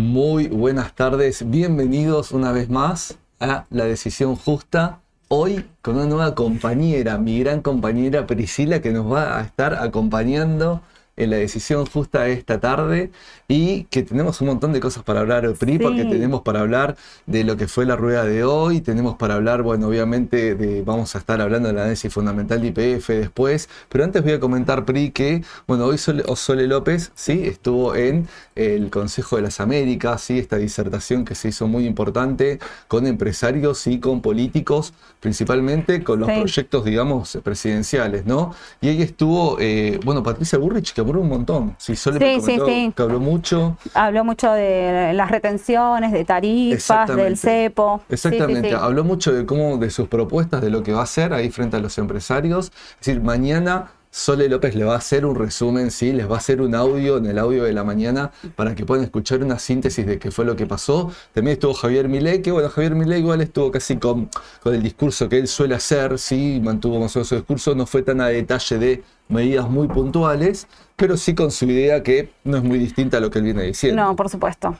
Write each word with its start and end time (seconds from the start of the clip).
Muy 0.00 0.48
buenas 0.48 0.94
tardes, 0.94 1.50
bienvenidos 1.50 2.32
una 2.32 2.52
vez 2.52 2.70
más 2.70 3.18
a 3.38 3.66
La 3.68 3.84
Decisión 3.84 4.34
Justa. 4.34 5.00
Hoy 5.28 5.66
con 5.82 5.96
una 5.96 6.06
nueva 6.06 6.34
compañera, 6.34 7.18
mi 7.18 7.38
gran 7.40 7.60
compañera 7.60 8.26
Priscila, 8.26 8.80
que 8.80 8.92
nos 8.92 9.12
va 9.12 9.38
a 9.38 9.42
estar 9.42 9.74
acompañando 9.74 10.80
en 11.20 11.30
la 11.30 11.36
decisión 11.36 11.86
justa 11.86 12.28
esta 12.28 12.60
tarde 12.60 13.10
y 13.46 13.84
que 13.84 14.02
tenemos 14.02 14.40
un 14.40 14.46
montón 14.46 14.72
de 14.72 14.80
cosas 14.80 15.02
para 15.02 15.20
hablar, 15.20 15.52
PRI, 15.54 15.78
porque 15.78 16.04
tenemos 16.04 16.42
para 16.42 16.60
hablar 16.60 16.96
de 17.26 17.44
lo 17.44 17.56
que 17.56 17.66
fue 17.66 17.84
la 17.84 17.96
rueda 17.96 18.24
de 18.24 18.44
hoy, 18.44 18.80
tenemos 18.80 19.16
para 19.16 19.34
hablar, 19.34 19.62
bueno, 19.62 19.88
obviamente 19.88 20.54
de, 20.54 20.82
vamos 20.82 21.14
a 21.14 21.18
estar 21.18 21.40
hablando 21.40 21.68
de 21.68 21.74
la 21.74 21.82
análisis 21.82 22.12
fundamental 22.12 22.62
de 22.62 22.68
IPF 22.68 23.08
después, 23.08 23.68
pero 23.88 24.04
antes 24.04 24.22
voy 24.22 24.32
a 24.32 24.40
comentar, 24.40 24.84
PRI, 24.84 25.10
que, 25.10 25.44
bueno, 25.66 25.84
hoy 25.86 25.98
Sole, 25.98 26.66
López, 26.66 27.12
sí, 27.14 27.42
estuvo 27.44 27.94
en 27.94 28.28
el 28.54 28.88
Consejo 28.90 29.36
de 29.36 29.42
las 29.42 29.60
Américas, 29.60 30.22
sí, 30.22 30.38
esta 30.38 30.56
disertación 30.56 31.24
que 31.24 31.34
se 31.34 31.48
hizo 31.48 31.66
muy 31.66 31.86
importante 31.86 32.60
con 32.88 33.06
empresarios 33.06 33.86
y 33.86 33.98
con 33.98 34.22
políticos, 34.22 34.94
principalmente 35.18 36.02
con 36.02 36.20
los 36.20 36.30
proyectos, 36.30 36.84
digamos, 36.84 37.38
presidenciales, 37.42 38.24
¿no? 38.26 38.54
Y 38.80 38.88
ahí 38.88 39.02
estuvo, 39.02 39.58
eh, 39.60 39.98
bueno, 40.04 40.22
Patricia 40.22 40.58
Burrich, 40.58 40.92
que 40.92 41.00
un 41.16 41.28
montón. 41.28 41.74
Sí, 41.78 41.96
sí, 41.96 42.10
sí, 42.40 42.92
que 42.94 43.02
habló 43.02 43.20
mucho. 43.20 43.76
Habló 43.94 44.24
mucho 44.24 44.52
de 44.52 45.12
las 45.14 45.30
retenciones, 45.30 46.12
de 46.12 46.24
tarifas, 46.24 47.14
del 47.14 47.36
cepo. 47.36 48.02
Exactamente, 48.08 48.74
habló 48.74 49.04
mucho 49.04 49.32
de 49.32 49.46
cómo, 49.46 49.76
de 49.78 49.90
sus 49.90 50.08
propuestas, 50.08 50.60
de 50.60 50.70
lo 50.70 50.82
que 50.82 50.92
va 50.92 51.00
a 51.00 51.04
hacer 51.04 51.32
ahí 51.32 51.50
frente 51.50 51.76
a 51.76 51.80
los 51.80 51.96
empresarios. 51.98 52.72
Es 53.00 53.06
decir, 53.06 53.22
mañana 53.22 53.90
Sole 54.12 54.48
López 54.48 54.74
le 54.74 54.84
va 54.84 54.94
a 54.94 54.98
hacer 54.98 55.24
un 55.24 55.36
resumen, 55.36 55.92
sí, 55.92 56.12
les 56.12 56.28
va 56.28 56.34
a 56.34 56.38
hacer 56.38 56.60
un 56.60 56.74
audio 56.74 57.18
en 57.18 57.26
el 57.26 57.38
audio 57.38 57.62
de 57.62 57.72
la 57.72 57.84
mañana 57.84 58.32
para 58.56 58.74
que 58.74 58.84
puedan 58.84 59.04
escuchar 59.04 59.42
una 59.44 59.58
síntesis 59.60 60.04
de 60.04 60.18
qué 60.18 60.32
fue 60.32 60.44
lo 60.44 60.56
que 60.56 60.66
pasó. 60.66 61.12
También 61.32 61.54
estuvo 61.54 61.74
Javier 61.74 62.08
Milei, 62.08 62.42
que 62.42 62.50
bueno, 62.50 62.68
Javier 62.70 62.96
Milei 62.96 63.20
igual 63.20 63.40
estuvo 63.40 63.70
casi 63.70 63.98
con, 63.98 64.28
con 64.62 64.74
el 64.74 64.82
discurso 64.82 65.28
que 65.28 65.38
él 65.38 65.46
suele 65.46 65.76
hacer, 65.76 66.18
sí, 66.18 66.60
mantuvo 66.60 66.98
más 66.98 67.14
o 67.14 67.20
menos 67.20 67.28
su 67.28 67.36
discurso, 67.36 67.76
no 67.76 67.86
fue 67.86 68.02
tan 68.02 68.20
a 68.20 68.26
detalle 68.26 68.78
de 68.78 69.04
medidas 69.28 69.70
muy 69.70 69.86
puntuales, 69.86 70.66
pero 71.00 71.16
sí 71.16 71.34
con 71.34 71.50
su 71.50 71.64
idea 71.64 72.02
que 72.02 72.30
no 72.44 72.58
es 72.58 72.62
muy 72.62 72.78
distinta 72.78 73.16
a 73.16 73.20
lo 73.20 73.30
que 73.30 73.38
él 73.38 73.46
viene 73.46 73.62
diciendo. 73.62 74.04
No, 74.04 74.14
por 74.14 74.28
supuesto. 74.28 74.76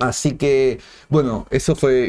Así 0.00 0.32
que, 0.32 0.80
bueno, 1.08 1.46
eso 1.50 1.76
fue, 1.76 2.08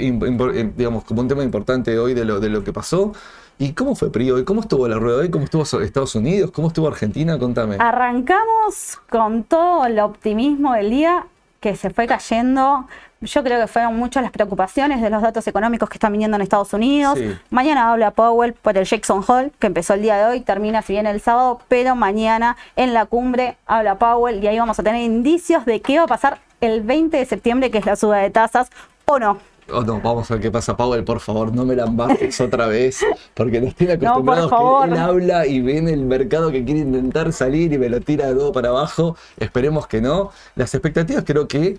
digamos, 0.75 1.03
como 1.03 1.21
un 1.21 1.27
tema 1.27 1.43
importante 1.43 1.99
hoy 1.99 2.15
de 2.15 2.25
lo, 2.25 2.39
de 2.39 2.49
lo 2.49 2.63
que 2.63 2.73
pasó. 2.73 3.13
¿Y 3.59 3.73
cómo 3.73 3.93
fue 3.93 4.11
PRI 4.11 4.31
hoy? 4.31 4.43
¿Cómo 4.43 4.61
estuvo 4.61 4.87
la 4.87 4.97
rueda 4.97 5.19
hoy? 5.19 5.29
¿Cómo 5.29 5.45
estuvo 5.45 5.61
Estados 5.61 6.15
Unidos? 6.15 6.49
¿Cómo 6.49 6.69
estuvo 6.69 6.87
Argentina? 6.87 7.37
Contame. 7.37 7.75
Arrancamos 7.79 8.99
con 9.07 9.43
todo 9.43 9.85
el 9.85 9.99
optimismo 9.99 10.73
del 10.73 10.89
día 10.89 11.27
que 11.63 11.77
se 11.77 11.89
fue 11.91 12.07
cayendo. 12.07 12.89
Yo 13.21 13.41
creo 13.41 13.57
que 13.61 13.67
fueron 13.67 13.95
muchas 13.95 14.21
las 14.21 14.33
preocupaciones 14.33 15.01
de 15.01 15.09
los 15.09 15.21
datos 15.21 15.47
económicos 15.47 15.87
que 15.87 15.95
están 15.95 16.11
viniendo 16.11 16.35
en 16.35 16.41
Estados 16.41 16.73
Unidos. 16.73 17.17
Mañana 17.49 17.89
habla 17.89 18.11
Powell 18.11 18.51
por 18.51 18.77
el 18.77 18.83
Jackson 18.83 19.23
Hole, 19.25 19.53
que 19.59 19.67
empezó 19.67 19.93
el 19.93 20.01
día 20.01 20.17
de 20.17 20.25
hoy, 20.25 20.41
termina 20.41 20.81
si 20.81 20.91
bien 20.91 21.07
el 21.07 21.21
sábado, 21.21 21.61
pero 21.69 21.95
mañana 21.95 22.57
en 22.75 22.93
la 22.93 23.05
cumbre 23.05 23.55
habla 23.65 23.97
Powell 23.97 24.43
y 24.43 24.47
ahí 24.47 24.59
vamos 24.59 24.77
a 24.77 24.83
tener 24.83 25.01
indicios 25.01 25.65
de 25.65 25.79
qué 25.81 25.99
va 25.99 26.03
a 26.03 26.07
pasar 26.07 26.39
el 26.59 26.81
20 26.81 27.15
de 27.15 27.25
septiembre, 27.25 27.71
que 27.71 27.77
es 27.77 27.85
la 27.85 27.95
suba 27.95 28.17
de 28.17 28.29
tasas, 28.29 28.69
o 29.05 29.19
no. 29.19 29.37
Oh, 29.71 29.81
no, 29.81 30.01
vamos 30.01 30.29
a 30.29 30.35
ver 30.35 30.43
qué 30.43 30.51
pasa, 30.51 30.75
Powell, 30.75 31.03
por 31.03 31.19
favor, 31.19 31.53
no 31.53 31.65
me 31.65 31.75
la 31.75 31.85
embarques 31.85 32.39
otra 32.41 32.67
vez, 32.67 33.05
porque 33.33 33.61
nos 33.61 33.75
tiene 33.75 33.93
acostumbrados 33.93 34.51
que 34.51 34.91
él 34.91 34.97
habla 34.97 35.47
y 35.47 35.61
ve 35.61 35.77
en 35.77 35.87
el 35.87 36.05
mercado 36.05 36.51
que 36.51 36.63
quiere 36.63 36.81
intentar 36.81 37.31
salir 37.33 37.71
y 37.73 37.77
me 37.77 37.89
lo 37.89 38.01
tira 38.01 38.27
de 38.27 38.35
todo 38.35 38.51
para 38.51 38.69
abajo. 38.69 39.15
Esperemos 39.37 39.87
que 39.87 40.01
no. 40.01 40.31
Las 40.55 40.73
expectativas 40.73 41.23
creo 41.25 41.47
que 41.47 41.77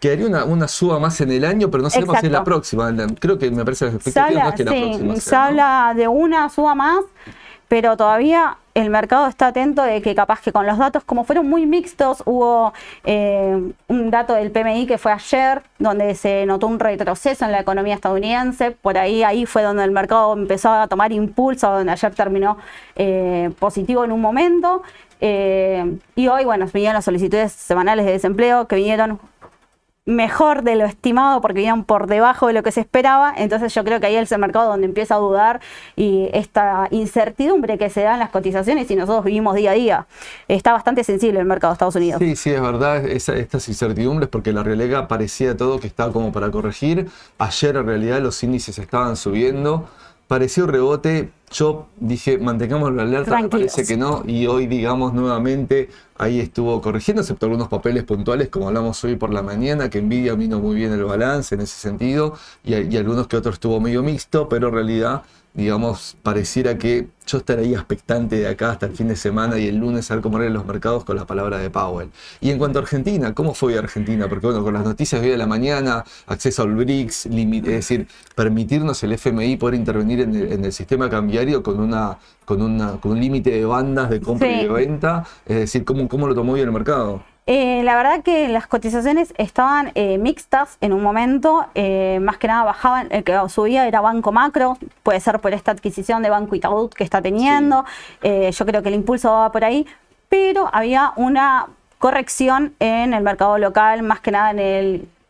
quedaría 0.00 0.26
una, 0.26 0.44
una 0.44 0.68
suba 0.68 0.98
más 0.98 1.20
en 1.20 1.30
el 1.30 1.44
año, 1.44 1.70
pero 1.70 1.82
no 1.82 1.90
sabemos 1.90 2.18
si 2.20 2.26
es 2.26 2.32
la 2.32 2.42
próxima. 2.44 2.92
Creo 3.18 3.38
que 3.38 3.50
me 3.50 3.64
parece 3.64 3.86
las 3.86 3.94
expectativas 3.94 4.42
no 4.42 4.48
es 4.50 4.54
que 4.56 4.64
la 4.64 4.70
próxima. 4.72 5.16
Se 5.16 5.36
habla 5.36 5.92
de 5.96 6.08
una 6.08 6.48
suba 6.48 6.74
más 6.74 7.04
pero 7.68 7.96
todavía 7.96 8.56
el 8.74 8.90
mercado 8.90 9.28
está 9.28 9.48
atento 9.48 9.82
de 9.82 10.02
que 10.02 10.14
capaz 10.14 10.40
que 10.40 10.52
con 10.52 10.66
los 10.66 10.78
datos, 10.78 11.04
como 11.04 11.24
fueron 11.24 11.48
muy 11.48 11.64
mixtos, 11.64 12.22
hubo 12.26 12.72
eh, 13.04 13.72
un 13.86 14.10
dato 14.10 14.34
del 14.34 14.50
PMI 14.50 14.86
que 14.86 14.98
fue 14.98 15.12
ayer, 15.12 15.62
donde 15.78 16.14
se 16.16 16.44
notó 16.44 16.66
un 16.66 16.80
retroceso 16.80 17.44
en 17.44 17.52
la 17.52 17.60
economía 17.60 17.94
estadounidense, 17.94 18.72
por 18.72 18.98
ahí 18.98 19.22
ahí 19.22 19.46
fue 19.46 19.62
donde 19.62 19.84
el 19.84 19.92
mercado 19.92 20.32
empezó 20.32 20.72
a 20.72 20.88
tomar 20.88 21.12
impulso, 21.12 21.70
donde 21.70 21.92
ayer 21.92 22.14
terminó 22.14 22.58
eh, 22.96 23.50
positivo 23.60 24.04
en 24.04 24.10
un 24.10 24.20
momento, 24.20 24.82
eh, 25.20 25.96
y 26.16 26.28
hoy, 26.28 26.44
bueno, 26.44 26.66
vinieron 26.72 26.94
las 26.94 27.04
solicitudes 27.04 27.52
semanales 27.52 28.04
de 28.04 28.12
desempleo 28.12 28.66
que 28.66 28.76
vinieron 28.76 29.20
mejor 30.06 30.62
de 30.62 30.76
lo 30.76 30.84
estimado 30.84 31.40
porque 31.40 31.56
vinieron 31.56 31.84
por 31.84 32.06
debajo 32.06 32.46
de 32.46 32.52
lo 32.52 32.62
que 32.62 32.72
se 32.72 32.80
esperaba. 32.80 33.32
Entonces 33.36 33.74
yo 33.74 33.84
creo 33.84 34.00
que 34.00 34.06
ahí 34.06 34.16
es 34.16 34.30
el 34.32 34.38
mercado 34.38 34.70
donde 34.70 34.86
empieza 34.86 35.14
a 35.14 35.18
dudar 35.18 35.60
y 35.96 36.28
esta 36.32 36.88
incertidumbre 36.90 37.78
que 37.78 37.88
se 37.88 38.02
da 38.02 38.14
en 38.14 38.20
las 38.20 38.30
cotizaciones 38.30 38.90
y 38.90 38.96
nosotros 38.96 39.24
vivimos 39.24 39.54
día 39.54 39.70
a 39.70 39.74
día. 39.74 40.06
Está 40.48 40.72
bastante 40.72 41.04
sensible 41.04 41.40
el 41.40 41.46
mercado 41.46 41.72
de 41.72 41.74
Estados 41.74 41.96
Unidos. 41.96 42.18
Sí, 42.18 42.36
sí, 42.36 42.50
es 42.50 42.60
verdad, 42.60 43.04
estas 43.06 43.68
incertidumbres 43.68 44.28
porque 44.28 44.52
la 44.52 44.62
realidad 44.62 45.08
parecía 45.08 45.56
todo 45.56 45.80
que 45.80 45.86
estaba 45.86 46.12
como 46.12 46.32
para 46.32 46.50
corregir. 46.50 47.08
Ayer 47.38 47.76
en 47.76 47.86
realidad 47.86 48.20
los 48.20 48.42
índices 48.42 48.78
estaban 48.78 49.16
subiendo 49.16 49.88
pareció 50.26 50.66
rebote. 50.66 51.30
Yo 51.54 51.86
dije, 52.00 52.36
mantengamos 52.36 52.92
la 52.92 53.02
alerta, 53.02 53.48
parece 53.48 53.86
que 53.86 53.96
no. 53.96 54.24
Y 54.26 54.48
hoy, 54.48 54.66
digamos, 54.66 55.14
nuevamente 55.14 55.88
ahí 56.18 56.40
estuvo 56.40 56.80
corrigiendo, 56.82 57.22
excepto 57.22 57.46
algunos 57.46 57.68
papeles 57.68 58.02
puntuales, 58.02 58.48
como 58.48 58.66
hablamos 58.66 59.02
hoy 59.04 59.14
por 59.14 59.32
la 59.32 59.40
mañana, 59.40 59.88
que 59.88 60.02
Nvidia 60.02 60.34
vino 60.34 60.58
muy 60.58 60.74
bien 60.74 60.92
el 60.92 61.04
balance 61.04 61.54
en 61.54 61.60
ese 61.60 61.78
sentido, 61.78 62.34
y, 62.64 62.74
y 62.74 62.96
algunos 62.96 63.28
que 63.28 63.36
otros 63.36 63.54
estuvo 63.54 63.78
medio 63.78 64.02
mixto, 64.02 64.48
pero 64.48 64.66
en 64.66 64.74
realidad 64.74 65.22
digamos, 65.54 66.16
pareciera 66.22 66.76
que 66.76 67.06
yo 67.26 67.38
estaría 67.38 67.76
expectante 67.76 68.36
de 68.36 68.48
acá 68.48 68.72
hasta 68.72 68.86
el 68.86 68.92
fin 68.96 69.06
de 69.06 69.14
semana 69.14 69.56
y 69.56 69.68
el 69.68 69.76
lunes 69.76 70.10
a 70.10 70.14
ver 70.14 70.22
cómo 70.22 70.38
eran 70.38 70.52
los 70.52 70.66
mercados 70.66 71.04
con 71.04 71.16
la 71.16 71.26
palabra 71.26 71.58
de 71.58 71.70
Powell. 71.70 72.10
Y 72.40 72.50
en 72.50 72.58
cuanto 72.58 72.80
a 72.80 72.82
Argentina, 72.82 73.32
¿cómo 73.34 73.54
fue 73.54 73.78
Argentina? 73.78 74.28
Porque 74.28 74.46
bueno, 74.46 74.64
con 74.64 74.74
las 74.74 74.84
noticias 74.84 75.20
de 75.20 75.28
hoy 75.28 75.32
de 75.32 75.38
la 75.38 75.46
mañana, 75.46 76.04
acceso 76.26 76.62
al 76.62 76.74
BRICS, 76.74 77.26
es 77.26 77.62
decir, 77.62 78.08
permitirnos 78.34 79.02
el 79.04 79.12
FMI 79.12 79.56
poder 79.56 79.76
intervenir 79.76 80.20
en 80.20 80.64
el, 80.64 80.72
sistema 80.72 81.08
cambiario 81.08 81.62
con, 81.62 81.78
una, 81.78 82.18
con, 82.44 82.60
una, 82.60 82.92
con 83.00 83.12
un 83.12 83.20
límite 83.20 83.50
de 83.50 83.64
bandas 83.64 84.10
de 84.10 84.20
compra 84.20 84.50
y 84.50 84.64
de 84.64 84.68
venta, 84.68 85.24
es 85.46 85.56
decir, 85.56 85.84
¿cómo, 85.84 86.08
cómo 86.08 86.26
lo 86.26 86.34
tomó 86.34 86.54
bien 86.54 86.66
el 86.66 86.72
mercado? 86.72 87.22
Eh, 87.46 87.82
la 87.84 87.94
verdad 87.94 88.22
que 88.22 88.48
las 88.48 88.66
cotizaciones 88.66 89.34
estaban 89.36 89.92
eh, 89.96 90.16
mixtas 90.16 90.78
en 90.80 90.94
un 90.94 91.02
momento, 91.02 91.66
eh, 91.74 92.18
más 92.22 92.38
que 92.38 92.48
nada 92.48 92.64
bajaban, 92.64 93.08
el 93.10 93.22
que 93.22 93.38
subía 93.50 93.86
era 93.86 94.00
Banco 94.00 94.32
Macro, 94.32 94.78
puede 95.02 95.20
ser 95.20 95.40
por 95.40 95.52
esta 95.52 95.72
adquisición 95.72 96.22
de 96.22 96.30
Banco 96.30 96.54
Itaú 96.54 96.88
que 96.88 97.04
está 97.04 97.20
teniendo, 97.20 97.84
yo 98.22 98.66
creo 98.66 98.82
que 98.82 98.88
el 98.88 98.94
impulso 98.94 99.30
va 99.30 99.52
por 99.52 99.62
ahí, 99.62 99.86
pero 100.30 100.70
había 100.72 101.12
una 101.16 101.66
corrección 101.98 102.74
en 102.80 103.12
el 103.12 103.22
mercado 103.22 103.58
local, 103.58 104.02
más 104.02 104.20
que 104.20 104.30
nada 104.30 104.50
en 104.50 104.58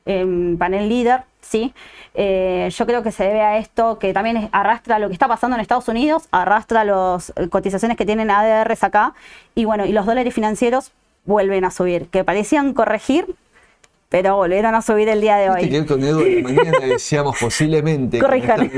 el 0.06 0.56
panel 0.56 0.88
líder, 0.88 1.22
¿sí? 1.40 1.74
yo 2.14 2.86
creo 2.86 3.02
que 3.02 3.10
se 3.10 3.24
debe 3.24 3.40
a 3.40 3.58
esto 3.58 3.98
que 3.98 4.12
también 4.12 4.48
arrastra 4.52 5.00
lo 5.00 5.08
que 5.08 5.14
está 5.14 5.26
pasando 5.26 5.56
en 5.56 5.60
Estados 5.62 5.88
Unidos, 5.88 6.28
arrastra 6.30 6.84
las 6.84 7.32
cotizaciones 7.50 7.96
que 7.96 8.06
tienen 8.06 8.30
ADRs 8.30 8.84
acá 8.84 9.14
y 9.56 9.64
bueno, 9.64 9.84
y 9.84 9.90
los 9.90 10.06
dólares 10.06 10.32
financieros 10.32 10.92
vuelven 11.24 11.64
a 11.64 11.70
subir, 11.70 12.08
que 12.08 12.24
parecían 12.24 12.74
corregir, 12.74 13.34
pero 14.14 14.36
volvieron 14.36 14.76
a 14.76 14.80
subir 14.80 15.08
el 15.08 15.20
día 15.20 15.34
de 15.38 15.50
hoy. 15.50 15.68
Que 15.68 15.84
con 15.84 16.00
Edu 16.00 16.20
de 16.20 16.40
mañana 16.40 16.78
decíamos 16.86 17.36
posiblemente, 17.40 18.20
Corrijan. 18.20 18.70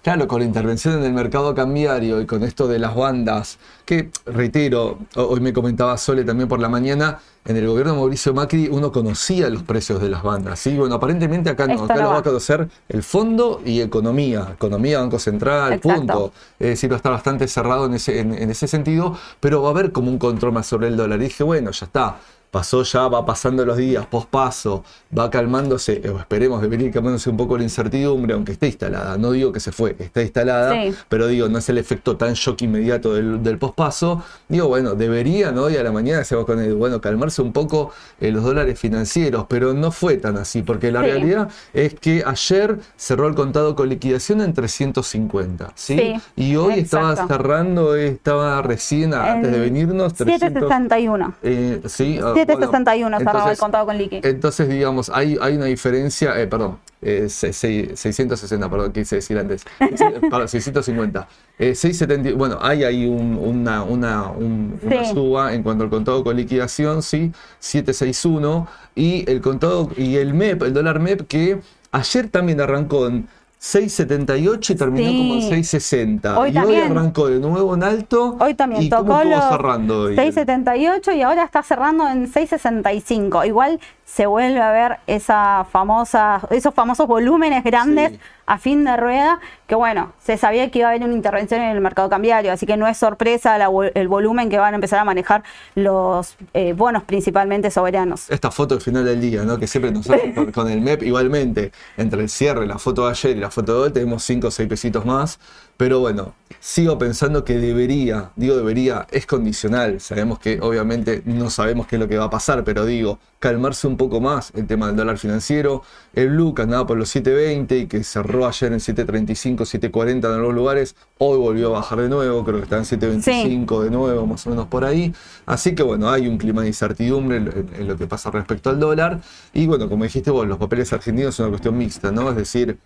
claro, 0.00 0.28
con 0.28 0.38
la 0.38 0.44
intervención 0.44 0.96
en 0.96 1.02
el 1.02 1.12
mercado 1.12 1.52
cambiario 1.56 2.20
y 2.20 2.26
con 2.26 2.44
esto 2.44 2.68
de 2.68 2.78
las 2.78 2.94
bandas, 2.94 3.58
que 3.84 4.10
reitero, 4.26 4.98
hoy 5.16 5.40
me 5.40 5.52
comentaba 5.52 5.98
Sole 5.98 6.22
también 6.22 6.48
por 6.48 6.60
la 6.60 6.68
mañana, 6.68 7.18
en 7.44 7.56
el 7.56 7.66
gobierno 7.66 7.94
de 7.94 7.98
Mauricio 7.98 8.32
Macri 8.32 8.68
uno 8.68 8.92
conocía 8.92 9.50
los 9.50 9.64
precios 9.64 10.00
de 10.00 10.08
las 10.08 10.22
bandas. 10.22 10.60
¿sí? 10.60 10.76
Bueno, 10.76 10.94
aparentemente 10.94 11.50
acá 11.50 11.66
no, 11.66 11.82
acá 11.82 11.96
lo 11.96 12.10
va 12.10 12.18
a 12.18 12.22
conocer 12.22 12.68
el 12.88 13.02
fondo 13.02 13.60
y 13.64 13.80
economía, 13.80 14.50
economía, 14.52 15.00
Banco 15.00 15.18
Central, 15.18 15.80
punto. 15.80 16.32
Es 16.60 16.68
decir, 16.68 16.92
va 16.92 16.94
a 16.94 16.98
estar 16.98 17.10
bastante 17.10 17.48
cerrado 17.48 17.86
en 17.86 17.94
ese, 17.94 18.20
en 18.20 18.50
ese 18.50 18.68
sentido, 18.68 19.18
pero 19.40 19.62
va 19.62 19.70
a 19.70 19.72
haber 19.72 19.90
como 19.90 20.12
un 20.12 20.18
control 20.18 20.52
más 20.52 20.68
sobre 20.68 20.86
el 20.86 20.96
dólar. 20.96 21.18
Y 21.18 21.24
dije, 21.24 21.42
bueno, 21.42 21.72
ya 21.72 21.86
está 21.86 22.18
pasó 22.50 22.82
ya, 22.82 23.08
va 23.08 23.24
pasando 23.24 23.64
los 23.64 23.76
días, 23.76 24.06
pospaso, 24.06 24.84
va 25.16 25.30
calmándose, 25.30 26.02
o 26.10 26.18
esperemos 26.18 26.60
de 26.62 26.68
venir 26.68 26.90
calmándose 26.90 27.30
un 27.30 27.36
poco 27.36 27.56
la 27.56 27.64
incertidumbre, 27.64 28.34
aunque 28.34 28.52
esté 28.52 28.66
instalada. 28.66 29.16
No 29.18 29.32
digo 29.32 29.52
que 29.52 29.60
se 29.60 29.72
fue, 29.72 29.96
está 29.98 30.22
instalada, 30.22 30.74
pero 31.08 31.26
digo, 31.26 31.48
no 31.48 31.58
es 31.58 31.68
el 31.68 31.78
efecto 31.78 32.16
tan 32.16 32.34
shock 32.34 32.62
inmediato 32.62 33.14
del, 33.14 33.42
del 33.42 33.58
pospaso. 33.58 34.22
Digo, 34.48 34.68
bueno, 34.68 34.94
debería, 34.94 35.52
¿no? 35.52 35.70
Y 35.70 35.76
a 35.76 35.82
la 35.82 35.92
mañana 35.92 36.24
se 36.24 36.36
va 36.36 36.44
con 36.44 36.60
el, 36.60 36.74
bueno, 36.74 37.00
calmarse 37.00 37.42
un 37.42 37.52
poco 37.52 37.92
eh, 38.20 38.30
los 38.30 38.42
dólares 38.42 38.78
financieros, 38.78 39.46
pero 39.48 39.72
no 39.72 39.90
fue 39.90 40.16
tan 40.16 40.36
así, 40.36 40.62
porque 40.62 40.90
la 40.90 41.02
realidad 41.02 41.48
es 41.72 41.94
que 41.94 42.22
ayer 42.26 42.78
cerró 42.96 43.28
el 43.28 43.34
contado 43.34 43.74
con 43.76 43.88
liquidación 43.88 44.40
en 44.40 44.52
350, 44.52 45.72
¿sí? 45.74 46.14
y 46.36 46.56
hoy 46.56 46.80
estaba 46.80 47.14
cerrando, 47.26 47.94
estaba 47.94 48.62
recién, 48.62 49.14
antes 49.14 49.52
de 49.52 49.60
venirnos, 49.60 50.14
361. 50.14 51.34
Eh, 51.42 51.80
sí, 51.86 52.18
761 52.46 53.18
cerraba 53.18 53.50
el 53.52 53.58
contado 53.58 53.86
con 53.86 53.98
liqui. 53.98 54.20
Entonces, 54.22 54.68
digamos, 54.68 55.10
hay, 55.10 55.36
hay 55.40 55.56
una 55.56 55.66
diferencia, 55.66 56.40
eh, 56.40 56.46
perdón, 56.46 56.78
eh, 57.02 57.28
se- 57.28 57.52
se- 57.52 57.96
660, 57.96 58.68
perdón, 58.70 58.92
quise 58.92 59.16
decir 59.16 59.38
antes, 59.38 59.64
perdón, 60.20 60.48
650. 60.48 61.28
Eh, 61.58 61.74
670, 61.74 62.36
bueno, 62.36 62.58
hay 62.60 62.84
ahí 62.84 63.06
un- 63.06 63.36
una, 63.38 63.82
una, 63.82 64.30
un- 64.30 64.78
una 64.82 65.04
suba 65.06 65.54
en 65.54 65.62
cuanto 65.62 65.84
al 65.84 65.90
contado 65.90 66.22
con 66.24 66.36
liquidación, 66.36 67.02
sí, 67.02 67.32
761, 67.58 68.66
y 68.94 69.30
el 69.30 69.40
contado, 69.40 69.90
y 69.96 70.16
el 70.16 70.34
MEP, 70.34 70.62
el 70.62 70.72
dólar 70.74 71.00
MEP, 71.00 71.26
que 71.26 71.60
ayer 71.92 72.28
también 72.28 72.60
arrancó 72.60 73.06
en 73.06 73.28
678 73.62 74.72
y 74.72 74.76
terminó 74.76 75.10
Sí. 75.10 75.18
como 75.18 75.34
en 75.34 75.42
660. 75.42 76.38
Hoy 76.38 76.48
y 76.48 76.52
también. 76.54 76.80
hoy 76.82 76.90
arrancó 76.90 77.28
de 77.28 77.38
nuevo 77.40 77.74
en 77.74 77.82
alto. 77.82 78.36
Hoy 78.40 78.54
también 78.54 78.82
¿Y 78.82 78.88
cómo 78.88 79.02
tocó 79.02 79.18
estuvo 79.20 79.34
los 79.36 79.48
cerrando 79.50 80.00
hoy? 80.00 80.16
6.78 80.16 81.14
y 81.14 81.20
ahora 81.20 81.44
está 81.44 81.62
cerrando 81.62 82.08
en 82.08 82.26
6.65. 82.26 83.46
Igual 83.46 83.78
se 84.12 84.26
vuelve 84.26 84.60
a 84.60 84.72
ver 84.72 84.98
esa 85.06 85.64
famosa, 85.70 86.40
esos 86.50 86.74
famosos 86.74 87.06
volúmenes 87.06 87.62
grandes 87.62 88.10
Sí. 88.12 88.18
a 88.46 88.58
fin 88.58 88.84
de 88.84 88.96
rueda, 88.96 89.38
que 89.68 89.76
bueno, 89.76 90.12
se 90.20 90.36
sabía 90.36 90.68
que 90.70 90.80
iba 90.80 90.88
a 90.88 90.90
haber 90.90 91.04
una 91.04 91.14
intervención 91.14 91.60
en 91.62 91.70
el 91.70 91.80
mercado 91.80 92.08
cambiario, 92.08 92.50
así 92.50 92.66
que 92.66 92.76
no 92.76 92.88
es 92.88 92.96
sorpresa 92.98 93.56
la 93.56 93.68
el 93.94 94.08
volumen 94.08 94.50
que 94.50 94.58
van 94.58 94.74
a 94.74 94.76
empezar 94.76 94.98
a 94.98 95.04
manejar 95.04 95.44
los 95.76 96.36
eh, 96.54 96.72
bonos 96.72 97.04
principalmente 97.04 97.70
soberanos. 97.70 98.28
esta 98.30 98.50
foto 98.50 98.74
al 98.74 98.80
final 98.80 99.04
del 99.04 99.20
día, 99.20 99.44
¿no? 99.44 99.58
Que 99.58 99.68
siempre 99.68 99.92
nosotros 99.92 100.22
con, 100.34 100.50
con 100.50 100.68
el 100.68 100.80
MEP, 100.80 101.04
igualmente, 101.04 101.70
entre 101.96 102.20
el 102.22 102.28
cierre, 102.28 102.66
la 102.66 102.78
foto 102.78 103.04
de 103.04 103.10
ayer 103.12 103.36
y 103.36 103.40
la 103.40 103.50
foto 103.52 103.74
de 103.74 103.80
hoy, 103.86 103.92
tenemos 103.92 104.24
5 104.24 104.48
o 104.48 104.50
6 104.50 104.68
pesitos 104.68 105.04
más. 105.06 105.38
Pero 105.76 106.00
bueno, 106.00 106.34
sigo 106.62 106.98
pensando 106.98 107.42
que 107.44 107.58
debería, 107.58 108.30
digo 108.36 108.54
debería, 108.56 109.06
es 109.10 109.24
condicional. 109.26 109.98
Sabemos 110.00 110.38
que 110.38 110.60
obviamente 110.60 111.22
no 111.24 111.48
sabemos 111.48 111.86
qué 111.86 111.96
es 111.96 112.00
lo 112.00 112.06
que 112.08 112.18
va 112.18 112.24
a 112.26 112.30
pasar, 112.30 112.62
pero 112.64 112.84
digo, 112.84 113.18
calmarse 113.38 113.86
un 113.86 113.96
poco 113.96 114.20
más 114.20 114.52
el 114.54 114.66
tema 114.66 114.86
del 114.88 114.96
dólar 114.96 115.16
financiero. 115.16 115.82
El 116.12 116.28
blue 116.30 116.54
que 116.54 116.60
andaba 116.62 116.86
por 116.86 116.98
los 116.98 117.14
7.20 117.16 117.80
y 117.82 117.86
que 117.86 118.04
cerró 118.04 118.46
ayer 118.46 118.72
en 118.74 118.78
7.35, 118.78 119.56
7.40 119.90 120.18
en 120.18 120.24
algunos 120.26 120.54
lugares, 120.54 120.96
hoy 121.18 121.38
volvió 121.38 121.68
a 121.68 121.78
bajar 121.80 122.02
de 122.02 122.08
nuevo, 122.10 122.44
creo 122.44 122.58
que 122.58 122.64
está 122.64 122.76
en 122.76 122.84
7.25 122.84 123.82
de 123.82 123.90
nuevo, 123.90 124.26
más 124.26 124.46
o 124.46 124.50
menos 124.50 124.66
por 124.66 124.84
ahí. 124.84 125.14
Así 125.46 125.74
que 125.74 125.82
bueno, 125.82 126.10
hay 126.10 126.28
un 126.28 126.36
clima 126.36 126.60
de 126.60 126.68
incertidumbre 126.68 127.38
en, 127.38 127.46
en- 127.48 127.70
en 127.74 127.88
lo 127.88 127.96
que 127.96 128.06
pasa 128.06 128.30
respecto 128.30 128.68
al 128.68 128.78
dólar. 128.78 129.20
Y 129.54 129.66
bueno, 129.66 129.88
como 129.88 130.04
dijiste 130.04 130.30
vos, 130.30 130.46
los 130.46 130.58
papeles 130.58 130.92
argentinos 130.92 131.34
son 131.34 131.46
una 131.46 131.52
cuestión 131.52 131.78
mixta, 131.78 132.10
¿no? 132.12 132.28
Es 132.28 132.36
decir, 132.36 132.76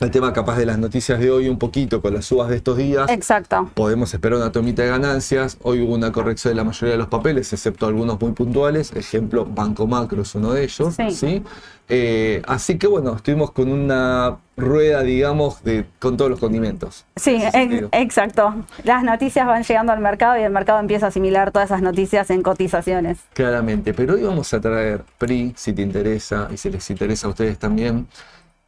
el 0.00 0.10
tema 0.10 0.32
capaz 0.32 0.56
de 0.56 0.66
las 0.66 0.76
noticias 0.76 1.20
de 1.20 1.30
hoy 1.30 1.48
un 1.48 1.56
poquito 1.56 2.02
con 2.02 2.12
las 2.14 2.24
subas 2.24 2.48
de 2.48 2.56
estos 2.56 2.76
días. 2.76 3.08
Exacto. 3.10 3.70
Podemos 3.74 4.12
esperar 4.12 4.40
una 4.40 4.50
tomita 4.50 4.82
de 4.82 4.88
ganancias. 4.88 5.56
Hoy 5.62 5.82
hubo 5.82 5.94
una 5.94 6.10
corrección 6.10 6.50
de 6.50 6.56
la 6.56 6.64
mayoría 6.64 6.92
de 6.94 6.98
los 6.98 7.06
papeles, 7.06 7.52
excepto 7.52 7.86
algunos 7.86 8.20
muy 8.20 8.32
puntuales. 8.32 8.90
Ejemplo, 8.96 9.44
Banco 9.46 9.86
Macro 9.86 10.22
es 10.22 10.34
uno 10.34 10.52
de 10.52 10.64
ellos. 10.64 10.94
Sí. 10.96 11.10
¿sí? 11.12 11.42
Eh, 11.88 12.42
así 12.48 12.76
que 12.76 12.88
bueno, 12.88 13.14
estuvimos 13.14 13.52
con 13.52 13.70
una 13.70 14.36
rueda, 14.56 15.02
digamos, 15.02 15.62
de, 15.62 15.86
con 16.00 16.16
todos 16.16 16.28
los 16.28 16.40
condimentos. 16.40 17.04
Sí, 17.14 17.40
ex- 17.52 17.86
exacto. 17.92 18.52
Las 18.82 19.04
noticias 19.04 19.46
van 19.46 19.62
llegando 19.62 19.92
al 19.92 20.00
mercado 20.00 20.36
y 20.36 20.42
el 20.42 20.50
mercado 20.50 20.80
empieza 20.80 21.06
a 21.06 21.08
asimilar 21.10 21.52
todas 21.52 21.66
esas 21.70 21.82
noticias 21.82 22.30
en 22.30 22.42
cotizaciones. 22.42 23.18
Claramente, 23.32 23.94
pero 23.94 24.14
hoy 24.14 24.24
vamos 24.24 24.52
a 24.54 24.60
traer, 24.60 25.04
PRI, 25.18 25.52
si 25.56 25.72
te 25.72 25.82
interesa 25.82 26.48
y 26.52 26.56
si 26.56 26.68
les 26.68 26.90
interesa 26.90 27.28
a 27.28 27.30
ustedes 27.30 27.58
también, 27.60 28.08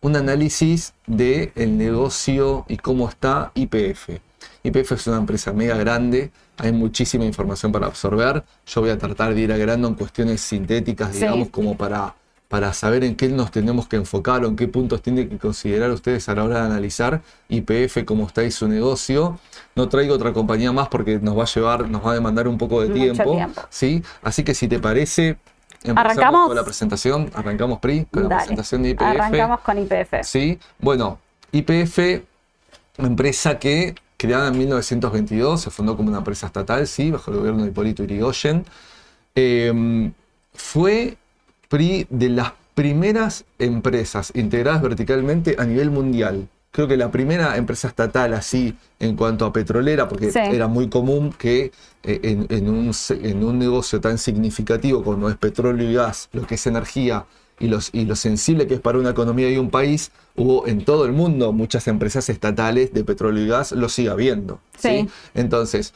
un 0.00 0.16
análisis 0.16 0.92
del 1.06 1.52
el 1.54 1.76
negocio 1.78 2.64
y 2.68 2.76
cómo 2.76 3.08
está 3.08 3.52
IPF. 3.54 4.10
IPF 4.62 4.92
es 4.92 5.06
una 5.06 5.18
empresa 5.18 5.52
mega 5.52 5.76
grande, 5.76 6.30
hay 6.58 6.72
muchísima 6.72 7.24
información 7.24 7.72
para 7.72 7.86
absorber. 7.86 8.44
Yo 8.66 8.80
voy 8.80 8.90
a 8.90 8.98
tratar 8.98 9.34
de 9.34 9.40
ir 9.42 9.52
a 9.52 9.56
grano 9.56 9.88
en 9.88 9.94
cuestiones 9.94 10.40
sintéticas, 10.40 11.12
Sí. 11.12 11.20
digamos, 11.20 11.48
como 11.50 11.76
para, 11.76 12.14
para 12.48 12.72
saber 12.72 13.04
en 13.04 13.14
qué 13.16 13.28
nos 13.28 13.50
tenemos 13.50 13.86
que 13.88 13.96
enfocar 13.96 14.44
o 14.44 14.48
en 14.48 14.56
qué 14.56 14.66
puntos 14.68 15.02
tienen 15.02 15.28
que 15.28 15.38
considerar 15.38 15.90
ustedes 15.90 16.28
a 16.28 16.34
la 16.34 16.44
hora 16.44 16.60
de 16.60 16.66
analizar 16.66 17.22
IPF, 17.48 18.04
cómo 18.04 18.26
está 18.26 18.42
y 18.44 18.50
su 18.50 18.66
negocio. 18.68 19.38
No 19.76 19.88
traigo 19.88 20.14
otra 20.14 20.32
compañía 20.32 20.72
más 20.72 20.88
porque 20.88 21.18
nos 21.20 21.36
va 21.38 21.42
a 21.44 21.46
llevar, 21.46 21.88
nos 21.88 22.04
va 22.04 22.10
a 22.12 22.14
demandar 22.14 22.48
un 22.48 22.58
poco 22.58 22.80
de 22.82 22.88
Mucho 22.88 23.00
tiempo. 23.00 23.32
tiempo. 23.36 23.62
¿sí? 23.70 24.02
Así 24.22 24.42
que 24.42 24.54
si 24.54 24.66
te 24.68 24.78
parece, 24.78 25.36
empezamos 25.90 26.12
¿Arrancamos? 26.12 26.46
con 26.48 26.56
la 26.56 26.64
presentación. 26.64 27.30
Arrancamos, 27.34 27.78
PRI, 27.78 28.06
con 28.10 28.28
la 28.28 28.38
presentación 28.38 28.82
de 28.82 28.90
IPF. 28.90 29.02
Arrancamos 29.02 29.60
con 29.60 29.78
IPF. 29.78 30.14
Sí, 30.22 30.58
bueno, 30.78 31.18
IPF, 31.52 31.98
empresa 32.98 33.58
que 33.58 33.94
creada 34.16 34.48
en 34.48 34.58
1922, 34.58 35.60
se 35.60 35.70
fundó 35.70 35.96
como 35.96 36.08
una 36.08 36.18
empresa 36.18 36.46
estatal, 36.46 36.86
sí, 36.86 37.10
bajo 37.10 37.30
el 37.30 37.38
gobierno 37.38 37.62
de 37.62 37.68
Hipólito 37.68 38.02
Yrigoyen. 38.02 38.64
Eh, 39.34 40.10
fue 40.54 41.16
PRI 41.68 42.06
de 42.08 42.28
las 42.30 42.52
primeras 42.74 43.44
empresas 43.58 44.32
integradas 44.34 44.82
verticalmente 44.82 45.56
a 45.58 45.64
nivel 45.64 45.90
mundial. 45.90 46.48
Creo 46.76 46.86
que 46.88 46.98
la 46.98 47.10
primera 47.10 47.56
empresa 47.56 47.88
estatal 47.88 48.34
así 48.34 48.74
en 49.00 49.16
cuanto 49.16 49.46
a 49.46 49.52
petrolera, 49.54 50.08
porque 50.08 50.30
Sí. 50.30 50.38
era 50.42 50.66
muy 50.68 50.90
común 50.90 51.32
que 51.32 51.72
eh, 52.02 52.20
en, 52.22 52.46
en 52.50 52.68
un, 52.68 52.92
se- 52.92 53.30
en 53.30 53.42
un 53.42 53.58
negocio 53.58 53.98
tan 53.98 54.18
significativo 54.18 55.02
como 55.02 55.30
es 55.30 55.36
petróleo 55.38 55.90
y 55.90 55.94
gas, 55.94 56.28
lo 56.34 56.46
que 56.46 56.56
es 56.56 56.66
energía 56.66 57.24
y, 57.58 57.68
los, 57.68 57.88
y 57.94 58.04
lo 58.04 58.14
sensible 58.14 58.66
que 58.66 58.74
es 58.74 58.80
para 58.80 58.98
una 58.98 59.08
economía 59.08 59.48
y 59.50 59.56
un 59.56 59.70
país, 59.70 60.10
hubo 60.36 60.66
en 60.66 60.84
todo 60.84 61.06
el 61.06 61.12
mundo 61.12 61.50
muchas 61.54 61.88
empresas 61.88 62.28
estatales 62.28 62.92
de 62.92 63.04
petróleo 63.04 63.42
y 63.42 63.48
gas, 63.48 63.72
lo 63.72 63.88
sigue 63.88 64.10
habiendo. 64.10 64.60
Sí. 64.78 65.08
Entonces, 65.34 65.94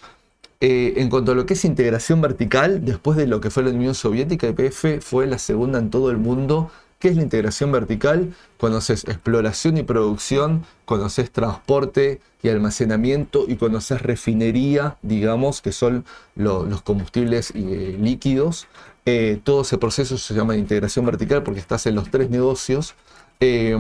eh, 0.62 0.94
en 0.96 1.10
cuanto 1.10 1.32
a 1.32 1.34
lo 1.34 1.44
que 1.44 1.52
es 1.54 1.64
integración 1.66 2.22
vertical, 2.22 2.86
después 2.86 3.18
de 3.18 3.26
lo 3.26 3.42
que 3.42 3.50
fue 3.50 3.62
la 3.64 3.68
Unión 3.70 3.94
Soviética, 3.94 4.48
IPF 4.48 5.00
fue 5.04 5.26
la 5.26 5.36
segunda 5.38 5.78
en 5.78 5.90
todo 5.90 6.10
el 6.10 6.16
mundo. 6.16 6.70
¿Qué 7.00 7.08
es 7.08 7.16
la 7.16 7.22
integración 7.22 7.72
vertical? 7.72 8.34
Conoces 8.58 9.04
exploración 9.04 9.78
y 9.78 9.82
producción, 9.82 10.64
conoces 10.84 11.30
transporte 11.30 12.20
y 12.42 12.48
almacenamiento 12.50 13.46
y 13.48 13.56
conoces 13.56 14.02
refinería, 14.02 14.98
digamos, 15.02 15.62
que 15.62 15.72
son 15.72 16.04
lo- 16.36 16.64
los 16.66 16.82
combustibles 16.82 17.52
eh, 17.54 17.96
líquidos. 17.98 18.66
Eh, 19.06 19.40
todo 19.42 19.62
ese 19.62 19.78
proceso 19.78 20.18
se 20.18 20.34
llama 20.34 20.56
integración 20.56 21.06
vertical 21.06 21.42
porque 21.42 21.60
estás 21.60 21.86
en 21.86 21.94
los 21.94 22.10
tres 22.10 22.28
negocios. 22.28 22.94
Eh, 23.40 23.76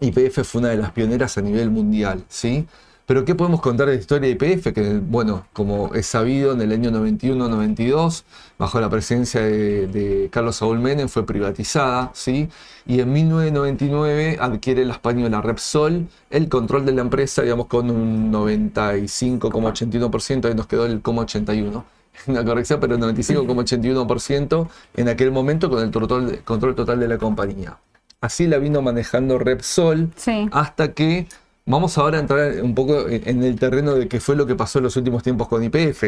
IPF 0.00 0.42
fue 0.44 0.60
una 0.60 0.70
de 0.70 0.78
las 0.78 0.92
pioneras 0.92 1.36
a 1.36 1.42
nivel 1.42 1.68
mundial, 1.70 2.24
¿sí? 2.28 2.66
Pero 3.10 3.24
¿qué 3.24 3.34
podemos 3.34 3.60
contar 3.60 3.88
de 3.88 3.94
la 3.94 3.98
historia 4.00 4.32
de 4.32 4.36
IPF? 4.54 4.72
Que, 4.72 5.00
bueno, 5.02 5.44
como 5.52 5.92
es 5.96 6.06
sabido, 6.06 6.52
en 6.52 6.60
el 6.60 6.70
año 6.70 6.92
91-92, 6.92 8.22
bajo 8.56 8.80
la 8.80 8.88
presidencia 8.88 9.40
de, 9.40 9.88
de 9.88 10.28
Carlos 10.30 10.54
Saúl 10.54 10.78
Menem, 10.78 11.08
fue 11.08 11.26
privatizada, 11.26 12.12
¿sí? 12.14 12.48
Y 12.86 13.00
en 13.00 13.12
1999 13.12 14.38
adquiere 14.40 14.84
la 14.84 14.92
española 14.92 15.40
Repsol 15.40 16.06
el 16.30 16.48
control 16.48 16.86
de 16.86 16.92
la 16.92 17.00
empresa, 17.00 17.42
digamos, 17.42 17.66
con 17.66 17.90
un 17.90 18.30
95,81%, 18.32 20.44
ahí 20.44 20.54
nos 20.54 20.68
quedó 20.68 20.86
el 20.86 21.02
81%. 21.02 21.82
Una 22.28 22.44
corrección, 22.44 22.78
pero 22.78 22.96
95,81% 22.96 24.68
en 24.94 25.08
aquel 25.08 25.32
momento 25.32 25.68
con 25.68 25.82
el 25.82 25.90
total- 25.90 26.42
control 26.44 26.76
total 26.76 27.00
de 27.00 27.08
la 27.08 27.18
compañía. 27.18 27.76
Así 28.20 28.46
la 28.46 28.58
vino 28.58 28.82
manejando 28.82 29.36
Repsol 29.36 30.10
Sí. 30.14 30.48
hasta 30.52 30.92
que 30.92 31.26
vamos 31.70 31.96
ahora 31.98 32.18
a 32.18 32.20
entrar 32.20 32.62
un 32.62 32.74
poco 32.74 33.08
en 33.08 33.42
el 33.42 33.58
terreno 33.58 33.94
de 33.94 34.08
qué 34.08 34.20
fue 34.20 34.36
lo 34.36 34.46
que 34.46 34.56
pasó 34.56 34.78
en 34.78 34.84
los 34.84 34.96
últimos 34.96 35.22
tiempos 35.22 35.48
con 35.48 35.62
IPF. 35.62 36.02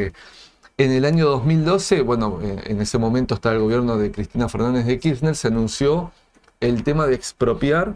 En 0.78 0.90
el 0.90 1.04
año 1.04 1.28
2012, 1.28 2.02
bueno, 2.02 2.40
eh, 2.42 2.62
en 2.66 2.80
ese 2.80 2.98
momento 2.98 3.34
está 3.34 3.52
el 3.52 3.60
gobierno 3.60 3.96
de 3.96 4.10
Cristina 4.10 4.48
Fernández 4.48 4.86
de 4.86 4.98
Kirchner, 4.98 5.36
se 5.36 5.48
anunció 5.48 6.12
el 6.60 6.82
tema 6.82 7.06
de 7.06 7.14
expropiar 7.14 7.94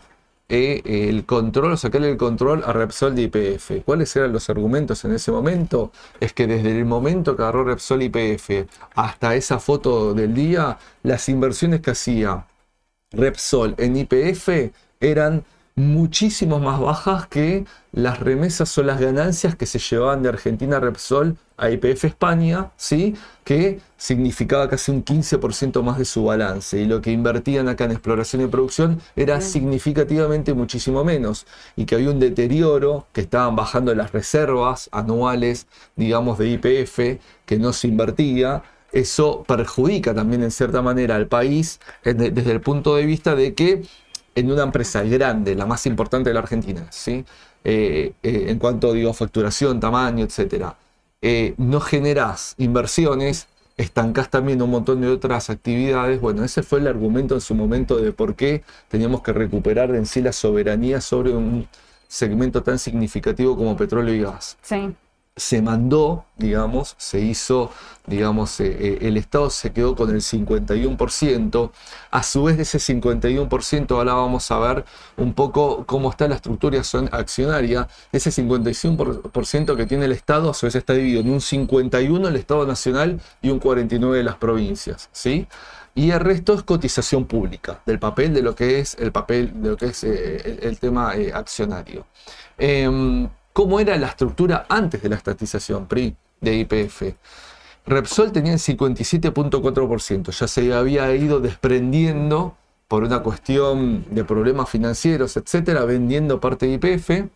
eh, 0.48 0.82
el 1.08 1.24
control, 1.24 1.72
o 1.72 1.76
sacarle 1.76 2.10
el 2.10 2.16
control 2.16 2.62
a 2.64 2.72
Repsol 2.72 3.16
de 3.16 3.22
IPF. 3.22 3.84
¿Cuáles 3.84 4.14
eran 4.14 4.32
los 4.32 4.48
argumentos 4.50 5.04
en 5.04 5.12
ese 5.12 5.32
momento? 5.32 5.90
Es 6.20 6.32
que 6.32 6.46
desde 6.46 6.76
el 6.76 6.84
momento 6.84 7.34
que 7.34 7.42
agarró 7.42 7.64
Repsol 7.64 8.02
IPF 8.02 8.68
hasta 8.94 9.34
esa 9.34 9.58
foto 9.58 10.14
del 10.14 10.34
día, 10.34 10.78
las 11.02 11.28
inversiones 11.28 11.80
que 11.80 11.92
hacía 11.92 12.46
Repsol 13.10 13.74
en 13.78 13.96
IPF 13.96 14.48
eran 15.00 15.44
muchísimo 15.76 16.58
más 16.58 16.80
bajas 16.80 17.26
que 17.26 17.66
las 17.92 18.18
remesas 18.20 18.76
o 18.78 18.82
las 18.82 18.98
ganancias 18.98 19.56
que 19.56 19.66
se 19.66 19.78
llevaban 19.78 20.22
de 20.22 20.30
Argentina 20.30 20.80
Repsol 20.80 21.36
a 21.58 21.70
IPF 21.70 22.04
España, 22.04 22.70
¿sí? 22.76 23.14
que 23.44 23.80
significaba 23.98 24.68
casi 24.70 24.90
un 24.90 25.04
15% 25.04 25.82
más 25.82 25.98
de 25.98 26.06
su 26.06 26.24
balance. 26.24 26.78
Y 26.78 26.86
lo 26.86 27.02
que 27.02 27.12
invertían 27.12 27.68
acá 27.68 27.84
en 27.84 27.92
exploración 27.92 28.42
y 28.42 28.46
producción 28.46 29.00
era 29.16 29.40
significativamente 29.42 30.54
muchísimo 30.54 31.04
menos. 31.04 31.46
Y 31.76 31.84
que 31.84 31.94
había 31.96 32.10
un 32.10 32.20
deterioro, 32.20 33.06
que 33.12 33.20
estaban 33.20 33.54
bajando 33.54 33.94
las 33.94 34.12
reservas 34.12 34.88
anuales, 34.92 35.66
digamos, 35.94 36.38
de 36.38 36.48
IPF, 36.48 37.20
que 37.44 37.58
no 37.58 37.72
se 37.74 37.88
invertía 37.88 38.62
eso 38.92 39.44
perjudica 39.46 40.14
también 40.14 40.42
en 40.42 40.50
cierta 40.50 40.80
manera 40.80 41.16
al 41.16 41.26
país 41.26 41.80
desde 42.02 42.50
el 42.50 42.60
punto 42.60 42.96
de 42.96 43.04
vista 43.04 43.34
de 43.34 43.52
que 43.52 43.82
en 44.36 44.52
una 44.52 44.62
empresa 44.62 45.02
grande, 45.02 45.54
la 45.56 45.66
más 45.66 45.86
importante 45.86 46.30
de 46.30 46.34
la 46.34 46.40
Argentina, 46.40 46.86
¿sí? 46.90 47.24
Eh, 47.64 48.12
eh, 48.22 48.44
en 48.48 48.58
cuanto 48.58 48.92
digo 48.92 49.12
facturación, 49.12 49.80
tamaño, 49.80 50.24
etcétera, 50.24 50.76
eh, 51.22 51.54
no 51.56 51.80
generas 51.80 52.54
inversiones, 52.58 53.48
estancás 53.76 54.30
también 54.30 54.62
un 54.62 54.70
montón 54.70 55.00
de 55.00 55.08
otras 55.08 55.50
actividades. 55.50 56.20
Bueno, 56.20 56.44
ese 56.44 56.62
fue 56.62 56.78
el 56.80 56.86
argumento 56.86 57.34
en 57.34 57.40
su 57.40 57.54
momento 57.54 57.96
de 57.96 58.12
por 58.12 58.36
qué 58.36 58.62
teníamos 58.88 59.22
que 59.22 59.32
recuperar 59.32 59.94
en 59.94 60.06
sí 60.06 60.20
la 60.20 60.32
soberanía 60.32 61.00
sobre 61.00 61.32
un 61.34 61.66
segmento 62.06 62.62
tan 62.62 62.78
significativo 62.78 63.56
como 63.56 63.76
petróleo 63.76 64.14
y 64.14 64.20
gas. 64.20 64.58
Sí 64.62 64.94
se 65.38 65.60
mandó, 65.60 66.24
digamos, 66.38 66.94
se 66.96 67.20
hizo, 67.20 67.70
digamos, 68.06 68.58
eh, 68.60 68.74
eh, 68.80 68.98
el 69.02 69.18
Estado 69.18 69.50
se 69.50 69.70
quedó 69.70 69.94
con 69.94 70.08
el 70.08 70.22
51%. 70.22 71.72
A 72.10 72.22
su 72.22 72.44
vez 72.44 72.56
de 72.56 72.62
ese 72.62 72.78
51%, 72.78 73.90
ahora 73.90 74.14
vamos 74.14 74.50
a 74.50 74.58
ver 74.58 74.86
un 75.18 75.34
poco 75.34 75.84
cómo 75.84 76.08
está 76.10 76.26
la 76.26 76.36
estructura 76.36 76.80
accionaria. 77.12 77.86
Ese 78.12 78.30
51% 78.30 79.76
que 79.76 79.86
tiene 79.86 80.06
el 80.06 80.12
Estado, 80.12 80.50
a 80.50 80.54
su 80.54 80.64
vez 80.66 80.74
está 80.74 80.94
dividido 80.94 81.20
en 81.20 81.30
un 81.30 81.40
51% 81.40 82.28
el 82.28 82.36
Estado 82.36 82.66
Nacional 82.66 83.20
y 83.42 83.50
un 83.50 83.60
49% 83.60 84.12
de 84.12 84.24
las 84.24 84.36
provincias, 84.36 85.10
¿sí? 85.12 85.46
Y 85.94 86.10
el 86.10 86.20
resto 86.20 86.54
es 86.54 86.62
cotización 86.62 87.26
pública, 87.26 87.80
del 87.84 87.98
papel 87.98 88.32
de 88.32 88.42
lo 88.42 88.54
que 88.54 88.80
es 88.80 88.96
el 88.98 89.12
papel, 89.12 89.62
de 89.62 89.70
lo 89.70 89.76
que 89.76 89.86
es 89.86 90.04
eh, 90.04 90.60
el, 90.62 90.78
tema 90.78 91.12
accionario. 91.34 92.06
Cómo 93.56 93.80
era 93.80 93.96
la 93.96 94.08
estructura 94.08 94.66
antes 94.68 95.00
de 95.02 95.08
la 95.08 95.16
estatización 95.16 95.86
PRI 95.86 96.14
de 96.42 96.56
IPF. 96.56 97.14
Repsol 97.86 98.30
tenía 98.30 98.52
el 98.52 98.58
57.4%, 98.58 100.30
ya 100.30 100.46
se 100.46 100.74
había 100.74 101.16
ido 101.16 101.40
desprendiendo 101.40 102.54
por 102.86 103.02
una 103.02 103.22
cuestión 103.22 104.04
de 104.10 104.24
problemas 104.24 104.68
financieros, 104.68 105.38
etcétera, 105.38 105.86
vendiendo 105.86 106.38
parte 106.38 106.66
de 106.66 106.74
IPF, 106.74 107.30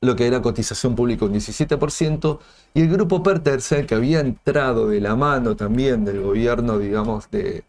lo 0.00 0.16
que 0.16 0.26
era 0.26 0.42
cotización 0.42 0.96
pública 0.96 1.26
un 1.26 1.34
17%, 1.34 2.40
y 2.74 2.80
el 2.80 2.88
grupo 2.88 3.22
Petersen, 3.22 3.86
que 3.86 3.94
había 3.94 4.18
entrado 4.18 4.88
de 4.88 5.00
la 5.00 5.14
mano 5.14 5.54
también 5.54 6.04
del 6.04 6.22
gobierno, 6.22 6.76
digamos, 6.80 7.30
de, 7.30 7.62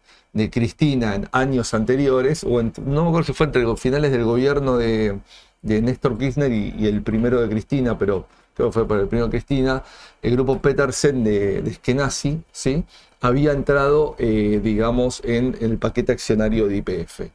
Cristina 0.50 1.14
en 1.16 1.28
años 1.32 1.74
anteriores, 1.74 2.44
o 2.44 2.60
no 2.60 3.02
me 3.02 3.08
acuerdo 3.08 3.24
si 3.24 3.32
fue 3.32 3.46
entre 3.46 3.76
finales 3.76 4.12
del 4.12 4.24
gobierno 4.24 4.76
de, 4.76 5.18
de 5.62 5.82
Néstor 5.82 6.16
Kirchner 6.18 6.52
y, 6.52 6.86
el 6.86 7.02
primero 7.02 7.40
de 7.40 7.48
Cristina, 7.48 7.98
pero 7.98 8.26
creo 8.54 8.68
que 8.68 8.72
fue 8.72 8.88
por 8.88 8.98
el 8.98 9.08
primero 9.08 9.26
de 9.26 9.30
Cristina, 9.30 9.82
el 10.22 10.32
grupo 10.32 10.60
Petersen 10.60 11.24
de, 11.24 11.62
de 11.62 11.74
Skenazi, 11.74 12.42
¿sí? 12.52 12.84
había 13.20 13.52
entrado, 13.52 14.14
eh, 14.18 14.60
digamos, 14.62 15.20
en 15.24 15.56
el 15.60 15.78
paquete 15.78 16.12
accionario 16.12 16.68
de 16.68 16.76
IPF. 16.76 17.30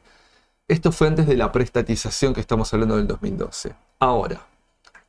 Esto 0.66 0.92
fue 0.92 1.08
antes 1.08 1.26
de 1.26 1.36
la 1.36 1.52
prestatización 1.52 2.32
que 2.32 2.40
estamos 2.40 2.72
hablando 2.72 2.96
del 2.96 3.06
2012. 3.06 3.74
Ahora, 3.98 4.46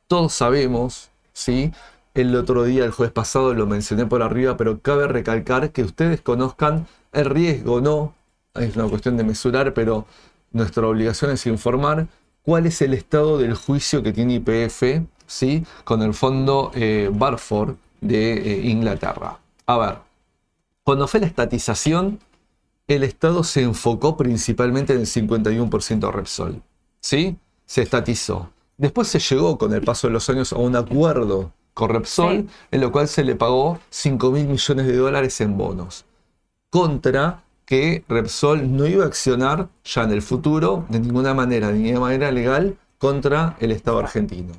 todos 0.06 0.34
sabemos, 0.34 1.10
¿sí? 1.32 1.72
El 2.14 2.34
otro 2.36 2.64
día, 2.64 2.84
el 2.84 2.90
jueves 2.90 3.12
pasado, 3.12 3.54
lo 3.54 3.66
mencioné 3.66 4.06
por 4.06 4.22
arriba, 4.22 4.56
pero 4.56 4.80
cabe 4.80 5.08
recalcar 5.08 5.70
que 5.70 5.82
ustedes 5.82 6.20
conozcan 6.20 6.86
el 7.12 7.24
riesgo, 7.26 7.80
¿no? 7.80 8.14
Es 8.54 8.76
una 8.76 8.88
cuestión 8.88 9.16
de 9.16 9.24
mesurar, 9.24 9.72
pero 9.74 10.06
nuestra 10.52 10.86
obligación 10.86 11.30
es 11.30 11.46
informar 11.46 12.06
cuál 12.46 12.66
es 12.66 12.80
el 12.80 12.94
estado 12.94 13.38
del 13.38 13.54
juicio 13.54 14.04
que 14.04 14.12
tiene 14.12 14.34
IPF 14.34 15.02
¿sí? 15.26 15.66
con 15.82 16.00
el 16.00 16.14
fondo 16.14 16.70
eh, 16.74 17.10
Barford 17.12 17.74
de 18.00 18.34
eh, 18.34 18.68
Inglaterra. 18.68 19.40
A 19.66 19.76
ver, 19.76 19.98
cuando 20.84 21.08
fue 21.08 21.18
la 21.18 21.26
estatización, 21.26 22.20
el 22.86 23.02
Estado 23.02 23.42
se 23.42 23.62
enfocó 23.62 24.16
principalmente 24.16 24.92
en 24.92 25.00
el 25.00 25.06
51% 25.06 26.12
Repsol. 26.12 26.62
¿sí? 27.00 27.36
Se 27.66 27.82
estatizó. 27.82 28.50
Después 28.76 29.08
se 29.08 29.18
llegó 29.18 29.58
con 29.58 29.74
el 29.74 29.82
paso 29.82 30.06
de 30.06 30.12
los 30.12 30.30
años 30.30 30.52
a 30.52 30.58
un 30.58 30.76
acuerdo 30.76 31.50
con 31.74 31.90
Repsol, 31.90 32.48
en 32.70 32.80
lo 32.80 32.92
cual 32.92 33.08
se 33.08 33.24
le 33.24 33.34
pagó 33.34 33.80
5 33.90 34.30
mil 34.30 34.46
millones 34.46 34.86
de 34.86 34.96
dólares 34.96 35.40
en 35.40 35.58
bonos, 35.58 36.04
contra 36.70 37.42
que 37.66 38.04
Repsol 38.08 38.74
no 38.74 38.86
iba 38.86 39.04
a 39.04 39.08
accionar 39.08 39.68
ya 39.84 40.04
en 40.04 40.12
el 40.12 40.22
futuro 40.22 40.86
de 40.88 41.00
ninguna 41.00 41.34
manera, 41.34 41.72
ni 41.72 41.90
de 41.90 41.98
manera 41.98 42.30
legal, 42.30 42.78
contra 42.98 43.56
el 43.60 43.72
Estado 43.72 43.98
argentino. 43.98 44.54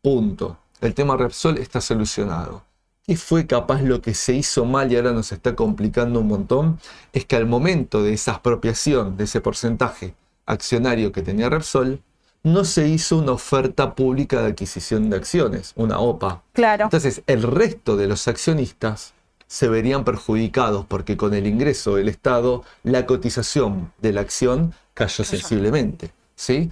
Punto. 0.00 0.58
El 0.80 0.94
tema 0.94 1.16
Repsol 1.16 1.58
está 1.58 1.80
solucionado. 1.80 2.62
¿Qué 3.04 3.16
fue 3.16 3.48
capaz 3.48 3.82
lo 3.82 4.00
que 4.00 4.14
se 4.14 4.34
hizo 4.34 4.64
mal 4.64 4.92
y 4.92 4.96
ahora 4.96 5.12
nos 5.12 5.32
está 5.32 5.56
complicando 5.56 6.20
un 6.20 6.28
montón? 6.28 6.78
Es 7.12 7.24
que 7.24 7.34
al 7.34 7.46
momento 7.46 8.02
de 8.02 8.12
esa 8.12 8.32
expropiación 8.32 9.16
de 9.16 9.24
ese 9.24 9.40
porcentaje 9.40 10.14
accionario 10.46 11.10
que 11.10 11.22
tenía 11.22 11.50
Repsol, 11.50 12.00
no 12.44 12.64
se 12.64 12.88
hizo 12.88 13.18
una 13.18 13.32
oferta 13.32 13.94
pública 13.94 14.40
de 14.40 14.48
adquisición 14.48 15.10
de 15.10 15.16
acciones, 15.16 15.72
una 15.76 15.98
OPA. 15.98 16.42
Claro. 16.52 16.84
Entonces, 16.84 17.22
el 17.26 17.42
resto 17.42 17.96
de 17.96 18.08
los 18.08 18.26
accionistas 18.28 19.14
se 19.52 19.68
verían 19.68 20.02
perjudicados 20.02 20.86
porque 20.86 21.18
con 21.18 21.34
el 21.34 21.46
ingreso 21.46 21.96
del 21.96 22.08
Estado 22.08 22.64
la 22.84 23.04
cotización 23.04 23.92
de 24.00 24.14
la 24.14 24.22
acción 24.22 24.72
cayó 24.94 25.24
sensiblemente. 25.24 26.10
¿sí? 26.34 26.70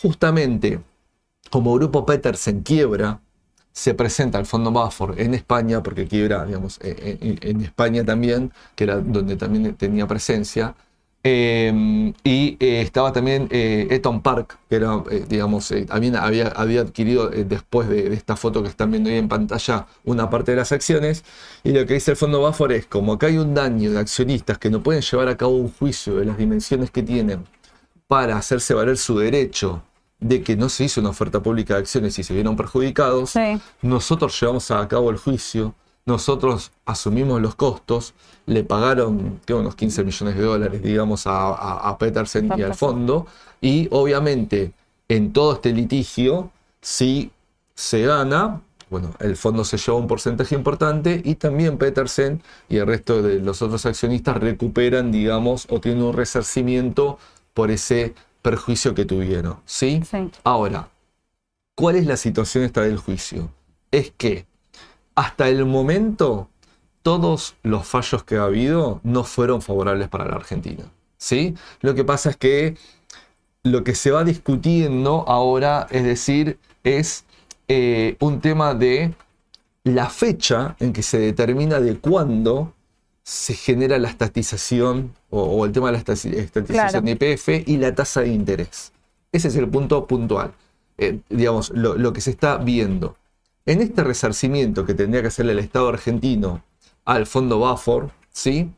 Justamente 0.00 0.80
como 1.50 1.74
Grupo 1.74 2.06
Petersen 2.06 2.62
quiebra, 2.62 3.20
se 3.70 3.92
presenta 3.92 4.38
al 4.38 4.46
Fondo 4.46 4.70
Buffer 4.70 5.20
en 5.20 5.34
España, 5.34 5.82
porque 5.82 6.08
quiebra, 6.08 6.46
digamos, 6.46 6.78
eh, 6.80 7.18
eh, 7.20 7.38
en 7.42 7.60
España 7.60 8.02
también, 8.02 8.50
que 8.76 8.84
era 8.84 8.96
donde 8.96 9.36
también 9.36 9.74
tenía 9.74 10.06
presencia, 10.06 10.74
Em, 11.24 12.14
y 12.24 12.56
eh, 12.58 12.80
estaba 12.82 13.12
también 13.12 13.46
eh, 13.52 13.86
Eton 13.90 14.22
Park, 14.22 14.58
que 14.68 14.76
era, 14.76 15.04
eh, 15.08 15.24
digamos, 15.28 15.72
también 15.86 16.16
había, 16.16 16.48
había 16.48 16.80
adquirido 16.80 17.28
después 17.28 17.88
de, 17.88 18.12
esta 18.12 18.34
foto 18.34 18.60
que 18.62 18.68
están 18.68 18.90
viendo 18.90 19.08
ahí 19.08 19.18
en 19.18 19.28
pantalla 19.28 19.86
una 20.04 20.28
parte 20.30 20.50
de 20.50 20.56
las 20.56 20.72
acciones. 20.72 21.24
Y 21.62 21.72
lo 21.72 21.86
que 21.86 21.94
dice 21.94 22.12
el 22.12 22.16
fondo 22.16 22.42
Bafor 22.42 22.72
es, 22.72 22.86
como 22.86 23.12
acá 23.12 23.28
hay 23.28 23.38
un 23.38 23.54
daño 23.54 23.92
de 23.92 24.00
accionistas 24.00 24.58
que 24.58 24.68
no 24.68 24.82
pueden 24.82 25.02
llevar 25.02 25.28
a 25.28 25.36
cabo 25.36 25.56
un 25.56 25.70
juicio 25.70 26.16
de 26.16 26.24
las 26.24 26.36
dimensiones 26.36 26.90
que 26.90 27.04
tienen 27.04 27.44
para 28.08 28.36
hacerse 28.36 28.74
valer 28.74 28.98
su 28.98 29.16
derecho 29.18 29.82
de 30.18 30.42
que 30.42 30.56
no 30.56 30.68
se 30.68 30.84
hizo 30.84 31.00
una 31.00 31.10
oferta 31.10 31.42
pública 31.42 31.74
de 31.74 31.80
acciones 31.80 32.18
y 32.18 32.24
se 32.24 32.34
vieron 32.34 32.56
perjudicados, 32.56 33.34
nosotros 33.80 34.38
llevamos 34.40 34.70
a 34.70 34.86
cabo 34.86 35.10
el 35.10 35.16
juicio 35.16 35.74
nosotros 36.04 36.72
asumimos 36.84 37.40
los 37.40 37.54
costos, 37.54 38.14
le 38.46 38.64
pagaron 38.64 39.40
unos 39.48 39.74
15 39.76 40.04
millones 40.04 40.36
de 40.36 40.42
dólares, 40.42 40.82
digamos, 40.82 41.24
a, 41.26 41.96
Petersen 41.98 42.50
y 42.56 42.62
al 42.62 42.74
fondo, 42.74 43.26
y 43.60 43.88
obviamente 43.90 44.72
en 45.08 45.32
todo 45.32 45.54
este 45.54 45.72
litigio, 45.72 46.50
si 46.80 47.30
se 47.74 48.02
gana, 48.02 48.60
bueno, 48.90 49.14
el 49.20 49.36
fondo 49.36 49.64
se 49.64 49.78
lleva 49.78 49.96
un 49.96 50.06
porcentaje 50.06 50.54
importante 50.54 51.22
y 51.24 51.36
también 51.36 51.78
Petersen 51.78 52.42
y 52.68 52.76
el 52.76 52.86
resto 52.86 53.22
de 53.22 53.38
los 53.38 53.62
otros 53.62 53.86
accionistas 53.86 54.36
recuperan, 54.38 55.12
digamos, 55.12 55.66
o 55.70 55.80
tienen 55.80 56.02
un 56.02 56.12
resarcimiento 56.12 57.18
por 57.54 57.70
ese 57.70 58.14
perjuicio 58.42 58.94
que 58.94 59.04
tuvieron, 59.04 59.58
¿sí? 59.64 60.02
sí. 60.08 60.30
Ahora, 60.42 60.88
¿cuál 61.74 61.96
es 61.96 62.06
la 62.06 62.16
situación 62.16 62.64
esta 62.64 62.82
del 62.82 62.98
juicio? 62.98 63.50
Es 63.90 64.12
que 64.16 64.46
hasta 65.14 65.48
el 65.48 65.64
momento, 65.66 66.48
todos 67.02 67.54
los 67.62 67.86
fallos 67.86 68.24
que 68.24 68.36
ha 68.36 68.44
habido 68.44 69.00
no 69.02 69.24
fueron 69.24 69.62
favorables 69.62 70.08
para 70.08 70.26
la 70.26 70.36
Argentina. 70.36 70.84
¿sí? 71.18 71.54
Lo 71.80 71.94
que 71.94 72.04
pasa 72.04 72.30
es 72.30 72.36
que 72.36 72.76
lo 73.62 73.84
que 73.84 73.94
se 73.94 74.10
va 74.10 74.24
discutiendo 74.24 75.24
ahora, 75.28 75.86
es 75.90 76.04
decir, 76.04 76.58
es 76.82 77.24
eh, 77.68 78.16
un 78.20 78.40
tema 78.40 78.74
de 78.74 79.14
la 79.84 80.08
fecha 80.08 80.76
en 80.80 80.92
que 80.92 81.02
se 81.02 81.18
determina 81.18 81.80
de 81.80 81.96
cuándo 81.98 82.72
se 83.22 83.54
genera 83.54 83.98
la 83.98 84.08
estatización 84.08 85.14
o, 85.30 85.64
el 85.64 85.72
tema 85.72 85.86
de 85.86 85.92
la 85.92 85.98
estatización 85.98 87.04
de 87.04 87.12
IPF 87.12 87.68
y 87.68 87.76
la 87.76 87.94
tasa 87.94 88.22
de 88.22 88.28
interés. 88.28 88.92
Ese 89.30 89.48
es 89.48 89.56
el 89.56 89.68
punto 89.68 90.06
puntual. 90.06 90.52
Eh, 90.98 91.20
digamos, 91.30 91.70
lo, 91.70 92.12
que 92.12 92.20
se 92.20 92.30
está 92.30 92.58
viendo. 92.58 93.16
En 93.64 93.80
este 93.80 94.02
resarcimiento 94.02 94.84
que 94.84 94.94
tendría 94.94 95.22
que 95.22 95.28
hacerle 95.28 95.52
el 95.52 95.60
Estado 95.60 95.88
argentino 95.88 96.62
al 97.04 97.26
fondo 97.26 97.60
Bafor, 97.60 98.10
¿sí? 98.32 98.70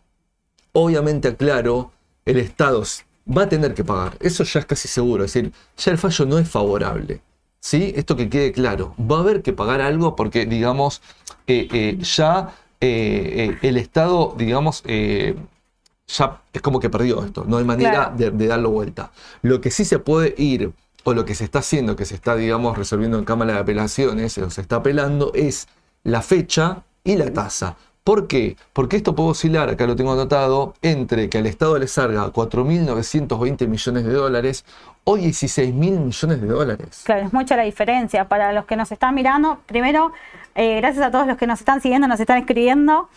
obviamente 0.72 1.28
aclaro, 1.28 1.92
el 2.26 2.38
Estado 2.38 2.82
va 3.26 3.42
a 3.44 3.49
tener 3.49 3.73
que 3.73 3.84
pagar. 3.84 4.16
Eso 4.20 4.44
ya 4.44 4.60
es 4.60 4.66
casi 4.66 4.88
seguro. 4.88 5.25
Es 5.25 5.32
decir, 5.32 5.52
ya 5.78 5.92
el 5.92 5.99
fallo 5.99 6.26
no 6.26 6.38
es 6.38 6.49
favorable. 6.49 7.23
¿sí? 7.60 7.94
Esto 7.97 8.14
que 8.14 8.28
quede 8.28 8.52
claro. 8.52 8.94
Va 9.00 9.16
a 9.16 9.20
haber 9.20 9.42
que 9.42 9.54
pagar 9.54 9.80
algo 9.80 10.14
porque, 10.16 10.44
digamos, 10.44 11.00
eh, 11.47 11.68
eh, 11.73 11.99
ya 12.02 12.54
eh, 12.80 13.56
el 13.62 13.76
Estado, 13.78 14.34
digamos, 14.36 14.82
ya 14.82 16.42
es 16.52 16.62
como 16.62 16.80
que 16.80 16.90
perdió 16.90 17.25
esto. 17.25 17.44
No 17.47 17.56
hay 17.56 17.64
manera 17.64 18.12
de, 18.14 18.30
de 18.30 18.47
darlo 18.47 18.70
vuelta. 18.70 19.12
Lo 19.40 19.62
que 19.62 19.70
sí 19.70 19.86
se 19.86 19.99
puede 19.99 20.34
ir 20.36 20.73
o 21.04 21.14
lo 21.14 21.25
que 21.25 21.34
se 21.34 21.45
está 21.45 21.60
haciendo, 21.60 21.97
que 21.97 22.04
se 22.04 22.14
está, 22.14 22.34
digamos, 22.34 22.76
resolviendo 22.76 23.19
en 23.19 23.25
Cámara 23.25 23.54
de 23.54 23.58
Apelaciones, 23.60 24.36
o 24.38 24.50
se 24.50 24.60
está 24.60 24.76
apelando, 24.76 25.32
es 25.34 25.69
la 26.02 26.23
fecha 26.23 26.82
y 27.04 27.17
la 27.17 27.32
tasa. 27.32 27.76
¿Por 28.04 28.26
qué? 28.26 28.56
Porque 28.75 28.97
esto 28.97 29.14
puede 29.14 29.30
oscilar, 29.30 29.71
acá 29.71 29.86
lo 29.86 29.97
tengo 29.97 30.12
anotado, 30.12 30.75
entre 30.82 31.30
que 31.30 31.38
al 31.38 31.47
Estado 31.47 31.78
le 31.78 31.86
salga 31.86 32.26
4.920 32.26 33.67
millones 33.67 34.04
de 34.04 34.12
dólares 34.12 34.64
o 35.04 35.17
16.000 35.17 35.73
millones 35.73 36.40
de 36.40 36.47
dólares. 36.47 37.02
Claro, 37.04 37.26
es 37.26 37.32
mucha 37.32 37.56
la 37.56 37.62
diferencia. 37.62 38.28
Para 38.28 38.52
los 38.52 38.67
que 38.67 38.76
nos 38.76 38.93
están 38.93 39.14
mirando, 39.14 39.58
primero, 39.64 40.12
eh, 40.54 40.76
gracias 40.82 41.06
a 41.06 41.10
todos 41.10 41.26
los 41.26 41.38
que 41.38 41.47
nos 41.47 41.60
están 41.60 41.80
siguiendo, 41.80 42.06
nos 42.06 42.21
están 42.21 42.36
escribiendo. 42.36 43.08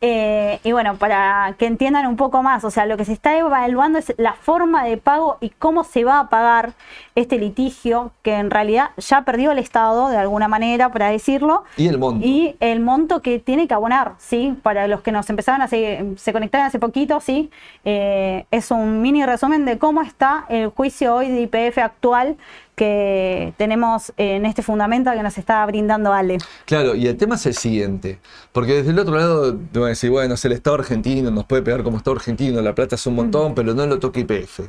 Eh, 0.00 0.60
y 0.62 0.70
bueno, 0.70 0.96
para 0.96 1.56
que 1.58 1.66
entiendan 1.66 2.06
un 2.06 2.16
poco 2.16 2.42
más, 2.42 2.62
o 2.64 2.70
sea, 2.70 2.86
lo 2.86 2.96
que 2.96 3.04
se 3.04 3.12
está 3.12 3.36
evaluando 3.36 3.98
es 3.98 4.14
la 4.16 4.34
forma 4.34 4.84
de 4.84 4.96
pago 4.96 5.38
y 5.40 5.50
cómo 5.50 5.82
se 5.82 6.04
va 6.04 6.20
a 6.20 6.28
pagar 6.28 6.74
este 7.16 7.36
litigio, 7.36 8.12
que 8.22 8.34
en 8.34 8.50
realidad 8.50 8.90
ya 8.96 9.22
perdió 9.22 9.50
el 9.50 9.58
Estado 9.58 10.08
de 10.08 10.16
alguna 10.16 10.46
manera, 10.46 10.92
para 10.92 11.10
decirlo. 11.10 11.64
Y 11.76 11.88
el 11.88 11.98
monto. 11.98 12.24
Y 12.24 12.54
el 12.60 12.78
monto 12.78 13.22
que 13.22 13.40
tiene 13.40 13.66
que 13.66 13.74
abonar, 13.74 14.12
¿sí? 14.18 14.56
Para 14.62 14.86
los 14.86 15.00
que 15.00 15.10
nos 15.10 15.28
empezaron 15.30 15.62
a 15.62 15.68
se, 15.68 16.14
se 16.16 16.32
conectaron 16.32 16.68
hace 16.68 16.78
poquito, 16.78 17.18
¿sí? 17.20 17.50
Eh, 17.84 18.46
es 18.52 18.70
un 18.70 19.02
mini 19.02 19.26
resumen 19.26 19.64
de 19.64 19.78
cómo 19.78 20.02
está 20.02 20.46
el 20.48 20.68
juicio 20.68 21.16
hoy 21.16 21.28
de 21.28 21.40
IPF 21.40 21.78
actual 21.78 22.36
que 22.78 23.52
tenemos 23.58 24.12
en 24.16 24.46
este 24.46 24.62
fundamento 24.62 25.10
que 25.10 25.22
nos 25.22 25.36
está 25.36 25.66
brindando 25.66 26.12
Ale. 26.12 26.38
Claro, 26.64 26.94
y 26.94 27.06
el 27.06 27.16
tema 27.18 27.34
es 27.34 27.44
el 27.44 27.54
siguiente, 27.54 28.20
porque 28.52 28.74
desde 28.74 28.92
el 28.92 28.98
otro 28.98 29.16
lado 29.16 29.54
te 29.54 29.78
van 29.78 29.86
a 29.86 29.90
decir, 29.90 30.10
bueno, 30.10 30.34
es 30.34 30.44
el 30.46 30.52
Estado 30.52 30.76
argentino, 30.76 31.30
nos 31.30 31.44
puede 31.44 31.62
pegar 31.62 31.82
como 31.82 31.98
Estado 31.98 32.16
argentino, 32.16 32.62
la 32.62 32.74
plata 32.74 32.94
es 32.94 33.06
un 33.06 33.16
montón, 33.16 33.54
pero 33.54 33.74
no 33.74 33.86
lo 33.86 33.98
toca 33.98 34.20
IPF. 34.20 34.60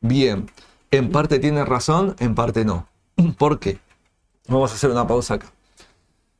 Bien, 0.00 0.50
en 0.90 1.10
parte 1.10 1.38
tiene 1.38 1.64
razón, 1.64 2.16
en 2.18 2.34
parte 2.34 2.64
no. 2.64 2.86
¿Por 3.38 3.58
qué? 3.58 3.78
Vamos 4.48 4.72
a 4.72 4.74
hacer 4.74 4.90
una 4.90 5.06
pausa 5.06 5.34
acá. 5.34 5.46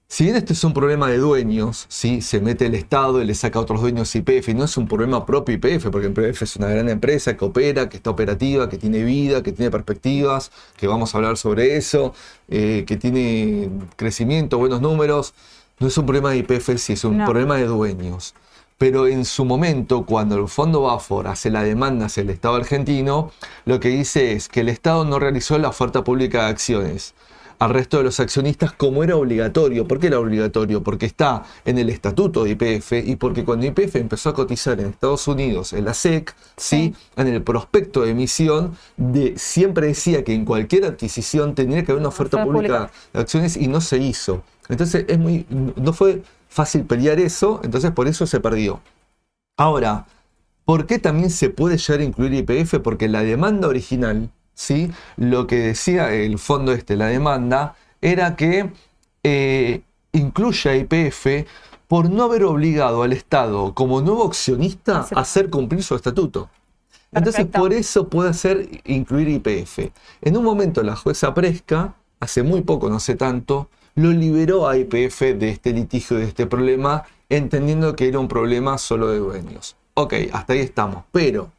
Si 0.08 0.22
bien 0.24 0.36
este 0.36 0.52
es 0.52 0.62
un 0.62 0.72
problema 0.72 1.08
de 1.08 1.18
dueños, 1.18 1.86
¿sí? 1.88 2.22
se 2.22 2.40
mete 2.40 2.66
el 2.66 2.74
Estado 2.76 3.20
y 3.20 3.26
le 3.26 3.34
saca 3.34 3.58
a 3.58 3.62
otros 3.62 3.80
dueños 3.80 4.14
IPF, 4.14 4.50
y 4.50 4.54
no 4.54 4.64
es 4.64 4.76
un 4.76 4.86
problema 4.86 5.26
propio 5.26 5.56
IPF, 5.56 5.88
porque 5.90 6.06
IPF 6.06 6.42
es 6.42 6.56
una 6.56 6.68
gran 6.68 6.88
empresa 6.88 7.36
que 7.36 7.44
opera, 7.44 7.88
que 7.88 7.96
está 7.96 8.10
operativa, 8.10 8.68
que 8.68 8.78
tiene 8.78 9.02
vida, 9.02 9.42
que 9.42 9.50
tiene 9.50 9.70
perspectivas, 9.70 10.52
que 10.76 10.86
vamos 10.86 11.12
a 11.14 11.18
hablar 11.18 11.36
sobre 11.36 11.76
eso, 11.76 12.14
eh, 12.48 12.84
que 12.86 12.96
tiene 12.96 13.68
crecimiento, 13.96 14.58
buenos 14.58 14.80
números. 14.80 15.34
No 15.80 15.88
es 15.88 15.98
un 15.98 16.06
problema 16.06 16.30
de 16.30 16.38
IPF, 16.38 16.78
sí, 16.78 16.92
es 16.92 17.04
un 17.04 17.18
No. 17.18 17.24
problema 17.24 17.56
de 17.56 17.64
dueños. 17.66 18.34
Pero 18.78 19.08
en 19.08 19.24
su 19.24 19.44
momento, 19.44 20.06
cuando 20.06 20.36
el 20.36 20.48
Fondo 20.48 20.82
Bafor 20.82 21.26
hace 21.26 21.50
la 21.50 21.62
demanda 21.64 22.06
hacia 22.06 22.20
el 22.20 22.30
Estado 22.30 22.54
argentino, 22.54 23.32
lo 23.64 23.80
que 23.80 23.88
dice 23.88 24.32
es 24.32 24.48
que 24.48 24.60
el 24.60 24.68
Estado 24.68 25.04
no 25.04 25.18
realizó 25.18 25.58
la 25.58 25.68
oferta 25.68 26.04
pública 26.04 26.44
de 26.44 26.50
acciones 26.50 27.14
al 27.58 27.70
resto 27.70 27.98
de 27.98 28.04
los 28.04 28.20
accionistas 28.20 28.72
como 28.72 29.02
era 29.02 29.16
obligatorio. 29.16 29.86
¿Por 29.86 29.98
qué 29.98 30.08
era 30.08 30.20
obligatorio? 30.20 30.82
Porque 30.82 31.06
está 31.06 31.44
en 31.64 31.78
el 31.78 31.88
estatuto 31.88 32.44
de 32.44 32.50
IPF 32.50 32.92
y 33.04 33.16
porque 33.16 33.44
cuando 33.44 33.66
IPF 33.66 33.96
empezó 33.96 34.30
a 34.30 34.34
cotizar 34.34 34.78
en 34.80 34.88
Estados 34.88 35.26
Unidos, 35.28 35.72
en 35.72 35.84
la 35.84 35.94
SEC, 35.94 36.34
¿sí? 36.56 36.94
en 37.16 37.26
el 37.28 37.42
prospecto 37.42 38.02
de 38.02 38.10
emisión, 38.10 38.76
de, 38.96 39.34
siempre 39.38 39.88
decía 39.88 40.24
que 40.24 40.34
en 40.34 40.44
cualquier 40.44 40.84
adquisición 40.84 41.54
tenía 41.54 41.84
que 41.84 41.92
haber 41.92 42.00
una 42.00 42.08
oferta 42.08 42.36
Oferta 42.36 42.52
pública 42.52 42.78
pública. 42.78 42.92
de 43.12 43.20
acciones 43.20 43.56
y 43.56 43.68
no 43.68 43.80
se 43.80 43.98
hizo. 43.98 44.42
Entonces 44.68 45.04
es 45.08 45.18
muy, 45.18 45.46
no 45.48 45.92
fue 45.92 46.22
fácil 46.48 46.84
pelear 46.84 47.20
eso, 47.20 47.60
entonces 47.62 47.90
por 47.92 48.08
eso 48.08 48.26
se 48.26 48.40
perdió. 48.40 48.80
Ahora, 49.56 50.06
¿por 50.64 50.86
qué 50.86 50.98
también 50.98 51.30
se 51.30 51.50
puede 51.50 51.78
llegar 51.78 52.00
a 52.00 52.04
incluir 52.04 52.34
IPF? 52.34 52.80
Porque 52.80 53.08
la 53.08 53.22
demanda 53.22 53.68
original, 53.68 54.30
¿sí? 54.56 54.90
lo 55.16 55.46
que 55.46 55.58
decía 55.58 56.12
el 56.12 56.40
fondo 56.40 56.72
este, 56.72 56.96
la 56.96 57.06
demanda, 57.06 57.76
era 58.00 58.34
que 58.34 58.72
eh, 59.22 59.82
incluya 60.12 60.74
IPF 60.74 61.46
por 61.86 62.10
no 62.10 62.24
haber 62.24 62.42
obligado 62.42 63.04
al 63.04 63.12
Estado 63.12 63.74
como 63.74 64.00
nuevo 64.00 64.26
accionista 64.26 65.06
a 65.14 65.20
hacer 65.20 65.50
cumplir 65.50 65.84
su 65.84 65.94
estatuto. 65.94 66.50
Entonces, 67.12 67.44
Perfecto. 67.44 67.60
por 67.60 67.72
eso 67.72 68.08
puede 68.08 68.30
hacer 68.30 68.68
incluir 68.84 69.28
IPF. 69.28 69.90
En 70.22 70.36
un 70.36 70.44
momento, 70.44 70.82
la 70.82 70.96
jueza 70.96 71.32
Presca, 71.32 71.94
hace 72.18 72.42
muy 72.42 72.62
poco, 72.62 72.90
no 72.90 72.98
sé 72.98 73.14
tanto, 73.14 73.68
lo 73.94 74.10
liberó 74.10 74.68
a 74.68 74.76
IPF 74.76 75.20
de 75.38 75.50
este 75.50 75.72
litigio, 75.72 76.16
de 76.16 76.24
este 76.24 76.46
problema, 76.46 77.04
entendiendo 77.28 77.94
que 77.94 78.08
era 78.08 78.18
un 78.18 78.28
problema 78.28 78.76
solo 78.78 79.08
de 79.08 79.18
dueños. 79.18 79.76
Ok, 79.94 80.14
hasta 80.32 80.52
ahí 80.54 80.60
estamos. 80.60 81.04
Pero, 81.12 81.52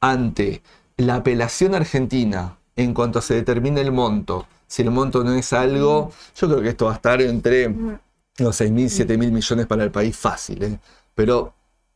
ante 0.00 0.62
la 0.98 1.16
apelación 1.16 1.74
argentina, 1.74 2.58
en 2.76 2.92
cuanto 2.92 3.22
se 3.22 3.34
determine 3.34 3.80
el 3.80 3.92
monto, 3.92 4.46
si 4.68 4.82
el 4.82 4.90
monto 4.90 5.24
no 5.24 5.32
es 5.32 5.52
algo, 5.54 6.12
yo 6.36 6.46
creo 6.46 6.60
que 6.60 6.68
esto 6.68 6.84
va 6.84 6.92
a 6.92 6.94
estar 6.96 7.22
entre 7.22 7.68
los 7.68 8.60
6.000, 8.60 9.06
7.000 9.06 9.32
millones 9.32 9.66
para 9.66 9.82
el 9.82 9.90
país 9.90 10.16
fácil. 10.16 10.62
¿eh? 10.62 10.78
Pero 11.14 11.54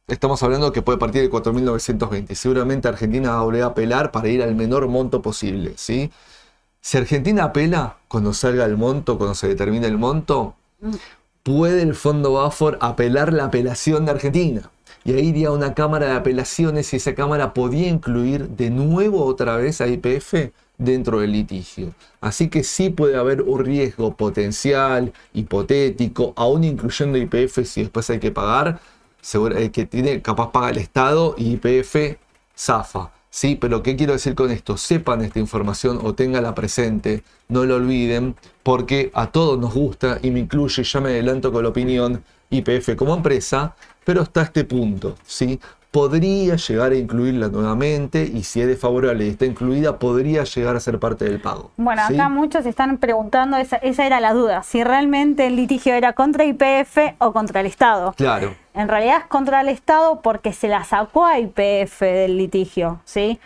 estamos 0.09 0.43
hablando 0.43 0.73
que 0.73 0.81
puede 0.81 0.99
partir 0.99 1.21
de 1.21 1.31
4.920. 1.31 2.35
Seguramente 2.35 2.89
Argentina 2.89 3.33
va 3.33 3.41
a 3.41 3.43
volver 3.43 3.63
a 3.63 3.67
apelar 3.67 4.11
para 4.11 4.29
ir 4.29 4.43
al 4.43 4.55
menor 4.55 4.89
monto 4.89 5.21
posible. 5.21 5.75
¿sí? 5.77 6.11
Si 6.81 6.97
Argentina 6.97 7.45
apela, 7.45 7.99
cuando 8.09 8.33
salga 8.33 8.65
el 8.65 8.79
monto, 8.79 9.19
cuando 9.19 9.35
se 9.35 9.49
determine 9.49 9.87
el 9.87 9.99
monto, 9.99 10.55
puede 11.43 11.83
el 11.83 11.95
Fondo 11.95 12.33
Bafor 12.33 12.79
apelar 12.81 13.35
la 13.35 13.45
apelación 13.45 14.07
de 14.07 14.13
Argentina. 14.13 14.71
Y 15.05 15.13
ahí 15.13 15.29
iría 15.29 15.51
una 15.51 15.75
cámara 15.75 16.07
de 16.07 16.13
apelaciones 16.13 16.93
y 16.93 16.97
esa 16.97 17.15
cámara 17.15 17.55
podía 17.55 17.89
incluir 17.89 18.49
de 18.49 18.71
nuevo 18.71 19.25
otra 19.25 19.57
vez 19.57 19.81
a 19.81 19.89
IPF 19.89 20.53
dentro 20.79 21.21
del 21.21 21.33
litigio. 21.33 21.93
Así 22.21 22.49
que 22.49 22.65
sí 22.65 22.91
puede 22.91 23.17
haber 23.17 23.43
un 23.43 23.65
riesgo 23.65 24.17
potencial, 24.17 25.13
hipotético, 25.35 26.33
aún 26.37 26.65
incluyendo 26.65 27.19
IPF 27.19 27.65
si 27.65 27.83
después 27.83 28.09
hay 28.11 28.19
que 28.19 28.31
pagar, 28.31 28.81
seguro, 29.21 29.57
el 29.57 29.71
que 29.71 29.87
tiene 29.87 30.23
capaz 30.23 30.53
paga 30.53 30.71
el 30.71 30.79
Estado 30.79 31.35
y 31.37 31.53
IPF 31.55 32.19
zafa. 32.57 33.11
Sí, 33.31 33.57
pero 33.57 33.83
¿qué 33.83 33.97
quiero 33.97 34.13
decir 34.13 34.35
con 34.35 34.51
esto? 34.51 34.77
Sepan 34.77 35.23
esta 35.23 35.39
información 35.39 35.99
o 36.03 36.15
téngala 36.15 36.55
presente, 36.55 37.23
no 37.49 37.65
lo 37.65 37.77
olviden, 37.77 38.37
porque 38.63 39.11
a 39.15 39.33
todos 39.33 39.59
nos 39.59 39.73
gusta, 39.73 40.19
y 40.23 40.31
me 40.31 40.41
incluye, 40.41 40.83
ya 40.85 41.01
me 41.01 41.09
adelanto 41.09 41.51
con 41.51 41.63
la 41.63 41.71
opinión, 41.71 42.23
IPF 42.51 42.95
como 42.95 43.15
empresa, 43.15 43.75
pero 44.05 44.23
hasta 44.23 44.43
este 44.43 44.65
punto, 44.65 45.17
¿sí? 45.25 45.61
Podría 45.91 46.57
llegar 46.57 46.93
a 46.93 46.95
incluirla 46.95 47.49
nuevamente 47.49 48.25
y 48.25 48.45
si 48.45 48.63
es 48.63 48.67
desfavorable 48.67 49.27
y 49.27 49.31
está 49.31 49.45
incluida, 49.45 49.99
podría 49.99 50.45
llegar 50.45 50.75
a 50.75 50.81
ser 50.81 50.99
parte 50.99 51.27
del 51.27 51.39
pago. 51.39 51.71
Bueno, 51.77 52.01
¿sí? 52.09 52.15
acá 52.15 52.31
muchos 52.31 52.65
están 52.65 52.97
preguntando, 52.97 53.59
esa, 53.59 53.77
esa 53.77 54.07
era 54.07 54.19
la 54.19 54.33
duda, 54.33 54.63
si 54.63 54.83
realmente 54.85 55.47
el 55.47 55.57
litigio 55.57 55.93
era 55.93 56.15
contra 56.15 56.45
IPF 56.45 57.17
o 57.19 57.33
contra 57.33 57.61
el 57.61 57.67
Estado. 57.67 58.15
Claro, 58.17 58.55
En 58.73 58.89
realidad 58.89 59.19
es 59.19 59.27
contra 59.27 59.61
el 59.61 59.69
Estado 59.69 60.23
porque 60.23 60.55
se 60.55 60.69
la 60.69 60.83
sacó 60.85 61.27
a 61.27 61.39
IPF 61.39 62.01
del 62.01 62.39
litigio, 62.39 63.01
¿sí? 63.05 63.39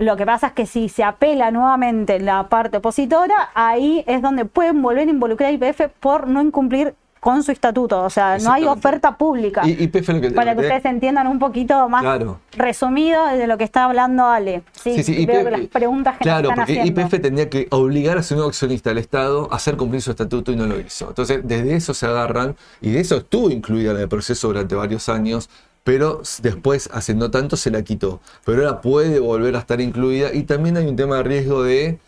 Lo 0.00 0.16
que 0.16 0.24
pasa 0.24 0.46
es 0.46 0.52
que 0.54 0.64
si 0.64 0.88
se 0.88 1.04
apela 1.04 1.50
nuevamente 1.50 2.18
la 2.20 2.48
parte 2.48 2.78
opositora, 2.78 3.50
ahí 3.52 4.02
es 4.06 4.22
donde 4.22 4.46
pueden 4.46 4.80
volver 4.80 5.06
a 5.06 5.10
involucrar 5.10 5.50
a 5.50 5.52
IPF 5.52 5.90
por 6.00 6.26
no 6.26 6.40
incumplir 6.40 6.94
con 7.20 7.42
su 7.42 7.52
estatuto. 7.52 8.02
O 8.02 8.10
sea, 8.10 8.38
no 8.38 8.52
hay 8.52 8.64
oferta 8.64 9.16
pública. 9.16 9.62
y 9.66 9.74
lo 9.86 10.20
que 10.20 10.30
para 10.30 10.54
que 10.54 10.62
ustedes 10.62 10.84
entiendan 10.86 11.26
un 11.26 11.38
poquito 11.38 11.88
más 11.88 12.02
Claro. 12.02 12.40
resumido 12.56 13.24
de 13.26 13.46
lo 13.46 13.58
que 13.58 13.64
está 13.64 13.84
hablando 13.84 14.24
Ale. 14.26 14.62
Sí, 14.72 14.94
Sí, 14.96 15.02
sí, 15.14 15.26
veo 15.26 15.44
que 15.44 15.50
las 15.50 15.60
preguntas 15.66 16.16
que 16.16 16.24
claro, 16.24 16.48
están 16.50 16.66
porque. 16.66 16.86
IPF 16.86 17.20
tendría 17.20 17.48
que 17.50 17.68
obligar 17.70 18.18
a 18.18 18.22
su 18.22 18.34
nuevo 18.34 18.48
accionista 18.48 18.90
del 18.90 18.98
Estado 18.98 19.48
a 19.52 19.56
hacer 19.56 19.76
cumplir 19.76 20.00
su 20.02 20.10
estatuto 20.10 20.50
y 20.50 20.56
no 20.56 20.66
lo 20.66 20.80
hizo. 20.80 21.08
Entonces, 21.08 21.40
desde 21.44 21.74
eso 21.76 21.94
se 21.94 22.06
agarran 22.06 22.56
y 22.80 22.90
de 22.90 23.00
eso 23.00 23.16
estuvo 23.18 23.50
incluida 23.50 23.90
en 23.92 23.98
el 23.98 24.08
proceso 24.08 24.48
durante 24.48 24.74
varios 24.74 25.08
años, 25.08 25.50
pero 25.84 26.22
después, 26.42 26.88
hace 26.92 27.14
no 27.14 27.30
tanto, 27.30 27.56
se 27.56 27.70
la 27.70 27.82
quitó. 27.82 28.20
Pero 28.44 28.66
ahora 28.66 28.80
puede 28.80 29.18
volver 29.20 29.56
a 29.56 29.58
estar 29.60 29.80
incluida 29.80 30.32
y 30.32 30.44
también 30.44 30.76
hay 30.76 30.86
un 30.86 30.96
tema 30.96 31.16
de 31.16 31.22
riesgo 31.24 31.62
de 31.62 31.98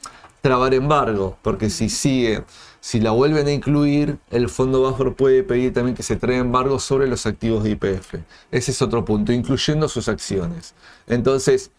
trabar 0.40 0.74
embargo, 0.74 1.36
porque 1.42 1.70
si 1.70 1.88
sigue, 1.88 2.42
si 2.84 2.98
la 2.98 3.12
vuelven 3.12 3.46
a 3.46 3.52
incluir, 3.52 4.18
el 4.32 4.48
Fondo 4.48 4.82
Bafor 4.82 5.14
puede 5.14 5.44
pedir 5.44 5.72
también 5.72 5.94
que 5.94 6.02
se 6.02 6.16
traiga 6.16 6.40
embargo 6.40 6.80
sobre 6.80 7.06
los 7.06 7.26
activos 7.26 7.62
de 7.62 7.70
IPF. 7.70 8.16
Ese 8.50 8.72
es 8.72 8.82
otro 8.82 9.04
punto, 9.04 9.32
incluyendo 9.32 9.88
sus 9.88 10.08
acciones. 10.08 10.74
Entonces, 11.06 11.70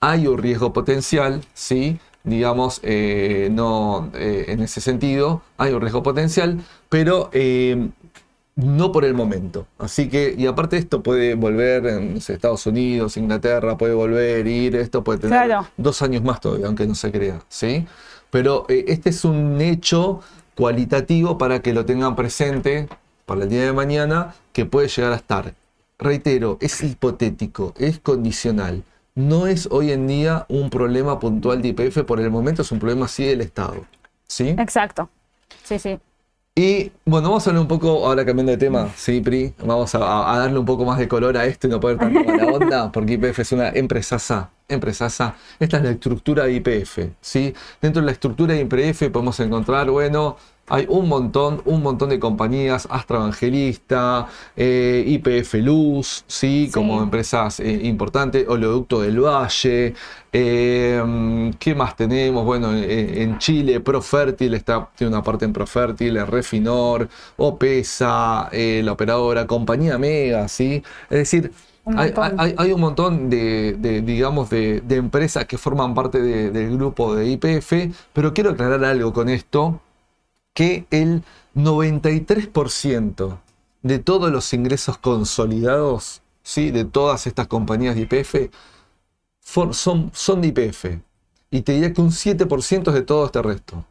hay 0.00 0.26
un 0.26 0.36
riesgo 0.36 0.74
potencial, 0.74 1.42
sí, 1.54 1.98
digamos, 2.24 2.80
eh, 2.82 3.48
no 3.50 4.10
eh, 4.12 4.44
en 4.48 4.60
ese 4.60 4.82
sentido, 4.82 5.40
hay 5.56 5.72
un 5.72 5.80
riesgo 5.80 6.02
potencial, 6.02 6.60
pero 6.90 7.30
eh, 7.32 7.88
no 8.56 8.92
por 8.92 9.06
el 9.06 9.14
momento. 9.14 9.66
Así 9.78 10.10
que, 10.10 10.34
y 10.36 10.44
aparte 10.46 10.76
esto 10.76 11.02
puede 11.02 11.36
volver 11.36 11.86
en 11.86 12.14
no 12.16 12.20
sé, 12.20 12.34
Estados 12.34 12.66
Unidos, 12.66 13.16
Inglaterra, 13.16 13.78
puede 13.78 13.94
volver, 13.94 14.46
ir, 14.46 14.76
esto 14.76 15.02
puede 15.02 15.20
tener 15.20 15.46
Claro. 15.46 15.66
dos 15.78 16.02
años 16.02 16.22
más 16.22 16.38
todavía, 16.38 16.66
aunque 16.66 16.86
no 16.86 16.94
se 16.94 17.10
crea, 17.10 17.40
¿sí? 17.48 17.86
Pero 18.30 18.66
este 18.68 19.10
es 19.10 19.24
un 19.24 19.60
hecho 19.60 20.20
cualitativo 20.54 21.38
para 21.38 21.60
que 21.60 21.72
lo 21.72 21.84
tengan 21.84 22.16
presente 22.16 22.88
para 23.26 23.44
el 23.44 23.48
día 23.48 23.64
de 23.64 23.72
mañana, 23.72 24.34
que 24.52 24.66
puede 24.66 24.88
llegar 24.88 25.12
a 25.12 25.16
estar. 25.16 25.54
Reitero, 25.98 26.58
es 26.60 26.82
hipotético, 26.82 27.74
es 27.78 27.98
condicional. 27.98 28.82
No 29.14 29.46
es 29.46 29.68
hoy 29.70 29.92
en 29.92 30.06
día 30.06 30.46
un 30.48 30.70
problema 30.70 31.20
puntual 31.20 31.62
de 31.62 31.68
IPF, 31.68 32.04
por 32.04 32.20
el 32.20 32.30
momento 32.30 32.62
es 32.62 32.72
un 32.72 32.78
problema 32.78 33.06
sí 33.06 33.24
del 33.24 33.40
Estado. 33.40 33.84
¿Sí? 34.26 34.48
Exacto. 34.58 35.08
Sí, 35.62 35.78
sí. 35.78 35.98
Y 36.54 36.92
bueno, 37.04 37.28
vamos 37.28 37.46
a 37.46 37.50
hablar 37.50 37.62
un 37.62 37.68
poco, 37.68 38.06
ahora 38.06 38.24
cambiando 38.24 38.52
de 38.52 38.58
tema, 38.58 38.90
sí, 38.96 39.20
Pri, 39.20 39.54
vamos 39.64 39.94
a, 39.94 40.34
a 40.34 40.38
darle 40.38 40.58
un 40.58 40.66
poco 40.66 40.84
más 40.84 40.98
de 40.98 41.08
color 41.08 41.36
a 41.36 41.46
esto 41.46 41.68
y 41.68 41.70
no 41.70 41.80
poner 41.80 41.98
tanto 41.98 42.24
mala 42.24 42.46
onda, 42.46 42.92
porque 42.92 43.14
IPF 43.14 43.38
es 43.38 43.52
una 43.52 43.68
empresaza 43.70 44.50
empresaza. 44.70 45.34
Esta 45.58 45.78
es 45.78 45.82
la 45.82 45.90
estructura 45.90 46.44
de 46.44 46.54
IPF. 46.54 46.98
¿sí? 47.20 47.52
Dentro 47.80 48.00
de 48.00 48.06
la 48.06 48.12
estructura 48.12 48.54
de 48.54 48.60
IPF 48.60 49.10
podemos 49.10 49.38
encontrar, 49.40 49.90
bueno, 49.90 50.36
hay 50.70 50.86
un 50.88 51.08
montón, 51.08 51.60
un 51.64 51.82
montón 51.82 52.10
de 52.10 52.20
compañías, 52.20 52.86
Astra 52.90 53.18
Evangelista, 53.18 54.28
eh, 54.56 55.02
IPF 55.04 55.54
Luz, 55.54 56.24
¿sí? 56.28 56.70
como 56.72 57.02
empresas 57.02 57.58
eh, 57.58 57.80
importantes, 57.82 58.46
Oleoducto 58.48 59.00
del 59.00 59.20
Valle, 59.20 59.94
eh, 60.32 61.52
¿qué 61.58 61.74
más 61.74 61.96
tenemos? 61.96 62.44
Bueno, 62.44 62.72
en 62.72 63.38
Chile, 63.38 63.80
Profértil, 63.80 64.54
está, 64.54 64.88
tiene 64.94 65.12
una 65.12 65.24
parte 65.24 65.44
en 65.44 65.52
Profértil, 65.52 66.24
Refinor, 66.24 67.08
Opesa, 67.36 68.48
la 68.52 68.92
operadora, 68.92 69.46
Compañía 69.48 69.98
Mega, 69.98 70.46
¿sí? 70.46 70.82
Es 71.10 71.18
decir, 71.18 71.50
hay, 71.96 72.72
un 72.72 72.80
montón 72.80 73.28
de, 73.28 74.02
digamos, 74.04 74.50
de, 74.50 74.82
empresas 74.90 75.46
que 75.46 75.58
forman 75.58 75.94
parte 75.94 76.20
del 76.20 76.76
grupo 76.76 77.16
de 77.16 77.26
IPF, 77.26 77.72
pero 78.12 78.32
quiero 78.32 78.50
aclarar 78.50 78.84
algo 78.84 79.12
con 79.12 79.28
esto 79.28 79.80
que 80.54 80.86
el 80.90 81.22
93% 81.54 83.38
de 83.82 83.98
todos 83.98 84.30
los 84.30 84.52
ingresos 84.52 84.98
consolidados 84.98 86.22
¿sí? 86.42 86.70
de 86.70 86.84
todas 86.84 87.26
estas 87.26 87.46
compañías 87.46 87.94
de 87.94 88.02
IPF 88.02 88.52
son, 89.40 90.10
son 90.12 90.40
de 90.40 90.48
IPF. 90.48 90.84
Y 91.50 91.62
te 91.62 91.72
diría 91.72 91.92
que 91.92 92.00
un 92.00 92.10
7% 92.10 92.88
es 92.88 92.94
de 92.94 93.02
todo 93.02 93.26
este 93.26 93.42
resto. 93.42 93.84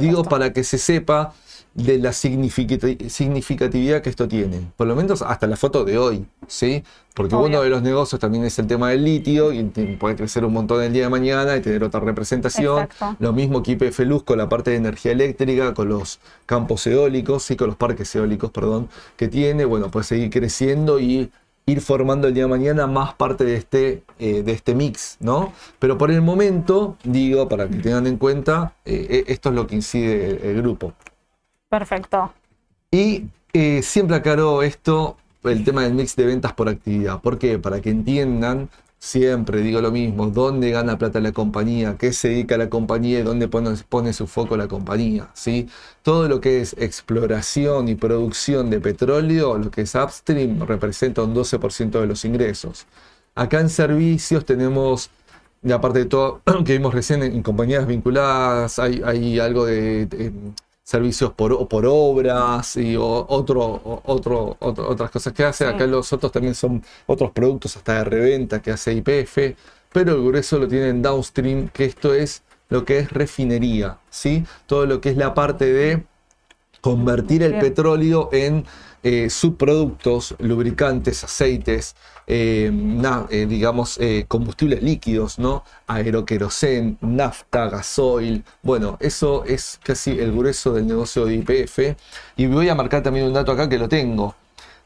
Digo 0.00 0.24
para 0.24 0.52
que 0.52 0.64
se 0.64 0.78
sepa 0.78 1.34
de 1.74 1.98
la 1.98 2.12
significatividad 2.12 4.02
que 4.02 4.10
esto 4.10 4.26
tiene, 4.26 4.72
por 4.76 4.88
lo 4.88 4.96
menos 4.96 5.22
hasta 5.22 5.46
la 5.46 5.56
foto 5.56 5.84
de 5.84 5.96
hoy, 5.96 6.26
¿sí? 6.48 6.82
Porque 7.14 7.36
uno 7.36 7.62
de 7.62 7.68
los 7.68 7.82
negocios 7.82 8.20
también 8.20 8.44
es 8.44 8.58
el 8.58 8.66
tema 8.66 8.90
del 8.90 9.04
litio 9.04 9.52
y 9.52 9.62
puede 9.98 10.16
crecer 10.16 10.44
un 10.44 10.52
montón 10.54 10.82
el 10.82 10.92
día 10.92 11.04
de 11.04 11.08
mañana 11.08 11.56
y 11.56 11.60
tener 11.60 11.84
otra 11.84 12.00
representación. 12.00 12.88
Lo 13.20 13.32
mismo 13.32 13.62
que 13.62 13.72
IPF 13.72 14.00
Luz 14.00 14.24
con 14.24 14.38
la 14.38 14.48
parte 14.48 14.72
de 14.72 14.76
energía 14.76 15.12
eléctrica, 15.12 15.72
con 15.72 15.88
los 15.88 16.18
campos 16.46 16.86
eólicos, 16.86 17.44
sí, 17.44 17.54
con 17.54 17.68
los 17.68 17.76
parques 17.76 18.12
eólicos, 18.14 18.50
perdón, 18.50 18.88
que 19.16 19.28
tiene, 19.28 19.64
bueno, 19.64 19.90
puede 19.90 20.04
seguir 20.04 20.30
creciendo 20.30 20.98
y 20.98 21.30
ir 21.68 21.82
formando 21.82 22.28
el 22.28 22.34
día 22.34 22.44
de 22.44 22.48
mañana 22.48 22.86
más 22.86 23.14
parte 23.14 23.44
de 23.44 23.56
este, 23.56 24.02
eh, 24.18 24.42
de 24.42 24.52
este 24.52 24.74
mix, 24.74 25.18
¿no? 25.20 25.52
Pero 25.78 25.98
por 25.98 26.10
el 26.10 26.22
momento, 26.22 26.96
digo, 27.04 27.46
para 27.46 27.68
que 27.68 27.76
tengan 27.76 28.06
en 28.06 28.16
cuenta, 28.16 28.72
eh, 28.86 29.06
eh, 29.10 29.24
esto 29.28 29.50
es 29.50 29.54
lo 29.54 29.66
que 29.66 29.74
incide 29.76 30.50
el 30.50 30.62
grupo. 30.62 30.94
Perfecto. 31.68 32.32
Y 32.90 33.24
eh, 33.52 33.82
siempre 33.82 34.16
aclaro 34.16 34.62
esto, 34.62 35.18
el 35.44 35.62
tema 35.62 35.82
del 35.82 35.92
mix 35.92 36.16
de 36.16 36.24
ventas 36.24 36.54
por 36.54 36.70
actividad. 36.70 37.20
¿Por 37.20 37.38
qué? 37.38 37.58
Para 37.58 37.82
que 37.82 37.90
entiendan, 37.90 38.70
siempre 38.98 39.60
digo 39.62 39.80
lo 39.80 39.90
mismo, 39.90 40.28
dónde 40.28 40.70
gana 40.70 40.98
plata 40.98 41.20
la 41.20 41.32
compañía, 41.32 41.96
qué 41.98 42.12
se 42.12 42.28
dedica 42.28 42.58
la 42.58 42.68
compañía 42.68 43.20
y 43.20 43.22
dónde 43.22 43.48
pone, 43.48 44.12
su 44.12 44.26
foco 44.26 44.56
la 44.56 44.68
compañía. 44.68 45.28
¿sí? 45.34 45.68
Todo 46.02 46.28
lo 46.28 46.40
que 46.40 46.60
es 46.60 46.74
exploración 46.78 47.88
y 47.88 47.94
producción 47.94 48.70
de 48.70 48.80
petróleo, 48.80 49.58
lo 49.58 49.70
que 49.70 49.82
es 49.82 49.94
upstream, 49.94 50.60
representa 50.66 51.22
un 51.22 51.34
12% 51.34 52.00
de 52.00 52.06
los 52.06 52.24
ingresos. 52.24 52.86
Acá 53.34 53.60
en 53.60 53.70
servicios 53.70 54.44
tenemos 54.44 55.10
la 55.62 55.80
parte 55.80 56.00
de 56.00 56.04
todo 56.06 56.42
que 56.64 56.72
vimos 56.72 56.94
recién 56.94 57.22
en, 57.22 57.42
compañías 57.42 57.86
vinculadas, 57.86 58.78
hay, 58.78 59.38
algo 59.38 59.64
de 59.64 60.32
servicios 60.88 61.34
por, 61.34 61.68
por 61.68 61.84
obras 61.86 62.78
y 62.78 62.96
otro, 62.96 64.00
otro, 64.06 64.56
otras 64.58 65.10
cosas 65.10 65.34
que 65.34 65.44
hace. 65.44 65.66
Acá 65.66 65.86
los 65.86 66.10
otros 66.14 66.32
también 66.32 66.54
son 66.54 66.82
otros 67.04 67.30
productos 67.32 67.76
hasta 67.76 67.98
de 67.98 68.04
reventa 68.04 68.62
que 68.62 68.70
hace 68.70 68.94
IPF, 68.94 69.54
pero 69.92 70.14
el 70.14 70.24
grueso 70.24 70.58
lo 70.58 70.66
tiene 70.66 70.88
en 70.88 71.02
downstream, 71.02 71.68
que 71.68 71.84
esto 71.84 72.14
es 72.14 72.42
lo 72.70 72.86
que 72.86 73.00
es 73.00 73.12
refinería, 73.12 73.98
¿sí? 74.08 74.44
Todo 74.64 74.86
lo 74.86 74.98
que 75.02 75.10
es 75.10 75.18
la 75.18 75.34
parte 75.34 75.70
de 75.70 76.04
convertir 76.80 77.42
el 77.42 77.58
petróleo 77.58 78.30
en 78.32 78.64
eh, 79.02 79.28
subproductos, 79.28 80.36
lubricantes, 80.38 81.22
aceites, 81.22 81.96
eh, 82.30 82.70
eh, 83.30 83.46
digamos, 83.48 83.98
combustibles 84.28 84.82
líquidos, 84.82 85.38
¿no? 85.38 85.64
Aeroquerosen, 85.86 86.98
nafta, 87.00 87.70
gasoil. 87.70 88.44
Bueno, 88.62 88.98
eso 89.00 89.44
es 89.44 89.80
casi 89.82 90.10
el 90.10 90.32
grueso 90.32 90.74
del 90.74 90.86
negocio 90.86 91.24
de 91.24 91.36
IPF. 91.36 91.96
Y 92.36 92.46
voy 92.46 92.68
a 92.68 92.74
marcar 92.74 93.02
también 93.02 93.26
un 93.26 93.32
dato 93.32 93.52
acá 93.52 93.68
que 93.68 93.78
lo 93.78 93.88
tengo. 93.88 94.34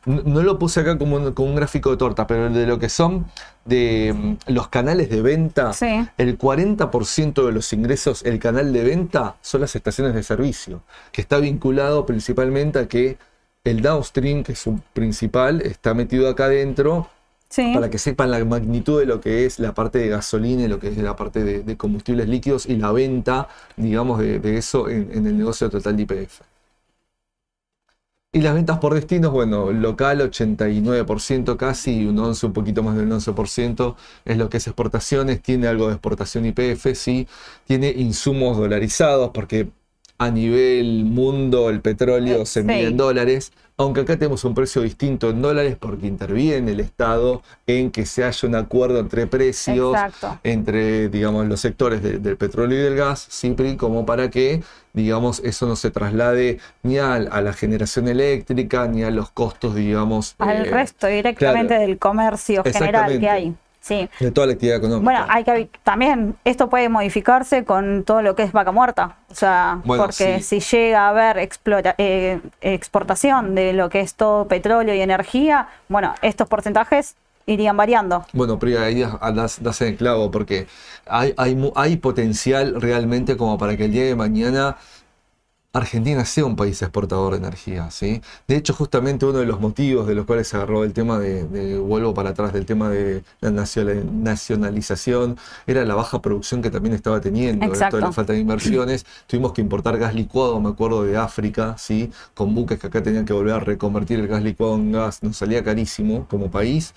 No, 0.05 0.42
lo 0.42 0.59
puse 0.59 0.81
acá 0.81 0.98
como 0.98 1.14
un, 1.16 1.33
un, 1.37 1.55
gráfico 1.55 1.90
de 1.90 1.96
torta, 1.96 2.26
pero 2.26 2.50
de 2.50 2.66
lo 2.66 2.78
que 2.81 2.88
son 2.88 3.26
de 3.64 4.12
mm, 4.12 4.52
los 4.52 4.66
canales 4.66 5.09
de 5.09 5.22
venta, 5.22 5.70
el 6.18 6.38
40% 6.38 7.46
de 7.46 7.52
los 7.52 7.72
ingresos, 7.72 8.24
el 8.24 8.40
canal 8.40 8.72
de 8.72 8.83
venta, 8.83 9.37
son 9.42 9.61
las 9.61 9.76
estaciones 9.76 10.14
de 10.14 10.24
servicio, 10.24 10.83
que 11.12 11.20
está 11.20 11.38
vinculado 11.38 12.05
principalmente 12.05 12.81
a 12.81 12.88
que 12.88 13.16
el 13.62 13.81
downstream, 13.81 14.42
que 14.42 14.52
es 14.52 14.59
su 14.59 14.81
principal, 14.92 15.61
está 15.61 15.94
metido 15.94 16.28
acá 16.28 16.46
adentro 16.46 17.09
para 17.57 17.91
que 17.91 17.99
sepan 17.99 18.31
la 18.31 18.45
magnitud 18.45 19.01
de 19.01 19.07
lo 19.07 19.21
que 19.21 19.45
es 19.45 19.59
la 19.59 19.75
parte 19.75 19.99
de 19.99 20.09
gasolina 20.09 20.62
y 20.65 20.69
lo 20.69 20.79
que 20.79 20.88
es 20.88 20.97
la 20.99 21.17
parte 21.17 21.45
de, 21.45 21.77
combustibles 21.77 22.29
líquidos 22.29 22.67
y 22.67 22.77
la 22.77 22.93
venta, 22.93 23.49
digamos, 23.77 24.19
de, 24.21 24.57
eso 24.57 24.88
en, 24.88 25.27
el 25.27 25.37
negocio 25.37 25.69
total 25.69 25.97
de 25.97 26.03
IPF. 26.03 26.41
Y 28.35 28.41
las 28.41 28.55
ventas 28.55 28.79
por 28.79 28.95
destinos, 28.95 29.31
bueno, 29.31 29.71
local 29.73 30.21
89% 30.21 31.57
casi, 31.59 32.07
un 32.07 32.19
11, 32.19 32.47
un 32.47 32.53
poquito 32.55 32.83
más 32.83 32.97
del 32.97 33.11
11% 33.11 33.95
es 34.25 34.38
lo 34.38 34.49
que 34.49 34.57
es 34.57 34.67
exportaciones, 34.67 35.43
tiene 35.43 35.67
algo 35.67 35.88
de 35.88 35.95
exportación 35.95 36.47
IPF, 36.47 36.95
sí, 36.95 37.29
tiene 37.67 37.91
insumos 37.91 38.57
dolarizados 38.57 39.33
porque 39.35 39.69
a 40.23 40.31
nivel 40.31 41.05
mundo 41.05 41.69
el 41.69 41.81
petróleo 41.81 42.47
se 42.47 42.63
mide 42.63 42.85
en 42.85 42.97
dólares, 42.97 43.53
aunque 43.77 44.03
acá 44.03 44.17
tenemos 44.17 44.45
un 44.45 44.55
precio 44.55 44.83
distinto 44.83 45.31
en 45.31 45.43
dólares 45.43 45.77
porque 45.81 46.07
interviene 46.07 46.71
el 46.71 46.81
Estado 46.81 47.43
en 47.67 47.91
que 47.91 48.07
se 48.07 48.23
haya 48.23 48.49
un 48.49 48.55
acuerdo 48.55 49.01
entre 49.01 49.27
precios, 49.27 49.97
entre, 50.45 51.09
digamos, 51.09 51.47
los 51.47 51.59
sectores 51.59 52.03
del 52.03 52.37
petróleo 52.37 52.79
y 52.79 52.83
del 52.83 52.95
gas, 52.95 53.27
siempre 53.29 53.77
como 53.77 54.07
para 54.07 54.31
que, 54.31 54.63
digamos, 54.93 55.41
eso 55.41 55.67
no 55.67 55.75
se 55.75 55.91
traslade 55.91 56.59
ni 56.85 56.99
a, 56.99 57.19
la 57.19 57.53
generación 57.53 58.07
eléctrica, 58.07 58.87
ni 58.87 59.03
a 59.03 59.11
los 59.11 59.31
costos, 59.31 59.75
digamos. 59.75 60.37
Al 60.39 60.67
eh, 60.67 60.71
resto, 60.71 61.09
directamente 61.09 61.75
del 61.75 61.99
comercio 61.99 62.63
general 62.63 63.19
que 63.19 63.29
hay. 63.29 63.55
Sí. 63.83 64.09
De 64.21 64.31
toda 64.31 64.47
la 64.47 64.53
actividad 64.53 64.79
económica. 64.79 65.05
Bueno, 65.05 65.27
hay 65.29 65.42
que 65.42 65.68
también 65.83 66.37
esto 66.45 66.71
puede 66.71 66.88
modificarse 66.88 67.64
con 67.64 68.05
todo 68.05 68.23
lo 68.23 68.37
que 68.37 68.45
es 68.45 68.53
vaca 68.53 68.71
muerta. 68.71 69.16
O 69.29 69.35
sea, 69.35 69.83
porque 69.85 70.40
si 70.40 70.61
llega 70.61 71.07
a 71.07 71.09
haber 71.09 71.51
eh, 71.99 72.40
exportación 72.61 73.57
de 73.57 73.73
lo 73.73 73.90
que 73.90 74.01
es 74.01 74.14
todo 74.14 74.47
petróleo 74.47 74.95
y 74.95 75.01
energía, 75.01 75.68
bueno, 75.88 76.14
estos 76.23 76.49
porcentajes 76.49 77.16
irían 77.47 77.77
variando. 77.77 78.25
Bueno, 78.33 78.57
pero 78.61 78.81
ahí 78.81 79.05
das, 79.35 79.61
das 79.61 79.81
en 79.83 79.88
el 79.88 79.97
clavo, 79.97 80.31
porque 80.31 80.68
hay, 81.07 81.35
hay, 81.37 81.73
hay 81.75 81.97
potencial 81.97 82.81
realmente 82.81 83.37
como 83.37 83.59
para 83.59 83.77
que 83.77 83.87
el 83.87 83.92
día 83.92 84.05
de 84.05 84.14
mañana 84.14 84.77
Argentina 85.75 86.25
sea 86.27 86.45
un 86.45 86.55
país 86.55 86.83
exportador 86.83 87.33
de 87.33 87.39
energía, 87.39 87.91
¿sí? 87.91 88.21
De 88.47 88.57
hecho, 88.57 88.75
justamente 88.75 89.25
uno 89.25 89.39
de 89.39 89.47
los 89.47 89.59
motivos 89.59 90.07
de 90.07 90.15
los 90.15 90.27
cuales 90.27 90.47
se 90.49 90.57
agarró 90.57 90.85
el 90.85 90.93
tema 90.93 91.19
de, 91.19 91.79
vuelvo 91.79 92.13
para 92.13 92.31
atrás, 92.31 92.53
del 92.53 92.67
tema 92.67 92.91
de 92.91 93.25
la 93.41 93.51
nacionalización, 93.51 95.39
era 95.67 95.87
la 95.87 95.95
baja 95.95 96.21
producción 96.21 96.61
que 96.61 96.71
también 96.71 96.95
estaba 96.95 97.23
teniendo, 97.23 97.73
esto 97.73 97.97
de 97.97 98.03
la 98.03 98.13
falta 98.13 98.35
de 98.35 98.41
inversiones. 98.41 99.07
Tuvimos 99.27 99.55
que 99.55 99.63
importar 99.63 99.97
gas 99.97 100.15
licuado, 100.15 100.61
me 100.61 100.69
acuerdo, 100.69 101.05
de 101.05 101.17
África, 101.17 101.77
¿sí? 101.79 102.11
Con 102.35 102.55
buques 102.55 102.79
que 102.79 102.89
acá 102.89 103.03
tenían 103.03 103.25
que 103.25 103.33
volver 103.33 103.55
a 103.55 103.61
reconvertir 103.61 104.21
el 104.21 104.29
gas 104.29 104.43
licuado 104.43 104.75
en 104.75 104.93
gas, 104.93 105.23
nos 105.23 105.39
salía 105.39 105.65
carísimo 105.65 106.27
como 106.29 106.51
país 106.51 106.93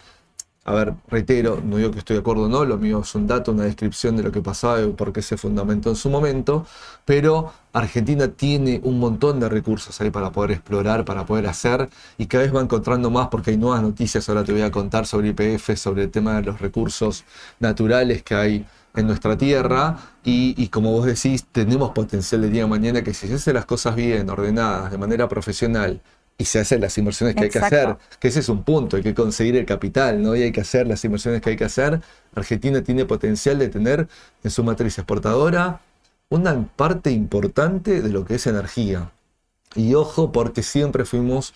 a 0.68 0.74
ver, 0.74 0.96
reitero, 1.08 1.62
no 1.64 1.78
digo 1.78 1.92
que 1.92 2.00
estoy 2.00 2.16
de 2.16 2.22
acuerdo 2.22 2.44
o 2.46 2.50
no, 2.50 2.66
lo 2.66 2.78
mío 2.80 3.02
es 3.02 3.14
un 3.14 3.28
dato, 3.28 3.52
una 3.52 3.66
descripción 3.66 4.18
de 4.18 4.24
lo 4.24 4.32
que 4.32 4.42
pasaba 4.42 4.82
y 4.82 4.88
por 4.88 5.14
qué 5.14 5.22
se 5.22 5.38
fundamentó 5.38 5.92
en 5.92 5.96
su 5.96 6.10
momento, 6.10 6.66
pero 7.06 7.54
Argentina 7.72 8.30
tiene 8.30 8.82
un 8.84 8.98
montón 9.00 9.40
de 9.40 9.48
recursos 9.48 10.02
ahí 10.02 10.10
para 10.10 10.32
poder 10.32 10.52
explorar, 10.52 11.06
para 11.06 11.24
poder 11.24 11.46
hacer, 11.46 11.88
y 12.18 12.26
cada 12.26 12.46
vez 12.46 12.56
va 12.56 12.62
encontrando 12.62 13.12
más 13.12 13.28
porque 13.28 13.52
hay 13.52 13.58
nuevas 13.58 13.84
noticias, 13.84 14.28
ahora 14.28 14.44
te 14.44 14.54
voy 14.54 14.64
a 14.64 14.72
contar 14.72 15.06
sobre 15.06 15.30
IPF, 15.30 15.78
sobre 15.78 16.04
el 16.04 16.10
tema 16.10 16.38
de 16.38 16.42
los 16.42 16.60
recursos 16.60 17.26
naturales 17.60 18.24
que 18.24 18.34
hay 18.34 18.66
en 18.96 19.06
nuestra 19.06 19.38
tierra 19.38 19.98
y, 20.24 20.68
como 20.70 20.92
vos 20.92 21.06
decís, 21.06 21.46
tenemos 21.52 21.92
potencial 21.92 22.42
de 22.42 22.50
día 22.50 22.64
de 22.64 22.70
mañana 22.70 23.04
que 23.04 23.14
si 23.14 23.28
se 23.28 23.36
hacen 23.36 23.54
las 23.54 23.66
cosas 23.66 23.96
bien, 23.96 24.28
ordenadas, 24.30 24.90
de 24.90 24.98
manera 24.98 25.28
profesional 25.30 26.02
y 26.38 26.46
se 26.46 26.60
hacen 26.60 26.82
las 26.82 26.98
inversiones 26.98 27.36
que 27.36 27.46
hay 27.46 27.50
que 27.50 27.60
hacer, 27.60 27.98
que 28.20 28.28
ese 28.28 28.42
es 28.42 28.50
un 28.50 28.64
punto, 28.64 28.98
hay 28.98 29.04
que 29.04 29.14
conseguir 29.14 29.56
el 29.56 29.66
capital, 29.66 30.22
¿no? 30.22 30.36
Y 30.36 30.44
hay 30.44 30.52
que 30.52 30.62
hacer 30.62 30.86
las 30.86 31.04
inversiones 31.06 31.42
que 31.42 31.52
hay 31.52 31.56
que 31.56 31.64
hacer. 31.64 32.02
Argentina 32.34 32.84
tiene 32.84 33.06
potencial 33.06 33.58
de 33.58 33.70
tener 33.70 34.08
en 34.44 34.52
su 34.52 34.64
matriz 34.64 34.98
exportadora 34.98 35.80
una 36.30 36.68
parte 36.76 37.12
importante 37.12 38.02
de 38.02 38.10
lo 38.10 38.26
que 38.26 38.36
es 38.36 38.48
energía. 38.48 39.12
Y 39.76 39.94
ojo, 39.94 40.32
porque 40.32 40.64
siempre 40.64 41.06
fuimos 41.06 41.54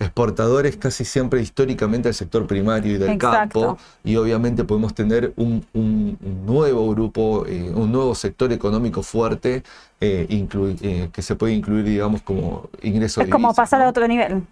exportadores 0.00 0.76
casi 0.76 1.04
siempre 1.04 1.40
históricamente 1.42 2.08
al 2.08 2.14
sector 2.14 2.46
primario 2.46 2.94
y 2.94 2.98
del 2.98 3.10
Exacto. 3.10 3.60
campo, 3.60 3.78
y 4.02 4.16
obviamente 4.16 4.64
podemos 4.64 4.94
tener 4.94 5.32
un, 5.36 5.64
un- 5.74 6.18
nuevo 6.46 6.88
grupo, 6.90 7.44
eh, 7.46 7.70
un 7.74 7.92
nuevo 7.92 8.14
sector 8.14 8.52
económico 8.52 9.02
fuerte 9.02 9.62
eh, 10.00 10.26
eh, 10.30 11.08
que 11.12 11.22
se 11.22 11.34
puede 11.36 11.52
incluir, 11.52 11.84
digamos, 11.84 12.22
como 12.22 12.68
ingreso 12.82 13.20
Es 13.20 13.26
de 13.26 13.30
como 13.30 13.54
pasar 13.54 13.80
¿no? 13.80 13.86
a 13.86 13.88
otro 13.90 14.08
nivel. 14.08 14.42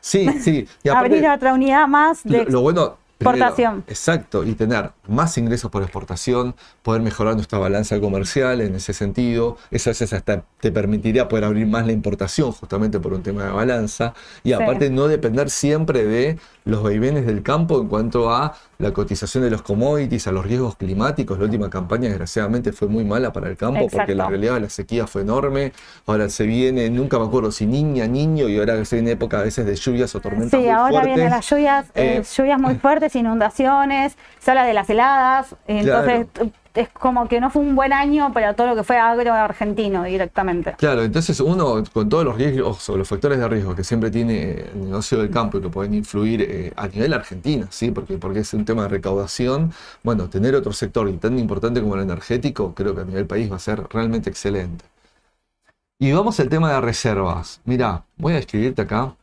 Sí, 0.00 0.28
sí. 0.40 0.68
Y 0.82 0.88
aparte, 0.88 1.16
Abrir 1.16 1.30
otra 1.30 1.54
unidad 1.54 1.86
más 1.86 2.24
de 2.24 2.44
lo, 2.44 2.50
lo 2.50 2.60
bueno. 2.60 3.05
Exportación. 3.18 3.84
exacto, 3.86 4.44
y 4.44 4.54
tener 4.54 4.90
más 5.08 5.36
ingresos 5.38 5.70
por 5.70 5.82
exportación, 5.82 6.54
poder 6.82 7.02
mejorar 7.02 7.34
nuestra 7.34 7.58
balanza 7.58 7.98
comercial 8.00 8.60
en 8.60 8.74
ese 8.74 8.92
sentido. 8.92 9.56
Eso 9.70 9.90
a 9.90 9.92
veces 9.92 10.12
hasta 10.12 10.44
te 10.60 10.70
permitiría 10.72 11.28
poder 11.28 11.44
abrir 11.44 11.66
más 11.66 11.86
la 11.86 11.92
importación, 11.92 12.52
justamente 12.52 13.00
por 13.00 13.12
un 13.14 13.22
tema 13.22 13.44
de 13.44 13.50
balanza. 13.50 14.14
Y 14.44 14.48
Sí. 14.48 14.52
aparte, 14.54 14.90
no 14.90 15.08
depender 15.08 15.50
siempre 15.50 16.04
de 16.04 16.38
los 16.66 16.82
vaivenes 16.82 17.24
del 17.26 17.42
campo 17.42 17.80
en 17.80 17.88
cuanto 17.88 18.30
a 18.30 18.54
la 18.78 18.92
cotización 18.92 19.44
de 19.44 19.50
los 19.50 19.62
commodities, 19.62 20.26
a 20.26 20.32
los 20.32 20.44
riesgos 20.44 20.76
climáticos. 20.76 21.38
La 21.38 21.44
última 21.44 21.70
campaña, 21.70 22.08
desgraciadamente, 22.08 22.72
fue 22.72 22.88
muy 22.88 23.04
mala 23.04 23.32
para 23.32 23.48
el 23.48 23.56
campo 23.56 23.86
porque 23.90 24.14
la 24.14 24.28
realidad 24.28 24.54
de 24.54 24.60
la 24.60 24.68
sequía 24.68 25.06
fue 25.06 25.22
enorme. 25.22 25.72
Ahora 26.06 26.28
se 26.28 26.44
viene, 26.44 26.90
nunca 26.90 27.18
me 27.18 27.26
acuerdo 27.26 27.50
si 27.52 27.66
niña, 27.66 28.06
niño, 28.06 28.48
y 28.48 28.58
ahora 28.58 28.84
se 28.84 28.96
viene 28.96 29.12
época 29.12 29.38
a 29.38 29.42
veces 29.44 29.64
de 29.64 29.76
lluvias 29.76 30.14
o 30.16 30.20
tormentas. 30.20 30.50
Sí, 30.50 30.56
muy 30.58 30.68
ahora 30.68 30.90
fuertes. 30.90 31.14
vienen 31.14 31.30
las 31.30 31.48
lluvias, 31.48 31.86
eh, 31.94 32.16
Eh, 32.18 32.22
lluvias 32.36 32.60
muy 32.60 32.74
fuertes, 32.82 33.14
inundaciones, 33.16 34.16
se 34.40 34.50
habla 34.50 34.64
de 34.64 34.74
las 34.74 34.90
heladas, 34.90 35.54
entonces 35.66 36.26
es 36.76 36.88
como 36.90 37.28
que 37.28 37.40
no 37.40 37.50
fue 37.50 37.62
un 37.62 37.74
buen 37.74 37.92
año 37.92 38.32
para 38.32 38.54
todo 38.54 38.68
lo 38.68 38.76
que 38.76 38.84
fue 38.84 38.98
agro 38.98 39.32
argentino 39.32 40.04
directamente. 40.04 40.74
Claro, 40.78 41.02
entonces 41.02 41.40
uno 41.40 41.82
con 41.92 42.08
todos 42.08 42.24
los 42.24 42.36
riesgos 42.36 42.88
o 42.88 42.96
los 42.96 43.08
factores 43.08 43.38
de 43.38 43.48
riesgo 43.48 43.74
que 43.74 43.84
siempre 43.84 44.10
tiene 44.10 44.66
el 44.72 44.84
negocio 44.84 45.18
del 45.18 45.30
campo 45.30 45.58
y 45.58 45.62
que 45.62 45.68
pueden 45.68 45.94
influir 45.94 46.42
eh, 46.42 46.72
a 46.76 46.88
nivel 46.88 47.12
Argentina, 47.12 47.66
¿sí? 47.70 47.90
Porque, 47.90 48.18
porque 48.18 48.40
es 48.40 48.54
un 48.54 48.64
tema 48.64 48.82
de 48.82 48.88
recaudación, 48.88 49.72
bueno, 50.02 50.28
tener 50.28 50.54
otro 50.54 50.72
sector 50.72 51.10
tan 51.18 51.38
importante 51.38 51.80
como 51.80 51.94
el 51.94 52.02
energético, 52.02 52.74
creo 52.74 52.94
que 52.94 53.02
a 53.02 53.04
nivel 53.04 53.26
país 53.26 53.50
va 53.50 53.56
a 53.56 53.60
ser 53.60 53.82
realmente 53.90 54.30
excelente. 54.30 54.84
Y 55.98 56.12
vamos 56.12 56.38
al 56.40 56.48
tema 56.50 56.72
de 56.72 56.80
reservas. 56.80 57.60
Mira, 57.64 58.04
voy 58.16 58.34
a 58.34 58.38
escribirte 58.38 58.82
acá. 58.82 59.14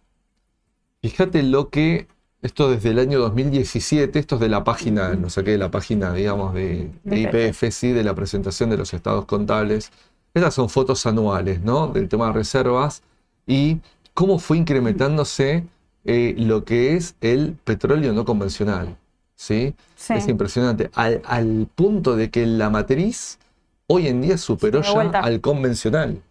Fíjate 1.01 1.43
lo 1.43 1.69
que, 1.69 2.07
esto 2.43 2.69
desde 2.69 2.89
el 2.89 2.99
año 2.99 3.19
2017, 3.19 4.19
esto 4.19 4.35
es 4.35 4.41
de 4.41 4.49
la 4.49 4.65
página, 4.65 5.13
lo 5.13 5.29
saqué 5.29 5.51
de 5.51 5.57
la 5.57 5.71
página, 5.71 6.13
digamos, 6.13 6.53
de, 6.53 6.91
IPF, 7.05 7.71
sí, 7.71 7.93
de 7.93 8.03
la 8.03 8.13
presentación 8.13 8.69
de 8.69 8.77
los 8.77 8.93
estados 8.93 9.25
contables. 9.25 9.91
Estas 10.33 10.53
son 10.53 10.67
fotos 10.67 11.05
anuales, 11.05 11.61
¿no? 11.61 11.87
Del 11.87 12.09
tema 12.09 12.27
de 12.27 12.33
reservas 12.33 13.01
y 13.47 13.79
cómo 14.13 14.39
fue 14.39 14.57
incrementándose 14.57 15.63
eh, 16.03 16.35
lo 16.37 16.65
que 16.65 16.97
es 16.97 17.15
el 17.21 17.53
petróleo 17.63 18.11
no 18.11 18.25
convencional, 18.25 18.97
¿sí? 19.35 19.73
Sí. 19.95 20.13
Es 20.13 20.27
impresionante, 20.27 20.91
al, 20.95 21.21
al 21.23 21.69
punto 21.73 22.17
de 22.17 22.29
que 22.29 22.45
la 22.45 22.69
matriz 22.69 23.39
hoy 23.87 24.07
en 24.07 24.21
día 24.21 24.37
superó 24.37 24.81
ya 24.81 25.19
al 25.19 25.39
convencional. 25.39 26.21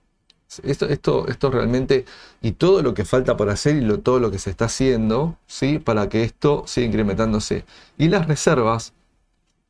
Esto, 0.62 0.86
esto, 0.86 1.28
esto 1.28 1.50
realmente, 1.50 2.04
y 2.40 2.52
todo 2.52 2.82
lo 2.82 2.94
que 2.94 3.04
falta 3.04 3.36
por 3.36 3.50
hacer 3.50 3.76
y 3.76 3.80
lo, 3.80 4.00
todo 4.00 4.20
lo 4.20 4.30
que 4.30 4.38
se 4.38 4.50
está 4.50 4.66
haciendo, 4.66 5.36
¿sí? 5.46 5.78
Para 5.78 6.08
que 6.08 6.24
esto 6.24 6.64
siga 6.66 6.86
incrementándose. 6.86 7.64
Y 7.98 8.08
las 8.08 8.26
reservas, 8.26 8.92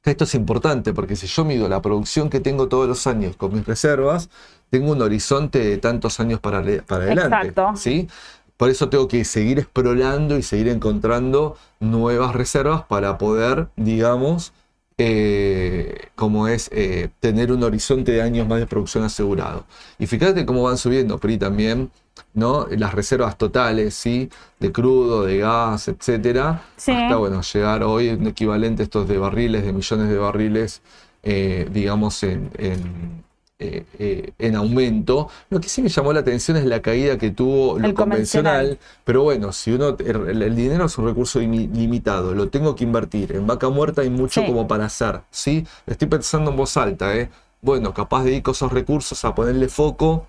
esto 0.04 0.24
es 0.24 0.34
importante 0.34 0.92
porque 0.92 1.14
si 1.16 1.26
yo 1.26 1.44
mido 1.44 1.68
la 1.68 1.80
producción 1.80 2.30
que 2.30 2.40
tengo 2.40 2.68
todos 2.68 2.88
los 2.88 3.06
años 3.06 3.36
con 3.36 3.52
mis 3.54 3.64
reservas, 3.64 4.30
tengo 4.70 4.92
un 4.92 5.02
horizonte 5.02 5.58
de 5.58 5.78
tantos 5.78 6.18
años 6.18 6.40
para, 6.40 6.62
para 6.86 7.04
adelante. 7.04 7.48
Exacto. 7.48 7.72
¿sí? 7.76 8.08
Por 8.56 8.70
eso 8.70 8.88
tengo 8.88 9.08
que 9.08 9.24
seguir 9.24 9.58
explorando 9.58 10.38
y 10.38 10.42
seguir 10.42 10.68
encontrando 10.68 11.56
nuevas 11.80 12.34
reservas 12.34 12.82
para 12.82 13.18
poder, 13.18 13.68
digamos, 13.76 14.52
eh, 14.98 16.08
como 16.14 16.48
es 16.48 16.68
eh, 16.72 17.10
tener 17.20 17.52
un 17.52 17.62
horizonte 17.62 18.12
de 18.12 18.22
años 18.22 18.46
más 18.46 18.58
de 18.58 18.66
producción 18.66 19.04
asegurado. 19.04 19.64
Y 19.98 20.06
fíjate 20.06 20.44
cómo 20.46 20.62
van 20.62 20.78
subiendo, 20.78 21.18
PRI 21.18 21.38
también, 21.38 21.90
¿no? 22.34 22.66
Las 22.70 22.94
reservas 22.94 23.36
totales, 23.38 23.94
¿sí? 23.94 24.30
De 24.60 24.72
crudo, 24.72 25.24
de 25.24 25.38
gas, 25.38 25.88
etcétera. 25.88 26.62
Sí. 26.76 26.92
Hasta, 26.92 27.16
bueno, 27.16 27.42
llegar 27.42 27.82
hoy 27.82 28.10
un 28.10 28.26
equivalente 28.26 28.82
a 28.82 28.84
estos 28.84 29.08
de 29.08 29.18
barriles, 29.18 29.64
de 29.64 29.72
millones 29.72 30.08
de 30.08 30.18
barriles, 30.18 30.82
eh, 31.22 31.68
digamos, 31.72 32.22
en, 32.22 32.50
en, 32.58 33.24
eh, 33.62 33.84
eh, 33.98 34.32
en 34.38 34.56
aumento. 34.56 35.28
Lo 35.50 35.60
que 35.60 35.68
sí 35.68 35.82
me 35.82 35.88
llamó 35.88 36.12
la 36.12 36.20
atención 36.20 36.56
es 36.56 36.64
la 36.64 36.80
caída 36.82 37.16
que 37.18 37.30
tuvo 37.30 37.78
lo 37.78 37.86
El 37.86 37.94
convencional. 37.94 38.54
convencional. 38.66 38.78
Pero 39.04 39.22
bueno, 39.22 39.52
si 39.52 39.72
uno, 39.72 39.96
el, 39.98 40.42
el 40.42 40.56
dinero 40.56 40.86
es 40.86 40.98
un 40.98 41.06
recurso 41.06 41.40
imi- 41.40 41.70
limitado, 41.72 42.34
lo 42.34 42.48
tengo 42.48 42.74
que 42.74 42.84
invertir. 42.84 43.32
En 43.36 43.46
vaca 43.46 43.68
muerta 43.68 44.02
hay 44.02 44.10
mucho 44.10 44.40
Sí. 44.40 44.46
como 44.46 44.66
para 44.66 44.86
hacer, 44.86 45.20
¿sí? 45.30 45.66
Estoy 45.86 46.08
pensando 46.08 46.50
en 46.50 46.56
voz 46.56 46.76
alta, 46.76 47.14
¿eh? 47.16 47.30
Bueno, 47.60 47.94
capaz 47.94 48.24
dedico 48.24 48.50
esos 48.50 48.72
recursos 48.72 49.24
a 49.24 49.34
ponerle 49.34 49.68
foco 49.68 50.26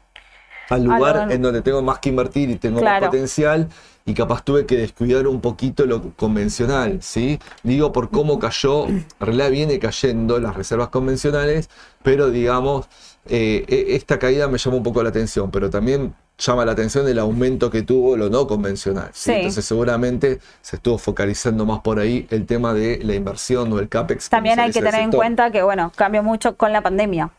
al 0.70 0.84
lugar 0.84 1.32
en 1.32 1.42
donde 1.42 1.62
tengo 1.62 1.82
más 1.82 2.00
que 2.00 2.10
invertir 2.10 2.50
y 2.50 2.56
tengo 2.56 2.80
Claro. 2.80 3.02
más 3.02 3.10
potencial 3.10 3.68
y 4.06 4.14
capaz 4.14 4.44
tuve 4.44 4.66
que 4.66 4.76
descuidar 4.78 5.28
un 5.28 5.40
poquito 5.40 5.86
lo 5.86 6.12
convencional, 6.16 7.00
¿sí? 7.02 7.40
Digo 7.64 7.92
por 7.94 8.10
cómo 8.10 8.38
cayó, 8.40 8.88
en 8.88 9.06
realidad 9.20 9.50
viene 9.52 9.80
cayendo 9.80 10.40
las 10.40 10.56
reservas 10.56 10.90
convencionales, 10.90 11.70
pero 12.02 12.30
digamos, 12.30 12.88
eh, 13.30 13.64
e- 13.68 13.96
esta 13.96 14.20
caída 14.20 14.48
me 14.50 14.58
llamó 14.58 14.78
un 14.78 14.84
poco 14.84 15.02
la 15.04 15.10
atención, 15.10 15.52
pero 15.52 15.70
también 15.70 16.14
llama 16.38 16.66
la 16.66 16.74
atención 16.74 17.08
el 17.08 17.20
aumento 17.20 17.70
que 17.70 17.84
tuvo 17.84 18.18
lo 18.18 18.30
no 18.30 18.46
convencional. 18.48 19.10
¿sí? 19.14 19.32
Sí. 19.32 19.38
Entonces 19.38 19.64
seguramente 19.64 20.40
se 20.62 20.76
estuvo 20.78 20.98
focalizando 20.98 21.66
más 21.66 21.80
por 21.82 22.00
ahí 22.00 22.28
el 22.32 22.46
tema 22.46 22.74
de 22.74 23.00
la 23.04 23.14
inversión 23.16 23.72
o 23.72 23.80
el 23.80 23.88
CAPEX. 23.88 24.30
También 24.30 24.60
hay 24.60 24.72
que 24.72 24.82
tener 24.82 24.96
en 25.02 25.12
cuenta 25.12 25.52
que, 25.52 25.62
bueno, 25.64 25.92
cambió 25.96 26.24
mucho 26.24 26.58
con 26.58 26.74
la 26.74 26.82
pandemia. 26.82 27.30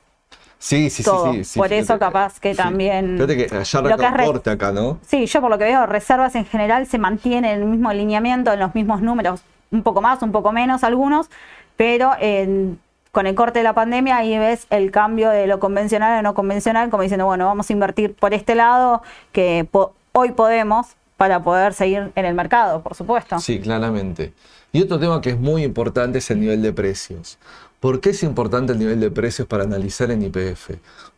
Sí, 0.59 0.89
sí, 0.91 1.03
sí, 1.03 1.11
todo. 1.11 1.33
sí, 1.33 1.45
sí, 1.45 1.59
Por 1.59 1.69
fíjate 1.69 1.83
eso 1.83 1.99
capaz 1.99 2.41
que 2.41 2.53
sí. 2.55 2.57
también 2.57 3.17
Fíjate 3.17 3.37
que 3.37 3.55
allá 3.57 3.81
lo 3.83 3.97
que 3.97 4.05
es 4.07 4.11
re- 4.13 4.17
recorte 4.19 4.51
acá, 4.51 4.73
¿no? 4.73 4.99
Sí, 5.07 5.27
yo 5.27 5.41
por 5.41 5.51
lo 5.51 5.59
que 5.59 5.65
veo, 5.65 5.85
reservas 5.87 6.35
en 6.35 6.47
general 6.47 6.87
se 6.87 6.99
mantienen 6.99 7.45
en 7.51 7.63
el 7.63 7.67
mismo 7.69 7.91
alineamiento, 7.91 8.53
en 8.53 8.61
los 8.61 8.75
mismos 8.75 9.03
números, 9.03 9.43
un 9.71 9.83
poco 9.83 10.01
más, 10.01 10.23
un 10.23 10.33
poco 10.33 10.53
menos 10.53 10.85
algunos, 10.85 11.29
pero 11.77 12.13
en- 12.19 12.79
con 13.13 13.27
el 13.27 13.35
corte 13.35 13.61
de 13.61 13.63
la 13.63 13.75
pandemia 13.75 14.17
ahí 14.17 14.37
ves 14.39 14.67
el 14.71 14.91
cambio 14.91 15.31
de 15.31 15.47
lo 15.47 15.61
convencional 15.61 16.13
a 16.19 16.23
no 16.23 16.35
convencional, 16.35 16.91
como 16.91 17.03
diciendo, 17.03 17.27
bueno, 17.27 17.47
vamos 17.47 17.71
a 17.71 17.73
invertir 17.73 18.15
por 18.15 18.35
este 18.35 18.55
lado 18.57 19.03
que 19.33 19.67
po- 19.71 19.93
hoy 20.13 20.33
podemos 20.33 20.89
para 21.17 21.41
poder 21.45 21.75
seguir 21.75 22.11
en 22.17 22.25
el 22.25 22.35
mercado, 22.35 22.83
por 22.83 22.95
supuesto. 22.97 23.39
Sí, 23.39 23.61
claramente. 23.61 24.33
Y 24.73 24.83
otro 24.83 24.99
tema 24.99 25.21
que 25.21 25.31
es 25.31 25.39
muy 25.39 25.63
importante 25.63 26.19
es 26.19 26.29
el 26.33 26.41
nivel 26.41 26.61
de 26.61 26.73
precios. 26.73 27.39
¿Por 27.85 28.01
qué 28.01 28.11
es 28.11 28.23
importante 28.23 28.73
el 28.73 28.79
nivel 28.79 28.99
de 28.99 29.11
precios 29.11 29.47
para 29.47 29.65
analizar 29.65 30.11
en 30.11 30.23
IPF? 30.23 30.71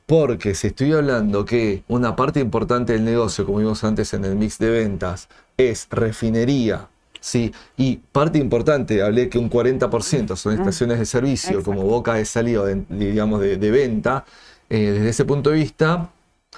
Porque 0.05 0.53
si 0.57 0.67
estoy 0.67 0.93
hablando 0.95 1.45
que 1.45 1.85
una 1.87 2.17
parte 2.17 2.41
importante 2.41 2.93
del 2.95 3.05
negocio, 3.05 3.47
como 3.47 3.59
vimos 3.59 3.85
antes 3.85 4.13
en 4.15 4.25
el 4.25 4.35
mix 4.35 4.59
de 4.59 4.71
ventas, 4.71 5.29
es 5.57 5.87
refinería, 5.93 6.89
¿sí? 7.21 7.53
y 7.77 7.99
parte 8.11 8.39
importante, 8.41 9.01
hablé 9.01 9.29
que 9.29 9.39
un 9.39 9.49
40% 9.49 10.35
son 10.35 10.55
estaciones 10.59 10.99
de 10.99 11.07
servicio 11.07 11.63
como 11.63 11.83
boca 11.83 12.15
de 12.15 12.25
salida, 12.25 12.65
de- 12.65 12.83
digamos, 12.89 13.41
de, 13.43 13.59
de 13.59 13.71
venta, 13.71 14.25
eh, 14.69 14.91
desde 14.91 15.11
ese 15.11 15.25
punto 15.25 15.51
de 15.51 15.59
vista, 15.59 16.11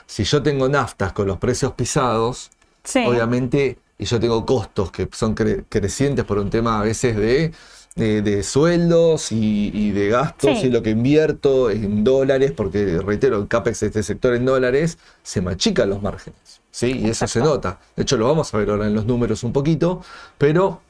si 0.06 0.24
yo 0.24 0.42
tengo 0.42 0.70
naftas 0.70 1.12
con 1.12 1.26
los 1.26 1.36
precios 1.36 1.72
pisados, 1.74 2.50
Sí. 2.82 3.00
obviamente, 3.06 3.76
y 3.98 4.06
yo 4.06 4.18
tengo 4.18 4.46
costos 4.46 4.90
que 4.90 5.06
son 5.12 5.34
cre- 5.36 5.66
crecientes 5.68 6.24
por 6.24 6.38
un 6.38 6.48
tema 6.48 6.80
a 6.80 6.82
veces 6.84 7.14
de, 7.14 7.52
de, 7.96 8.22
de 8.22 8.42
sueldos 8.42 9.32
y, 9.32 9.70
y 9.74 9.90
de 9.90 10.08
gastos 10.08 10.58
Sí. 10.60 10.66
y 10.66 10.70
lo 10.70 10.82
que 10.82 10.90
invierto 10.90 11.70
en 11.70 12.04
dólares, 12.04 12.52
porque 12.56 12.98
reitero, 13.04 13.38
el 13.38 13.48
CAPEX 13.48 13.80
de 13.80 13.86
este 13.88 14.02
sector 14.02 14.34
en 14.34 14.44
dólares, 14.44 14.98
se 15.22 15.40
machican 15.40 15.90
los 15.90 16.00
márgenes, 16.02 16.60
¿sí? 16.70 16.92
Y 17.00 17.10
eso 17.10 17.26
se 17.26 17.40
nota. 17.40 17.80
De 17.96 18.02
hecho, 18.04 18.16
lo 18.16 18.26
vamos 18.28 18.54
a 18.54 18.58
ver 18.58 18.70
ahora 18.70 18.86
en 18.86 18.94
los 18.94 19.04
números 19.06 19.42
un 19.42 19.52
poquito, 19.52 20.02
pero 20.38 20.80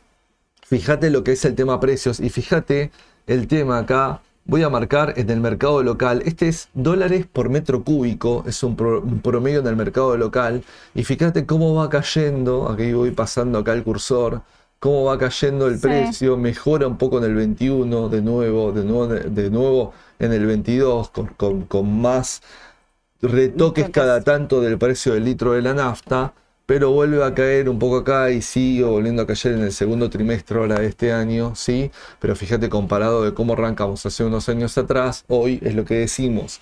fíjate 0.66 1.10
lo 1.10 1.24
que 1.24 1.32
es 1.32 1.44
el 1.44 1.54
tema 1.54 1.80
precios 1.80 2.20
y 2.20 2.28
fíjate 2.30 2.90
el 3.26 3.46
tema 3.48 3.78
acá. 3.78 4.20
Voy 4.44 4.62
a 4.62 4.70
marcar 4.70 5.12
en 5.18 5.28
el 5.28 5.40
mercado 5.40 5.82
local. 5.82 6.22
Este 6.24 6.48
es 6.48 6.68
dólares 6.72 7.26
por 7.30 7.50
metro 7.50 7.84
cúbico, 7.84 8.44
es 8.46 8.62
un, 8.62 8.76
pro- 8.76 9.02
un 9.02 9.20
promedio 9.20 9.60
en 9.60 9.66
el 9.66 9.76
mercado 9.76 10.16
local. 10.16 10.64
Y 10.94 11.04
fíjate 11.04 11.44
cómo 11.44 11.74
va 11.74 11.90
cayendo. 11.90 12.70
Aquí 12.70 12.94
voy 12.94 13.10
pasando 13.10 13.58
acá 13.58 13.74
el 13.74 13.82
cursor. 13.84 14.40
Cómo 14.80 15.04
va 15.04 15.18
cayendo 15.18 15.66
el 15.66 15.76
Sí. 15.76 15.82
precio. 15.82 16.36
Mejora 16.36 16.86
un 16.86 16.98
poco 16.98 17.18
en 17.18 17.24
el 17.24 17.34
21, 17.34 18.08
de 18.08 18.22
nuevo, 18.22 18.72
de 18.72 18.84
nuevo, 18.84 19.06
de 19.08 19.50
nuevo 19.50 19.92
en 20.18 20.32
el 20.32 20.46
22, 20.46 21.10
con, 21.10 21.26
con- 21.28 21.62
con 21.64 22.00
más 22.00 22.42
retoques 23.20 23.32
Retoques. 23.84 23.90
cada 23.90 24.22
tanto 24.22 24.60
del 24.60 24.78
precio 24.78 25.14
del 25.14 25.24
litro 25.24 25.52
de 25.52 25.62
la 25.62 25.74
nafta, 25.74 26.32
pero 26.66 26.90
vuelve 26.92 27.24
a 27.24 27.34
caer 27.34 27.68
un 27.68 27.78
poco 27.78 27.96
acá 27.98 28.30
y 28.30 28.42
sigue 28.42 28.84
volviendo 28.84 29.22
a 29.22 29.26
caer 29.26 29.54
en 29.54 29.62
el 29.62 29.72
segundo 29.72 30.08
trimestre 30.10 30.58
ahora 30.58 30.78
de 30.78 30.86
este 30.86 31.12
año, 31.12 31.54
¿sí? 31.56 31.90
Pero 32.20 32.36
fíjate 32.36 32.68
comparado 32.68 33.24
de 33.24 33.34
cómo 33.34 33.54
arrancamos 33.54 34.04
hace 34.06 34.22
unos 34.22 34.48
años 34.48 34.76
atrás, 34.78 35.24
hoy 35.28 35.58
es 35.64 35.74
lo 35.74 35.84
que 35.84 35.94
decimos. 35.94 36.60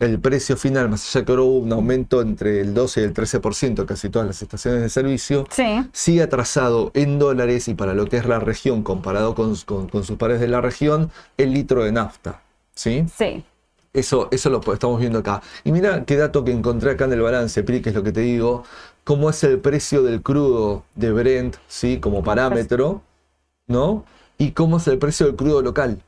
El 0.00 0.18
precio 0.18 0.56
final, 0.56 0.88
más 0.88 1.14
allá 1.14 1.24
que 1.24 1.30
ahora 1.32 1.42
hubo 1.44 1.58
un 1.58 1.72
aumento 1.72 2.20
entre 2.22 2.60
el 2.60 2.74
12 2.74 3.00
y 3.02 3.04
el 3.04 3.14
13%, 3.14 3.86
casi 3.86 4.08
todas 4.08 4.26
las 4.26 4.42
estaciones 4.42 4.80
de 4.82 4.88
servicio, 4.88 5.46
Sí. 5.50 5.86
sigue 5.92 6.22
atrasado 6.22 6.90
en 6.94 7.18
dólares 7.18 7.68
y 7.68 7.74
para 7.74 7.94
lo 7.94 8.06
que 8.06 8.16
es 8.16 8.26
la 8.26 8.38
región, 8.40 8.82
comparado 8.82 9.34
con, 9.34 9.54
con- 9.66 9.88
con 9.88 10.02
sus 10.04 10.16
pares 10.16 10.40
de 10.40 10.48
la 10.48 10.60
región, 10.60 11.10
el 11.36 11.52
litro 11.52 11.84
de 11.84 11.92
nafta. 11.92 12.42
¿Sí? 12.74 13.04
Sí. 13.16 13.44
Eso, 13.92 14.28
eso 14.30 14.50
lo 14.50 14.60
estamos 14.72 15.00
viendo 15.00 15.18
acá. 15.18 15.42
Y 15.64 15.72
mira 15.72 16.04
qué 16.04 16.16
dato 16.16 16.44
que 16.44 16.52
encontré 16.52 16.92
acá 16.92 17.04
en 17.06 17.12
el 17.12 17.20
balance, 17.20 17.62
Pri, 17.62 17.82
que 17.82 17.90
es 17.90 17.94
lo 17.94 18.02
que 18.02 18.12
te 18.12 18.20
digo, 18.20 18.64
cómo 19.04 19.28
es 19.28 19.42
el 19.44 19.58
precio 19.58 20.02
del 20.02 20.22
crudo 20.22 20.84
de 20.94 21.10
Brent, 21.12 21.56
¿sí? 21.68 21.98
Como 21.98 22.22
parámetro, 22.22 23.02
¿no? 23.66 24.04
Y 24.38 24.52
cómo 24.52 24.78
es 24.78 24.86
el 24.88 24.98
precio 24.98 25.26
del 25.26 25.36
crudo 25.36 25.60
local. 25.60 26.00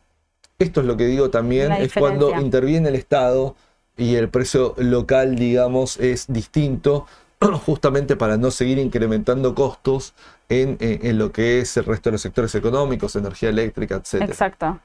Esto 0.59 0.81
es 0.81 0.87
lo 0.87 0.97
que 0.97 1.07
digo 1.07 1.29
también, 1.31 1.73
es 1.73 1.93
cuando 1.93 2.41
interviene 2.41 2.89
el 2.89 2.95
Estado 2.95 3.57
y 3.97 4.15
el 4.17 4.29
precio 4.29 4.75
local, 4.79 5.37
digamos, 5.37 5.99
es 5.99 6.27
distinto, 6.29 7.07
justamente 7.67 8.17
para 8.17 8.37
no 8.37 8.51
seguir 8.51 8.79
incrementando 8.79 9.55
costos 9.55 10.15
en, 10.49 10.77
en- 10.81 11.05
en 11.07 11.19
lo 11.19 11.33
que 11.33 11.61
es 11.61 11.77
el 11.77 11.85
resto 11.85 12.11
de 12.11 12.13
los 12.13 12.23
sectores 12.23 12.55
económicos, 12.55 13.17
energía 13.17 13.49
eléctrica, 13.51 13.97
etc. 13.97 14.25
Exacto. 14.25 14.81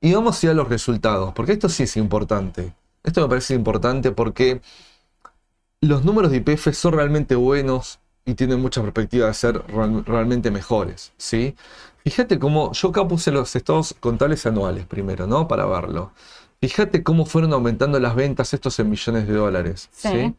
Y 0.00 0.12
vamos 0.12 0.40
ya 0.42 0.50
a 0.50 0.54
los 0.54 0.68
resultados, 0.68 1.32
porque 1.34 1.52
esto 1.52 1.68
sí 1.68 1.84
es 1.84 1.96
importante. 1.96 2.74
Esto 3.02 3.22
me 3.22 3.28
parece 3.28 3.54
importante 3.54 4.12
porque 4.12 4.60
los 5.80 6.04
números 6.04 6.30
de 6.30 6.38
IPF 6.38 6.72
son 6.74 6.94
realmente 6.94 7.34
buenos 7.34 8.00
y 8.24 8.34
tienen 8.34 8.60
mucha 8.60 8.80
perspectiva 8.82 9.26
de 9.26 9.34
ser 9.34 9.62
real- 9.66 10.04
realmente 10.04 10.50
mejores, 10.50 11.12
¿sí? 11.18 11.54
Fíjate 12.04 12.38
cómo, 12.38 12.72
yo 12.72 12.88
acá 12.88 13.06
puse 13.06 13.30
los 13.30 13.54
estados 13.56 13.94
contables 14.00 14.46
anuales 14.46 14.86
primero, 14.86 15.26
¿no? 15.26 15.46
Para 15.48 15.66
verlo. 15.66 16.12
Fíjate 16.68 17.02
cómo 17.02 17.26
fueron 17.26 17.52
aumentando 17.52 18.00
las 18.00 18.14
ventas 18.14 18.54
estos 18.54 18.78
en 18.78 18.88
millones 18.88 19.28
de 19.28 19.34
dólares, 19.34 19.90
Sí. 19.92 20.08
¿sí? 20.08 20.34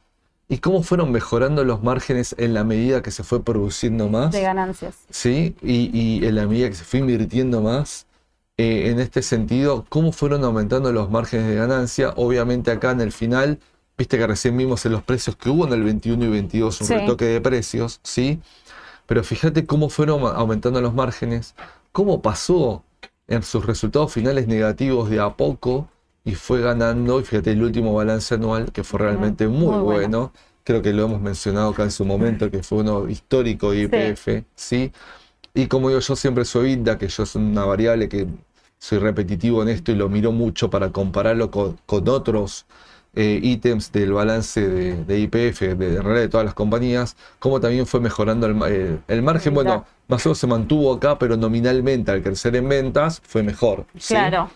Y 0.47 0.57
cómo 0.57 0.81
fueron 0.81 1.11
mejorando 1.11 1.63
los 1.63 1.83
márgenes 1.83 2.33
en 2.39 2.53
la 2.55 2.63
medida 2.63 3.03
que 3.03 3.11
se 3.11 3.23
fue 3.23 3.43
produciendo 3.43 4.09
más. 4.09 4.31
De 4.31 4.41
ganancias. 4.41 4.95
¿sí? 5.11 5.55
Y, 5.61 5.91
y 5.95 6.25
en 6.25 6.33
la 6.35 6.47
medida 6.47 6.69
que 6.69 6.75
se 6.75 6.83
fue 6.83 6.99
invirtiendo 6.99 7.61
más, 7.61 8.07
eh, 8.57 8.89
en 8.89 8.99
este 8.99 9.21
sentido, 9.21 9.85
cómo 9.89 10.11
fueron 10.11 10.43
aumentando 10.43 10.91
los 10.91 11.11
márgenes 11.11 11.47
de 11.47 11.55
ganancia. 11.55 12.13
Obviamente 12.15 12.71
acá 12.71 12.89
en 12.91 13.01
el 13.01 13.11
final, 13.11 13.59
viste 13.97 14.17
que 14.17 14.25
recién 14.25 14.57
vimos 14.57 14.83
en 14.87 14.93
los 14.93 15.03
precios 15.03 15.35
que 15.35 15.49
hubo 15.51 15.67
en 15.67 15.73
el 15.73 15.83
21 15.83 16.25
y 16.25 16.29
22 16.29 16.81
un 16.81 16.87
Sí. 16.87 16.93
retoque 16.95 17.25
de 17.25 17.39
precios, 17.41 17.99
¿sí? 18.03 18.39
Pero 19.05 19.23
fíjate 19.23 19.65
cómo 19.67 19.89
fueron 19.89 20.23
aumentando 20.23 20.81
los 20.81 20.93
márgenes, 20.95 21.53
cómo 21.91 22.21
pasó 22.23 22.83
en 23.27 23.43
sus 23.43 23.65
resultados 23.65 24.11
finales 24.11 24.47
negativos 24.47 25.09
de 25.11 25.19
a 25.19 25.29
poco 25.31 25.87
y 26.25 26.33
fue 26.33 26.59
ganando, 26.59 27.19
y 27.19 27.23
fíjate 27.23 27.51
el 27.51 27.63
último 27.63 27.93
balance 27.93 28.33
anual 28.33 28.71
que 28.71 28.83
fue 28.83 28.99
realmente 28.99 29.47
muy, 29.47 29.59
muy 29.59 29.69
bueno. 29.69 29.83
bueno. 29.83 30.31
Creo 30.63 30.81
que 30.81 30.91
lo 30.91 31.05
hemos 31.05 31.21
mencionado 31.21 31.69
acá 31.69 31.83
en 31.83 31.91
su 31.91 32.03
momento, 32.03 32.49
que 32.49 32.63
fue 32.63 32.79
uno 32.79 33.07
histórico 33.07 33.69
de 33.69 33.83
IPF, 33.83 34.43
¿sí? 34.55 34.91
Y 35.53 35.67
como 35.67 35.89
digo, 35.89 36.01
yo 36.01 36.15
siempre 36.15 36.43
soy 36.43 36.71
INDA, 36.71 36.97
que 36.97 37.07
yo 37.07 37.21
es 37.21 37.35
una 37.35 37.65
variable 37.65 38.09
que 38.09 38.27
soy 38.79 38.97
repetitivo 38.97 39.61
en 39.61 39.69
esto 39.69 39.91
y 39.91 39.95
lo 39.95 40.09
miro 40.09 40.31
mucho 40.31 40.69
para 40.71 40.91
compararlo 40.91 41.51
con, 41.51 41.77
con 41.85 42.09
otros 42.09 42.65
eh, 43.13 43.39
ítems 43.43 43.91
del 43.91 44.13
balance 44.13 44.67
de, 44.67 45.03
de 45.05 45.19
IPF, 45.19 45.61
de, 45.61 45.69
en 45.69 46.03
realidad 46.03 46.21
de 46.21 46.29
todas 46.29 46.45
las 46.45 46.55
compañías, 46.55 47.15
como 47.37 47.59
también 47.59 47.85
fue 47.85 47.99
mejorando 47.99 48.47
el, 48.47 48.57
eh, 48.67 48.97
el 49.07 49.21
margen. 49.21 49.53
Bueno, 49.53 49.85
más 50.07 50.25
o 50.25 50.29
menos 50.29 50.39
se 50.39 50.47
mantuvo 50.47 50.93
acá, 50.93 51.19
pero 51.19 51.37
nominalmente 51.37 52.11
al 52.11 52.23
crecer 52.23 52.55
en 52.55 52.67
ventas 52.67 53.21
fue 53.23 53.43
mejor. 53.43 53.85
¿sí? 53.97 54.15
Claro. 54.15 54.49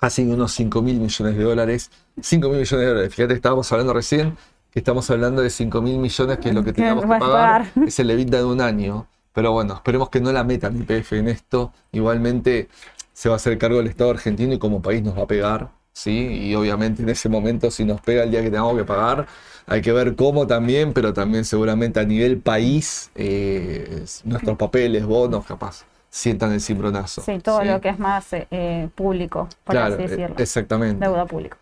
Casi 0.00 0.22
unos 0.22 0.52
5 0.52 0.82
mil 0.82 0.98
millones 0.98 1.36
de 1.36 1.42
dólares. 1.42 1.90
5 2.20 2.48
mil 2.48 2.58
millones 2.60 2.86
de 2.86 2.86
dólares. 2.86 3.14
Fíjate, 3.14 3.34
estábamos 3.34 3.70
hablando 3.70 3.92
recién 3.92 4.36
que 4.72 4.78
estamos 4.78 5.10
hablando 5.10 5.42
de 5.42 5.50
5 5.50 5.82
mil 5.82 5.98
millones, 5.98 6.38
que 6.38 6.48
es 6.48 6.54
lo 6.54 6.64
que 6.64 6.72
teníamos 6.74 7.04
que 7.04 7.08
pagar. 7.08 7.70
Es 7.86 7.98
el 7.98 8.10
EBITDA 8.10 8.38
de 8.38 8.44
un 8.44 8.60
año. 8.60 9.06
Pero 9.32 9.52
bueno, 9.52 9.74
esperemos 9.74 10.08
que 10.10 10.20
no 10.20 10.32
la 10.32 10.42
metan 10.42 10.76
IPF 10.76 11.12
en 11.12 11.28
esto. 11.28 11.72
Igualmente 11.92 12.68
se 13.12 13.28
va 13.28 13.34
a 13.34 13.36
hacer 13.36 13.58
cargo 13.58 13.80
el 13.80 13.86
Estado 13.86 14.10
argentino 14.10 14.54
y 14.54 14.58
como 14.58 14.82
país 14.82 15.02
nos 15.02 15.16
va 15.16 15.22
a 15.22 15.26
pegar. 15.26 15.70
¿sí? 15.92 16.10
Y 16.10 16.54
obviamente 16.54 17.02
en 17.02 17.08
ese 17.08 17.28
momento, 17.28 17.70
si 17.70 17.84
nos 17.84 18.00
pega 18.00 18.24
el 18.24 18.30
día 18.30 18.42
que 18.42 18.50
tengamos 18.50 18.76
que 18.76 18.84
pagar, 18.84 19.26
hay 19.66 19.82
que 19.82 19.92
ver 19.92 20.16
cómo 20.16 20.46
también, 20.46 20.92
pero 20.92 21.12
también 21.12 21.44
seguramente 21.44 22.00
a 22.00 22.04
nivel 22.04 22.38
país, 22.38 23.10
eh, 23.14 24.04
nuestros 24.24 24.56
papeles, 24.56 25.04
bonos, 25.04 25.44
capaz, 25.46 25.84
sientan 26.10 26.52
el 26.52 26.60
cimbronazo. 26.60 27.22
Sí, 27.22 27.38
todo 27.38 27.60
¿sí? 27.62 27.68
lo 27.68 27.80
que 27.80 27.88
es 27.90 27.98
más 27.98 28.32
eh, 28.32 28.46
eh, 28.50 28.88
público, 28.94 29.48
por 29.64 29.74
Claro, 29.74 29.94
así 29.94 30.02
eh, 30.02 30.08
decirlo. 30.08 30.36
exactamente. 30.38 31.04
Deuda 31.04 31.24
pública. 31.26 31.56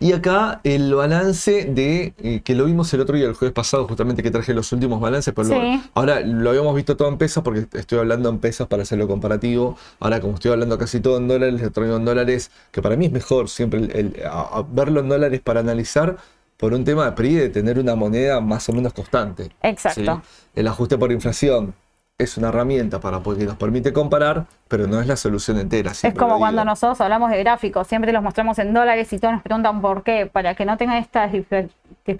Y 0.00 0.12
acá 0.12 0.60
el 0.62 0.94
balance 0.94 1.64
de, 1.64 2.14
eh, 2.18 2.40
que 2.44 2.54
lo 2.54 2.66
vimos 2.66 2.92
el 2.94 3.00
otro 3.00 3.16
día, 3.16 3.26
el 3.26 3.34
jueves 3.34 3.52
pasado, 3.52 3.88
justamente 3.88 4.22
que 4.22 4.30
traje 4.30 4.54
los 4.54 4.70
últimos 4.72 5.00
balances, 5.00 5.34
pero 5.34 5.48
lo- 5.48 5.60
Sí. 5.60 5.82
ahora 5.94 6.20
lo 6.20 6.50
habíamos 6.50 6.76
visto 6.76 6.96
todo 6.96 7.08
en 7.08 7.18
pesos 7.18 7.42
porque 7.42 7.66
estoy 7.76 7.98
hablando 7.98 8.28
en 8.28 8.38
pesos 8.38 8.68
para 8.68 8.82
hacerlo 8.84 9.08
comparativo. 9.08 9.76
Ahora 9.98 10.20
como 10.20 10.34
estoy 10.34 10.52
hablando 10.52 10.78
casi 10.78 11.00
todo 11.00 11.16
en 11.18 11.26
dólares, 11.26 11.60
lo 11.60 11.72
traigo 11.72 11.96
en 11.96 12.04
dólares, 12.04 12.50
que 12.70 12.80
para 12.80 12.94
mí 12.96 13.06
es 13.06 13.12
mejor 13.12 13.48
siempre 13.48 13.80
el- 13.80 13.96
el- 13.96 14.26
a- 14.26 14.58
a 14.58 14.62
verlo 14.62 15.00
en 15.00 15.08
dólares 15.08 15.40
para 15.42 15.60
analizar 15.60 16.16
por 16.56 16.74
un 16.74 16.84
tema 16.84 17.04
de 17.06 17.12
PRI 17.12 17.34
de 17.34 17.48
tener 17.48 17.78
una 17.78 17.96
moneda 17.96 18.40
más 18.40 18.68
o 18.68 18.72
menos 18.72 18.92
constante. 18.92 19.50
Exacto. 19.62 20.22
¿sí? 20.22 20.50
El 20.60 20.68
ajuste 20.68 20.96
por 20.96 21.10
inflación 21.10 21.74
es 22.18 22.36
una 22.36 22.48
herramienta 22.48 22.98
para 22.98 23.20
porque 23.20 23.44
nos 23.44 23.54
permite 23.54 23.92
comparar, 23.92 24.46
pero 24.66 24.88
no 24.88 25.00
es 25.00 25.06
la 25.06 25.16
solución 25.16 25.56
entera. 25.56 25.92
Es 25.92 26.14
como 26.14 26.38
cuando 26.38 26.64
nosotros 26.64 27.00
hablamos 27.00 27.30
de 27.30 27.38
gráficos, 27.38 27.86
siempre 27.86 28.10
los 28.10 28.24
mostramos 28.24 28.58
en 28.58 28.74
dólares 28.74 29.12
y 29.12 29.20
todos 29.20 29.34
nos 29.34 29.42
preguntan 29.42 29.80
por 29.80 30.02
qué, 30.02 30.26
para 30.26 30.56
que 30.56 30.64
no 30.64 30.76
tengan 30.76 30.96
esta 30.96 31.30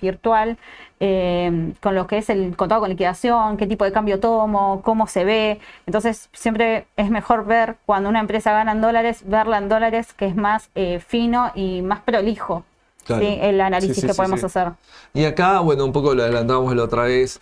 virtual 0.01 0.57
eh, 1.01 1.73
con 1.81 1.97
lo 1.97 2.07
que 2.07 2.19
es 2.19 2.31
el 2.31 2.55
contado 2.55 2.83
con 2.83 2.91
liquidación, 2.91 3.57
qué 3.57 3.67
tipo 3.67 3.85
de 3.85 3.91
cambio 3.91 4.21
tomo, 4.21 4.83
cómo 4.85 5.09
se 5.09 5.25
ve. 5.25 5.59
Entonces 5.85 6.29
siempre 6.33 6.87
es 6.97 7.11
mejor 7.11 7.45
ver 7.45 7.75
cuando 7.85 8.09
una 8.09 8.21
empresa 8.21 8.53
gana 8.53 8.71
en 8.71 8.81
dólares, 8.81 9.23
verla 9.27 9.59
en 9.59 9.69
dólares 9.69 10.13
que 10.13 10.27
es 10.27 10.37
más 10.37 10.71
eh, 10.77 11.01
fino 11.05 11.51
y 11.57 11.83
más 11.83 12.01
prolijo. 12.01 12.65
Claro. 13.05 13.23
¿sí? 13.23 13.39
El 13.41 13.61
análisis 13.61 13.97
Sí, 13.97 14.03
sí, 14.03 14.07
que 14.07 14.15
podemos 14.15 14.45
hacer. 14.45 14.69
Y 15.15 15.25
acá, 15.25 15.59
bueno, 15.61 15.85
un 15.85 15.93
poco 15.93 16.15
lo 16.15 16.23
adelantábamos 16.23 16.77
la 16.77 16.85
otra 16.85 17.05
vez. 17.05 17.41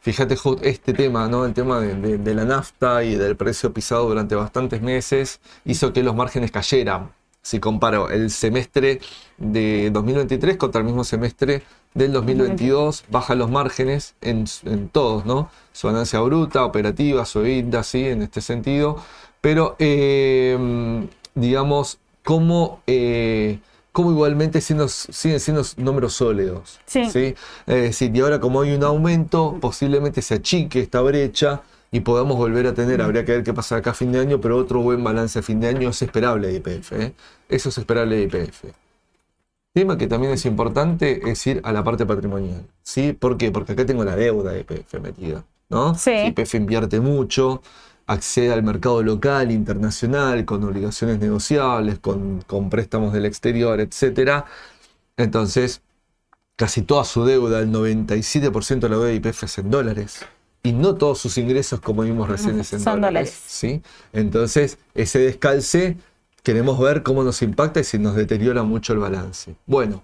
Fíjate 0.00 0.36
este 0.62 0.94
tema, 0.94 1.28
¿no? 1.28 1.44
El 1.44 1.52
tema 1.52 1.80
de, 1.80 2.34
la 2.34 2.44
nafta 2.46 3.04
y 3.04 3.16
del 3.16 3.36
precio 3.36 3.72
pisado 3.72 4.08
durante 4.08 4.34
bastantes 4.34 4.80
meses 4.80 5.40
hizo 5.66 5.92
que 5.92 6.02
los 6.02 6.14
márgenes 6.14 6.50
cayeran. 6.50 7.12
Si 7.42 7.60
comparo 7.60 8.08
el 8.10 8.30
semestre 8.30 9.00
de 9.36 9.90
2023 9.90 10.56
contra 10.56 10.80
el 10.80 10.86
mismo 10.86 11.04
semestre 11.04 11.62
del 11.94 12.12
2022, 12.12 13.04
bajan 13.10 13.38
los 13.38 13.50
márgenes 13.50 14.14
en, 14.22 14.44
en 14.64 14.88
todos, 14.88 15.26
¿no? 15.26 15.50
Su 15.72 15.88
ganancia 15.88 16.20
bruta, 16.20 16.64
operativa, 16.64 17.26
su 17.26 17.40
EBITDA, 17.40 17.82
sí, 17.82 18.06
en 18.06 18.22
este 18.22 18.40
sentido. 18.40 18.96
Pero, 19.40 19.76
eh, 19.78 21.06
digamos, 21.34 21.98
cómo, 22.24 22.80
eh, 22.86 23.58
cómo 23.92 24.10
igualmente 24.12 24.60
siendo- 24.60 24.88
siguen 24.88 25.40
siendo 25.40 25.62
números 25.76 26.14
sólidos. 26.14 26.80
Sí. 26.86 27.00
Es 27.00 27.34
decir, 27.66 28.14
y 28.16 28.20
ahora 28.20 28.38
como 28.40 28.60
hay 28.62 28.72
un 28.72 28.84
aumento, 28.84 29.58
posiblemente 29.60 30.22
se 30.22 30.34
achique 30.34 30.80
esta 30.80 31.00
brecha 31.00 31.62
y 31.92 32.00
podamos 32.00 32.36
volver 32.36 32.66
a 32.68 32.74
tener, 32.74 33.02
habría 33.02 33.24
que 33.24 33.32
ver 33.32 33.42
qué 33.42 33.52
pasa 33.52 33.76
acá 33.76 33.90
a 33.90 33.94
fin 33.94 34.12
de 34.12 34.20
año, 34.20 34.40
pero 34.40 34.56
otro 34.56 34.80
buen 34.80 35.02
balance 35.02 35.38
a 35.40 35.42
fin 35.42 35.58
de 35.60 35.68
año 35.68 35.90
es 35.90 36.00
esperable 36.02 36.48
de 36.48 36.54
IPF. 36.54 36.92
¿eh? 36.92 37.12
Eso 37.48 37.68
es 37.70 37.78
esperable 37.78 38.16
de 38.16 38.22
IPF. 38.24 38.64
Tema 39.72 39.96
que 39.96 40.06
también 40.08 40.32
es 40.32 40.44
importante 40.46 41.20
es 41.30 41.46
ir 41.46 41.60
a 41.64 41.72
la 41.72 41.84
parte 41.84 42.04
patrimonial. 42.06 42.66
¿sí? 42.82 43.12
¿Por 43.12 43.36
qué? 43.36 43.50
Porque 43.52 43.72
acá 43.72 43.86
tengo 43.86 44.04
la 44.04 44.16
deuda 44.16 44.52
de 44.52 44.60
IPF 44.60 45.00
metida. 45.00 45.44
¿no? 45.68 45.94
Sí. 45.94 46.10
IPF 46.10 46.54
invierte 46.56 46.98
mucho, 47.00 47.62
accede 48.10 48.52
al 48.52 48.64
mercado 48.64 49.04
local, 49.04 49.52
internacional, 49.52 50.44
con 50.44 50.64
obligaciones 50.64 51.20
negociables, 51.20 52.00
con, 52.00 52.42
con 52.44 52.68
préstamos 52.68 53.12
del 53.12 53.24
exterior, 53.24 53.78
etc. 53.80 54.44
Entonces, 55.16 55.80
casi 56.56 56.82
toda 56.82 57.04
su 57.04 57.24
deuda, 57.24 57.60
el 57.60 57.70
97% 57.70 58.80
de 58.80 58.88
la 58.88 58.96
deuda 58.96 59.06
de 59.06 59.14
IPF 59.14 59.44
es 59.44 59.58
en 59.58 59.70
dólares. 59.70 60.26
Y 60.64 60.72
no 60.72 60.96
todos 60.96 61.18
sus 61.20 61.38
ingresos, 61.38 61.80
como 61.80 62.02
vimos 62.02 62.28
recién, 62.28 62.58
es 62.58 62.72
en 62.72 62.80
Son 62.80 63.00
dólares. 63.00 63.30
dólares. 63.30 63.42
¿sí? 63.46 63.82
Entonces, 64.12 64.78
ese 64.94 65.20
descalce, 65.20 65.96
queremos 66.42 66.80
ver 66.80 67.04
cómo 67.04 67.22
nos 67.22 67.40
impacta 67.42 67.78
y 67.78 67.84
si 67.84 67.98
nos 68.00 68.16
deteriora 68.16 68.64
mucho 68.64 68.92
el 68.92 68.98
balance. 68.98 69.54
Bueno, 69.66 70.02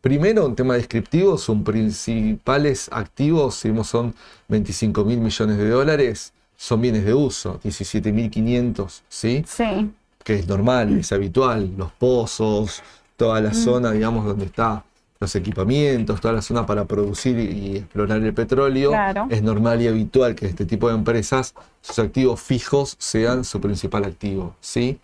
primero 0.00 0.46
un 0.46 0.56
tema 0.56 0.74
descriptivo, 0.76 1.36
sus 1.36 1.58
principales 1.62 2.88
activos, 2.90 3.56
si 3.56 3.68
vemos, 3.68 3.86
son 3.88 4.14
25 4.48 5.04
mil 5.04 5.18
millones 5.18 5.58
de 5.58 5.68
dólares, 5.68 6.32
son 6.56 6.80
bienes 6.80 7.04
de 7.04 7.14
uso, 7.14 7.60
17.500, 7.62 9.02
¿sí? 9.08 9.44
Sí, 9.46 9.90
que 10.22 10.34
es 10.36 10.48
normal, 10.48 10.98
es 10.98 11.12
habitual, 11.12 11.72
los 11.76 11.92
pozos, 11.92 12.82
toda 13.16 13.40
la 13.40 13.52
zona, 13.54 13.92
digamos, 13.92 14.24
donde 14.24 14.46
está 14.46 14.84
los 15.20 15.34
equipamientos, 15.36 16.20
toda 16.20 16.34
la 16.34 16.42
zona 16.42 16.66
para 16.66 16.84
producir 16.84 17.38
y 17.38 17.76
explorar 17.78 18.22
el 18.22 18.34
petróleo, 18.34 18.90
Claro. 18.90 19.26
es 19.30 19.42
normal 19.42 19.80
y 19.80 19.88
habitual 19.88 20.34
que 20.34 20.46
este 20.46 20.66
tipo 20.66 20.88
de 20.88 20.94
empresas, 20.94 21.54
sus 21.80 21.98
activos 21.98 22.40
fijos 22.40 22.96
sean 22.98 23.44
su 23.44 23.60
principal 23.60 24.04
activo, 24.04 24.54
¿sí? 24.60 24.98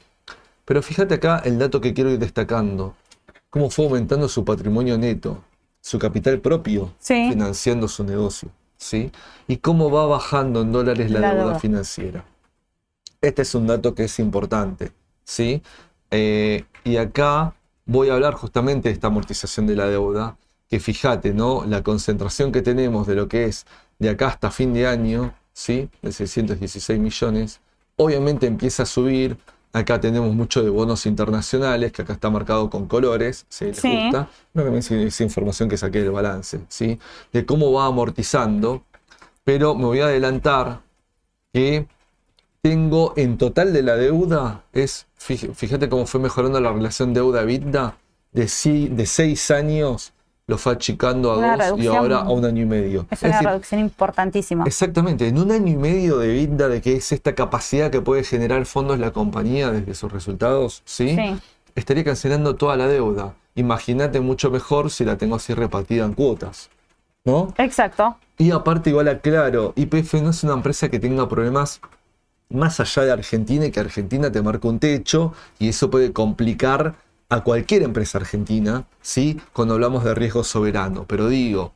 Pero 0.65 0.83
fíjate 0.83 1.15
acá 1.15 1.41
el 1.45 1.59
dato 1.59 1.81
que 1.81 1.95
quiero 1.95 2.11
ir 2.11 2.19
destacando. 2.19 2.95
cómo 3.53 3.69
fue 3.69 3.87
aumentando 3.87 4.29
su 4.29 4.45
patrimonio 4.45 4.97
neto, 4.97 5.43
su 5.81 5.99
capital 5.99 6.39
propio, 6.39 6.93
Sí. 7.01 7.27
financiando 7.31 7.89
su 7.89 8.05
negocio, 8.05 8.49
¿sí? 8.81 9.13
Y 9.47 9.59
cómo 9.59 9.91
va 9.91 10.07
bajando 10.07 10.63
en 10.63 10.73
dólares 10.73 11.11
la, 11.11 11.21
La 11.21 11.29
deuda, 11.31 11.45
deuda. 11.45 11.59
financiera. 11.61 12.25
Este 13.21 13.43
es 13.43 13.55
un 13.55 13.67
dato 13.67 13.95
que 13.95 14.05
es 14.05 14.19
importante, 14.19 14.93
¿sí? 15.25 15.63
Eh, 16.11 16.65
y 16.83 16.97
acá 16.97 17.55
voy 17.85 18.09
a 18.09 18.15
hablar 18.15 18.35
justamente 18.35 18.89
de 18.89 18.95
esta 18.95 19.09
amortización 19.09 19.67
de 19.67 19.77
la 19.77 19.87
deuda, 19.87 20.37
que 20.69 20.81
fíjate, 20.81 21.35
¿no? 21.35 21.65
La 21.67 21.83
concentración 21.83 22.51
que 22.51 22.63
tenemos 22.63 23.07
de 23.07 23.15
lo 23.15 23.29
que 23.29 23.45
es 23.45 23.67
de 23.99 24.09
acá 24.09 24.29
hasta 24.29 24.51
fin 24.51 24.73
de 24.73 24.87
año, 24.87 25.35
¿sí? 25.53 25.91
De 26.01 26.11
616 26.13 26.99
millones, 26.99 27.61
obviamente 27.97 28.47
empieza 28.47 28.85
a 28.85 28.87
subir. 28.87 29.37
Acá 29.73 30.01
tenemos 30.01 30.35
mucho 30.35 30.63
de 30.63 30.69
bonos 30.71 31.07
internacionales, 31.07 31.93
que 31.93 32.03
acá 32.03 32.15
está 32.15 32.29
marcado 32.29 32.69
con 32.71 32.87
colores, 32.87 33.47
si 33.49 33.67
les 33.67 33.79
Sí. 33.79 33.89
gusta. 33.89 34.29
No, 34.53 34.63
también 34.65 34.79
es 34.81 34.91
esa 34.91 35.23
información 35.23 35.69
que 35.69 35.77
saqué 35.77 36.01
del 36.01 36.11
balance, 36.11 36.61
¿sí? 36.69 36.99
De 37.33 37.47
cómo 37.47 37.73
va 37.73 37.87
amortizando. 37.87 38.83
Pero 39.45 39.75
me 39.75 39.85
voy 39.85 40.01
a 40.01 40.07
adelantar 40.07 40.81
que 41.53 41.87
tengo 42.63 43.15
en 43.17 43.39
total 43.39 43.73
de 43.73 43.83
la 43.83 43.97
deuda, 43.97 44.65
es, 44.73 45.07
fíjate 45.17 45.89
cómo 45.89 46.05
fue 46.07 46.21
mejorando 46.21 46.61
la 46.61 46.73
relación 46.73 47.15
deuda-EBITDA, 47.15 47.95
de, 48.33 48.91
de 48.91 49.07
seis 49.07 49.51
años 49.51 50.13
lo 50.51 50.59
fue 50.59 50.73
achicando 50.73 51.31
a 51.31 51.39
Una 51.39 51.69
dos 51.69 51.79
y 51.81 51.87
ahora 51.87 52.19
a 52.19 52.29
un 52.29 52.45
año 52.45 52.63
y 52.63 52.67
medio. 52.67 53.07
Es 53.09 53.19
Es 53.19 53.23
una 53.23 53.33
decir, 53.35 53.49
reducción 53.49 53.81
importantísima. 53.81 54.65
Exactamente, 54.67 55.29
en 55.29 55.39
un 55.39 55.53
año 55.53 55.69
y 55.73 55.77
medio 55.77 56.19
de 56.19 56.29
vida 56.29 56.69
de 56.69 56.81
que 56.81 56.97
es 56.97 57.13
esta 57.13 57.37
capacidad 57.37 57.89
que 57.91 58.01
puede 58.01 58.25
generar 58.25 58.67
fondos 58.67 58.99
la 58.99 59.13
compañía 59.13 59.71
desde 59.71 59.95
sus 59.95 60.11
resultados, 60.11 60.83
¿sí? 60.85 61.15
Sí. 61.15 61.39
Estaría 61.77 62.03
cancelando 62.03 62.57
toda 62.57 62.77
la 62.77 62.89
deuda. 62.89 63.35
Imagínate 63.55 64.19
mucho 64.19 64.51
mejor 64.51 64.91
si 64.91 65.05
la 65.05 65.17
tengo 65.17 65.37
así 65.37 65.55
repartida 65.55 66.05
en 66.05 66.15
cuotas, 66.15 66.69
¿no? 67.25 67.55
Exacto. 67.57 68.17
Y 68.37 68.51
aparte 68.51 68.91
igual 68.91 69.07
aclaro, 69.07 69.73
YPF 69.77 70.15
no 70.15 70.31
es 70.31 70.43
una 70.43 70.55
empresa 70.55 70.89
que 70.89 70.99
tenga 70.99 71.29
problemas 71.29 71.81
más 72.49 72.81
allá 72.81 73.05
de 73.05 73.13
Argentina 73.13 73.67
y 73.67 73.71
que 73.71 73.79
Argentina 73.79 74.33
te 74.33 74.43
marca 74.43 74.67
un 74.67 74.81
techo 74.81 75.33
y 75.61 75.69
eso 75.69 75.91
puede 75.91 76.13
complicar 76.13 76.97
a 77.31 77.43
cualquier 77.43 77.83
empresa 77.83 78.19
argentina, 78.19 78.85
¿sí? 79.01 79.41
Cuando 79.53 79.75
hablamos 79.75 80.05
de 80.05 80.15
riesgo 80.15 80.45
soberano. 80.45 81.05
Pero 81.09 81.29
digo, 81.29 81.73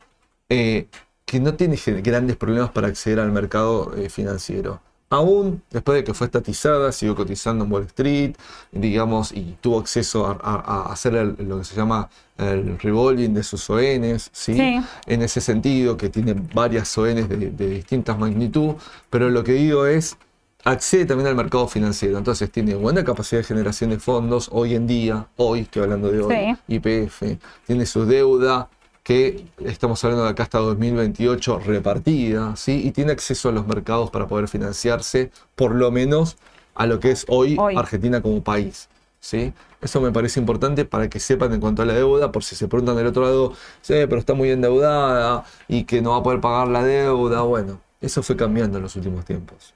eh, 0.49 0.89
que 1.25 1.41
no 1.41 1.55
tiene 1.55 1.77
grandes 2.03 2.37
problemas 2.37 2.71
para 2.71 2.89
acceder 2.89 3.21
al 3.21 3.33
mercado 3.33 3.95
eh, 3.97 4.11
financiero. 4.11 4.81
Aún 5.11 5.63
después 5.71 5.97
de 5.97 6.05
que 6.05 6.13
fue 6.13 6.27
estatizada, 6.27 6.91
siguió 6.91 7.15
cotizando 7.15 7.65
en 7.65 7.73
Wall 7.73 7.85
Street, 7.85 8.35
digamos, 8.73 9.31
y 9.33 9.57
tuvo 9.61 9.79
acceso 9.79 10.27
a, 10.27 10.33
a- 10.43 10.89
a 10.89 10.93
hacer 10.93 11.15
el- 11.15 11.37
lo 11.49 11.59
que 11.59 11.65
se 11.65 11.77
llama 11.77 12.09
el 12.37 12.77
revolving 12.81 13.33
de 13.33 13.45
sus 13.45 13.71
ONs, 13.71 14.31
¿sí? 14.33 14.55
Sí. 14.55 14.81
En 15.07 15.23
ese 15.23 15.41
sentido, 15.41 15.97
que 15.97 16.09
tiene 16.09 16.35
varias 16.53 16.97
ONs 16.99 17.29
de, 17.29 17.37
de 17.51 17.69
distintas 17.69 18.19
magnitud, 18.19 18.75
pero 19.09 19.31
lo 19.31 19.45
que 19.45 19.53
digo 19.53 19.87
es, 19.87 20.17
accede 20.65 21.05
también 21.05 21.29
al 21.29 21.35
mercado 21.37 21.69
financiero. 21.69 22.19
Entonces 22.19 22.51
tiene 22.51 22.75
buena 22.75 23.05
capacidad 23.05 23.41
de 23.41 23.45
generación 23.45 23.91
de 23.91 23.99
fondos 23.99 24.49
hoy 24.53 24.75
en 24.75 24.87
día, 24.87 25.27
hoy 25.37 25.61
estoy 25.61 25.83
hablando 25.83 26.11
de 26.11 26.21
hoy, 26.21 26.35
Sí. 26.35 26.75
IPF, 26.75 27.39
tiene 27.67 27.87
su 27.87 28.07
deuda 28.07 28.69
que 29.03 29.45
estamos 29.63 30.03
hablando 30.03 30.25
de 30.25 30.31
acá 30.31 30.45
hasta 30.45 30.59
2028 30.59 31.59
repartida, 31.59 32.57
¿sí? 32.57 32.81
Y 32.87 32.91
tiene 32.93 33.13
acceso 33.13 33.51
a 33.51 33.53
los 33.53 33.67
mercados 33.67 34.11
para 34.11 34.27
poder 34.27 34.49
financiarse, 34.49 35.31
por 35.55 35.75
lo 35.75 35.91
menos 35.91 36.39
a 36.75 36.87
lo 36.87 36.99
que 37.01 37.11
es 37.11 37.27
hoy, 37.29 37.57
Hoy. 37.59 37.77
Argentina 37.77 38.23
como 38.23 38.43
país, 38.43 38.89
¿sí? 39.21 39.53
Eso 39.83 40.01
me 40.01 40.11
parece 40.11 40.41
importante 40.41 40.87
para 40.87 41.11
que 41.11 41.21
sepan 41.21 41.53
en 41.53 41.61
cuanto 41.61 41.83
a 41.83 41.85
la 41.85 41.93
deuda, 41.93 42.33
por 42.33 42.43
si 42.43 42.57
se 42.57 42.67
preguntan 42.67 42.97
del 42.97 43.09
otro 43.09 43.23
lado, 43.25 43.53
sí, 43.83 43.93
pero 44.09 44.17
está 44.17 44.33
muy 44.33 44.51
endeudada 44.51 45.45
y 45.69 45.85
que 45.85 46.01
no 46.01 46.13
va 46.13 46.17
a 46.17 46.23
poder 46.23 46.41
pagar 46.41 46.69
la 46.69 46.83
deuda, 46.83 47.43
bueno, 47.43 47.81
eso 48.01 48.23
fue 48.23 48.37
cambiando 48.37 48.79
en 48.79 48.85
los 48.85 48.97
últimos 48.97 49.27
tiempos. 49.27 49.75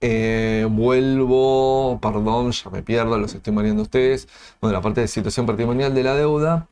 Eh, 0.00 0.66
vuelvo, 0.70 1.98
perdón, 2.00 2.52
ya 2.52 2.70
me 2.70 2.82
pierdo, 2.82 3.16
los 3.18 3.34
estoy 3.34 3.52
mareando 3.52 3.82
a 3.82 3.84
ustedes. 3.84 4.28
Bueno, 4.60 4.74
la 4.74 4.82
parte 4.82 5.00
de 5.00 5.08
situación 5.08 5.46
patrimonial 5.46 5.94
de 5.94 6.02
la 6.02 6.14
deuda. 6.14 6.68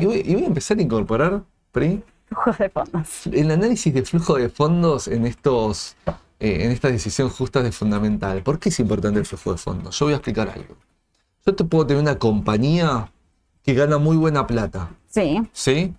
Y 0.00 0.06
voy, 0.06 0.22
y 0.24 0.34
voy 0.34 0.44
a 0.44 0.46
empezar 0.46 0.78
a 0.78 0.82
incorporar, 0.82 1.42
Pri, 1.70 2.02
Flujos 2.28 2.58
de 2.58 2.68
fondos. 2.70 3.26
el 3.26 3.50
análisis 3.50 3.92
de 3.92 4.02
flujo 4.04 4.36
de 4.36 4.48
fondos 4.48 5.06
en 5.08 5.26
estos 5.26 5.96
eh, 6.40 6.64
en 6.64 6.70
esta 6.70 6.88
decisión 6.88 7.28
justa 7.28 7.60
es 7.66 7.76
fundamental. 7.76 8.42
¿Por 8.42 8.58
qué 8.58 8.70
es 8.70 8.80
importante 8.80 9.20
el 9.20 9.26
flujo 9.26 9.52
de 9.52 9.58
fondos? 9.58 9.98
Yo 9.98 10.06
voy 10.06 10.14
a 10.14 10.16
explicar 10.16 10.48
algo. 10.48 10.74
Yo 11.44 11.54
te 11.54 11.64
puedo 11.64 11.86
tener 11.86 12.02
una 12.02 12.18
compañía 12.18 13.10
que 13.62 13.74
gana 13.74 13.98
muy 13.98 14.16
buena 14.16 14.46
plata, 14.46 14.90
Sí. 15.08 15.42
¿sí? 15.52 15.94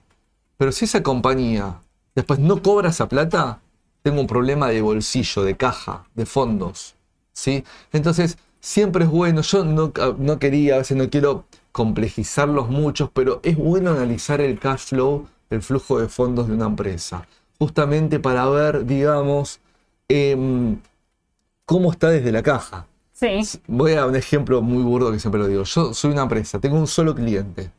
Pero 0.58 0.72
si 0.72 0.86
esa 0.86 1.02
compañía 1.04 1.80
después 2.16 2.40
no 2.40 2.62
cobra 2.62 2.90
esa 2.90 3.08
plata, 3.08 3.60
tengo 4.04 4.22
un 4.22 4.28
problema 4.28 4.68
de 4.70 4.82
bolsillo, 4.82 5.44
de 5.44 5.58
caja, 5.58 6.06
de 6.14 6.26
fondos, 6.26 6.96
¿sí? 7.34 7.64
Entonces, 7.92 8.38
siempre 8.60 9.06
es 9.06 9.10
bueno, 9.10 9.42
yo 9.42 9.66
no, 9.66 9.92
no 10.18 10.40
quería, 10.40 10.76
a 10.76 10.78
veces 10.80 10.98
no 10.98 11.10
quiero 11.10 11.46
complejizarlos 11.72 12.70
muchos, 12.70 13.10
pero 13.12 13.40
es 13.44 13.58
bueno 13.58 13.92
analizar 13.92 14.40
el 14.42 14.60
cash 14.60 14.88
flow, 14.90 15.28
el 15.50 15.62
flujo 15.62 16.00
de 16.00 16.08
fondos 16.08 16.48
de 16.48 16.54
una 16.54 16.66
empresa, 16.66 17.28
justamente 17.58 18.20
para 18.20 18.46
ver, 18.50 18.86
digamos, 18.86 19.60
em, 20.08 20.78
cómo 21.66 21.92
está 21.92 22.10
desde 22.10 22.32
la 22.32 22.44
caja. 22.44 22.86
Sí. 23.14 23.40
Voy 23.68 23.94
a 23.94 24.06
un 24.06 24.16
ejemplo 24.16 24.62
muy 24.62 24.84
burdo 24.84 25.12
que 25.12 25.20
siempre 25.20 25.40
lo 25.40 25.48
digo. 25.48 25.64
Yo 25.64 25.94
soy 25.94 26.12
una 26.12 26.24
empresa, 26.24 26.60
tengo 26.60 26.78
un 26.78 26.88
solo 26.88 27.16
cliente. 27.16 27.72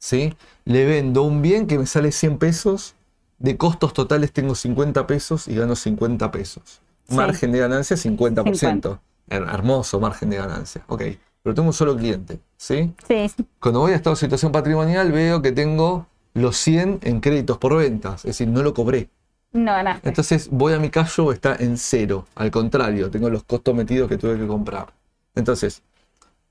¿sí? 0.00 0.34
Le 0.64 0.84
vendo 0.84 1.22
un 1.22 1.42
bien 1.42 1.68
que 1.68 1.78
me 1.78 1.86
sale 1.86 2.10
100 2.10 2.38
pesos, 2.38 2.96
de 3.40 3.56
costos 3.56 3.92
totales 3.92 4.32
tengo 4.32 4.54
50 4.54 5.06
pesos 5.08 5.48
y 5.48 5.56
gano 5.56 5.74
50 5.74 6.30
pesos. 6.30 6.80
Sí. 7.08 7.16
Margen 7.16 7.50
de 7.52 7.58
ganancia 7.58 7.96
50%. 7.96 8.54
50. 8.54 9.00
Her- 9.28 9.48
Hermoso 9.52 9.98
margen 9.98 10.30
de 10.30 10.36
ganancia. 10.36 10.84
Ok, 10.86 11.02
pero 11.42 11.54
tengo 11.54 11.68
un 11.68 11.72
solo 11.74 11.96
cliente. 11.96 12.38
¿sí? 12.56 12.94
Sí. 13.08 13.26
Cuando 13.58 13.80
voy 13.80 13.92
a 13.92 13.96
estado 13.96 14.14
de 14.14 14.20
situación 14.20 14.52
patrimonial 14.52 15.10
veo 15.10 15.42
que 15.42 15.50
tengo 15.52 16.06
los 16.34 16.56
100 16.58 17.00
en 17.02 17.20
créditos 17.20 17.58
por 17.58 17.76
ventas. 17.76 18.20
Es 18.20 18.36
decir, 18.38 18.46
no 18.48 18.62
lo 18.62 18.72
cobré. 18.74 19.08
No 19.52 19.72
ganaste. 19.72 20.08
Entonces 20.08 20.48
voy 20.52 20.74
a 20.74 20.78
mi 20.78 20.90
cash 20.90 21.08
flow, 21.08 21.32
está 21.32 21.56
en 21.56 21.76
cero. 21.78 22.26
Al 22.36 22.52
contrario, 22.52 23.10
tengo 23.10 23.28
los 23.30 23.42
costos 23.42 23.74
metidos 23.74 24.08
que 24.08 24.16
tuve 24.16 24.38
que 24.38 24.46
comprar. 24.46 24.92
Entonces, 25.34 25.82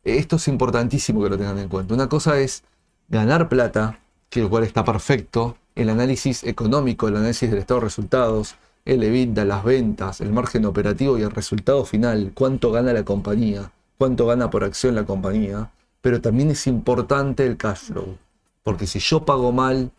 esto 0.03 0.35
es 0.37 0.47
importantísimo 0.49 1.21
que 1.23 1.29
lo 1.29 1.37
tengan 1.37 1.59
en 1.59 1.69
cuenta. 1.69 1.93
Una 1.93 2.09
cosa 2.09 2.37
es 2.39 2.63
ganar 3.07 3.47
plata, 3.47 3.99
que 4.29 4.41
lo 4.41 4.49
cual 4.49 4.63
está 4.63 4.83
perfecto, 4.83 5.55
el 5.75 5.89
análisis 5.89 6.43
económico, 6.43 7.07
el 7.07 7.17
análisis 7.17 7.49
del 7.49 7.59
estado 7.59 7.79
de 7.79 7.85
resultados, 7.85 8.55
el 8.85 9.03
EBITDA, 9.03 9.45
las 9.45 9.63
ventas, 9.63 10.21
el 10.21 10.31
margen 10.31 10.65
operativo 10.65 11.17
y 11.17 11.21
el 11.21 11.31
resultado 11.31 11.85
final, 11.85 12.31
cuánto 12.33 12.71
gana 12.71 12.93
la 12.93 13.03
compañía, 13.03 13.71
cuánto 13.97 14.25
gana 14.25 14.49
por 14.49 14.63
acción 14.63 14.95
la 14.95 15.05
compañía, 15.05 15.69
pero 16.01 16.21
también 16.21 16.51
es 16.51 16.65
importante 16.67 17.45
el 17.45 17.57
cash 17.57 17.91
flow, 17.91 18.17
porque 18.63 18.87
si 18.87 18.99
yo 18.99 19.25
pago 19.25 19.51
mal, 19.51 19.91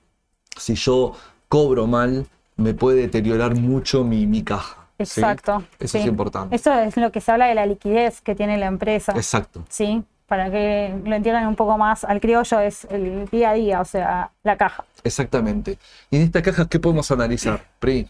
si 0.57 0.75
yo 0.75 1.14
cobro 1.49 1.87
mal, 1.87 2.27
me 2.57 2.75
puede 2.75 3.03
deteriorar 3.03 3.55
mucho 3.55 4.05
mi, 4.05 4.27
mi 4.27 4.43
caja. 4.43 4.87
¿sí? 4.99 5.21
Exacto. 5.21 5.64
Eso 5.79 5.93
sí. 5.93 5.99
es 5.99 6.07
importante. 6.07 6.55
Eso 6.55 6.73
es 6.73 6.97
lo 6.97 7.11
que 7.12 7.21
se 7.21 7.33
habla 7.33 7.47
de 7.47 7.55
la 7.55 7.66
liquidez 7.66 8.21
que 8.21 8.35
tiene 8.35 8.59
la 8.59 8.66
empresa. 8.66 9.12
Exacto. 9.12 9.64
Sí. 9.68 10.03
Para 10.27 10.51
que 10.51 10.95
lo 11.05 11.16
entiendan 11.16 11.47
un 11.49 11.57
poco 11.57 11.77
más 11.77 12.05
al 12.05 12.21
criollo, 12.21 12.61
es 12.61 12.85
el 12.85 13.27
día 13.31 13.51
a 13.51 13.55
día, 13.55 13.81
o 13.81 13.85
sea, 13.85 14.31
la 14.45 14.57
caja. 14.57 14.85
Exactamente. 15.05 15.78
Y 16.11 16.16
en 16.16 16.22
esta 16.22 16.42
caja, 16.42 16.68
¿qué 16.68 16.78
podemos 16.78 17.11
analizar? 17.11 17.64
Pri, 17.78 18.09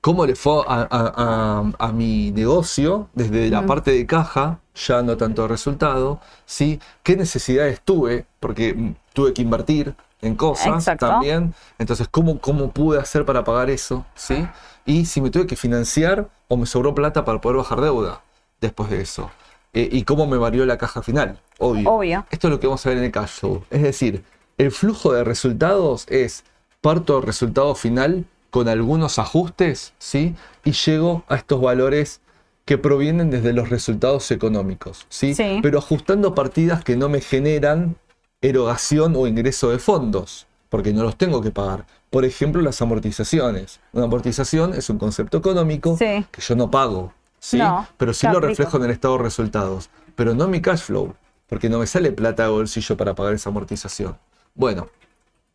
¿cómo 0.00 0.26
le 0.26 0.34
fue 0.34 0.62
a, 0.66 0.82
a- 0.90 1.12
a- 1.16 1.86
a 1.88 1.92
mi 1.92 2.30
negocio 2.32 3.08
desde 3.14 3.48
la 3.50 3.66
parte 3.66 3.90
de 3.92 4.06
caja, 4.06 4.58
ya 4.74 5.02
no 5.02 5.16
tanto 5.16 5.46
resultado? 5.48 6.20
¿sí? 6.46 6.80
¿Qué 7.02 7.16
necesidades 7.16 7.80
tuve? 7.84 8.26
Porque 8.40 8.74
mm, 8.74 8.94
tuve 9.12 9.32
que 9.32 9.42
invertir 9.42 9.94
en 10.22 10.34
cosas 10.36 10.74
Exacto. 10.74 11.06
también. 11.06 11.54
Entonces, 11.78 12.08
¿cómo, 12.10 12.38
¿cómo 12.38 12.70
pude 12.70 12.98
hacer 12.98 13.24
para 13.24 13.44
pagar 13.44 13.68
eso? 13.70 14.06
¿sí? 14.14 14.46
Y 14.86 15.04
si 15.06 15.20
me 15.20 15.30
tuve 15.30 15.46
que 15.46 15.56
financiar 15.56 16.28
o 16.48 16.56
me 16.56 16.66
sobró 16.66 16.94
plata 16.94 17.24
para 17.24 17.40
poder 17.40 17.58
bajar 17.58 17.80
deuda 17.80 18.20
después 18.60 18.88
de 18.90 19.00
eso. 19.02 19.30
Eh, 19.72 19.88
y 19.90 20.04
cómo 20.04 20.26
me 20.26 20.36
varió 20.36 20.64
la 20.66 20.78
caja 20.78 21.02
final, 21.02 21.40
obvio. 21.58 21.90
Obvio. 21.90 22.26
Esto 22.30 22.46
es 22.46 22.52
lo 22.52 22.60
que 22.60 22.66
vamos 22.68 22.86
a 22.86 22.90
ver 22.90 22.98
en 22.98 23.04
el 23.04 23.10
cash 23.10 23.40
flow. 23.40 23.64
Es 23.70 23.82
decir, 23.82 24.22
el 24.58 24.70
flujo 24.70 25.12
de 25.12 25.24
resultados 25.24 26.06
es 26.08 26.44
parto 26.80 27.14
del 27.14 27.22
resultado 27.22 27.74
final 27.74 28.24
con 28.50 28.68
algunos 28.68 29.18
ajustes, 29.18 29.94
¿sí? 29.98 30.34
Y 30.64 30.72
llego 30.72 31.24
a 31.28 31.36
estos 31.36 31.60
valores 31.60 32.20
que 32.64 32.78
provienen 32.78 33.30
desde 33.30 33.52
los 33.52 33.68
resultados 33.68 34.30
económicos, 34.30 35.06
¿sí? 35.08 35.34
Sí. 35.34 35.58
Pero 35.62 35.78
ajustando 35.78 36.34
partidas 36.34 36.84
que 36.84 36.96
no 36.96 37.08
me 37.08 37.20
generan 37.20 37.96
erogación 38.40 39.14
o 39.16 39.26
ingreso 39.26 39.70
de 39.70 39.78
fondos, 39.78 40.46
porque 40.68 40.92
no 40.92 41.02
los 41.02 41.16
tengo 41.16 41.40
que 41.40 41.50
pagar. 41.50 41.86
Por 42.10 42.24
ejemplo, 42.24 42.62
las 42.62 42.80
amortizaciones. 42.80 43.80
Una 43.92 44.04
amortización 44.04 44.72
es 44.74 44.88
un 44.88 44.98
concepto 44.98 45.38
económico 45.38 45.96
Sí. 45.98 46.24
que 46.30 46.40
yo 46.40 46.54
no 46.54 46.70
pago, 46.70 47.12
¿sí? 47.40 47.58
No, 47.58 47.86
Pero 47.96 48.14
sí 48.14 48.26
lo 48.28 48.40
reflejo 48.40 48.76
en 48.76 48.84
el 48.84 48.90
estado 48.90 49.16
de 49.16 49.24
resultados, 49.24 49.90
pero 50.14 50.34
no 50.34 50.44
en 50.44 50.50
mi 50.50 50.60
cash 50.60 50.82
flow, 50.82 51.14
porque 51.48 51.68
no 51.68 51.78
me 51.80 51.86
sale 51.86 52.12
plata 52.12 52.44
de 52.44 52.50
bolsillo 52.50 52.96
para 52.96 53.14
pagar 53.14 53.34
esa 53.34 53.50
amortización. 53.50 54.16
Bueno, 54.54 54.88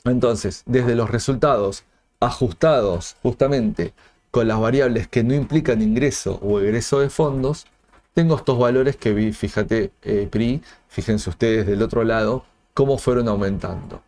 entonces, 0.04 0.64
desde 0.66 0.96
los 0.96 1.10
resultados 1.10 1.84
ajustados 2.20 3.16
justamente 3.24 3.94
con 4.32 4.48
las 4.48 4.60
variables 4.60 5.08
que 5.08 5.24
no 5.24 5.34
implican 5.34 5.82
ingreso 5.82 6.40
o 6.42 6.60
egreso 6.60 7.00
de 7.00 7.10
fondos, 7.10 7.66
tengo 8.14 8.36
estos 8.36 8.60
valores 8.60 8.98
que 8.98 9.14
vi, 9.14 9.32
fíjate, 9.32 9.92
eh, 10.02 10.28
PRI, 10.30 10.62
fíjense 10.88 11.30
ustedes 11.30 11.66
del 11.66 11.82
otro 11.82 12.04
lado, 12.04 12.44
cómo 12.74 12.98
fueron 12.98 13.30
aumentando. 13.30 14.02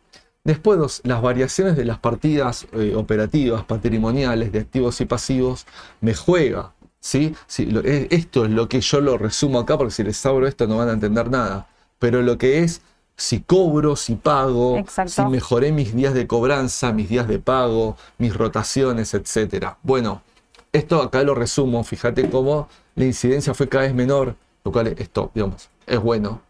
Después, 0.44 1.02
las 1.06 1.22
variaciones 1.22 1.78
de 1.78 1.86
las 1.86 2.00
partidas 2.00 2.68
eh, 2.74 2.94
operativas, 2.96 3.64
patrimoniales, 3.64 4.52
de 4.52 4.60
activos 4.60 5.00
y 5.00 5.06
pasivos, 5.06 5.66
me 6.02 6.16
juega. 6.16 6.74
¿sí? 7.00 7.36
eh, 7.58 8.08
esto 8.10 8.46
es 8.46 8.52
lo 8.52 8.68
que 8.68 8.82
yo 8.82 9.02
lo 9.02 9.18
resumo 9.18 9.60
acá, 9.60 9.78
porque 9.78 9.94
si 9.94 10.04
les 10.04 10.26
abro 10.26 10.48
esto 10.48 10.68
no 10.68 10.78
van 10.78 10.89
a 10.89 10.94
entender 10.94 11.30
nada. 11.30 11.68
Pero 12.00 12.22
lo 12.24 12.38
que 12.38 12.60
es 12.60 12.82
si 13.22 13.42
cobro, 13.42 13.96
si 13.96 14.16
pago, 14.16 14.84
si 15.06 15.22
mejoré 15.26 15.72
mis 15.72 15.96
días 15.96 16.16
de 16.16 16.26
cobranza, 16.26 16.92
mis 16.92 17.08
días 17.08 17.28
de 17.28 17.38
pago, 17.38 17.96
mis 18.18 18.36
rotaciones, 18.36 19.14
etc. 19.14 19.76
Bueno, 19.84 20.24
esto 20.74 21.00
acá 21.04 21.22
lo 21.22 21.36
resumo, 21.36 21.84
fíjate 21.84 22.32
cómo 22.32 22.68
la 22.96 23.06
incidencia 23.06 23.54
fue 23.54 23.70
cada 23.70 23.84
vez 23.84 23.94
menor, 23.94 24.36
lo 24.64 24.72
cual 24.72 24.88
esto, 24.88 25.30
digamos, 25.36 25.70
es 25.86 26.00
bueno. 26.02 26.42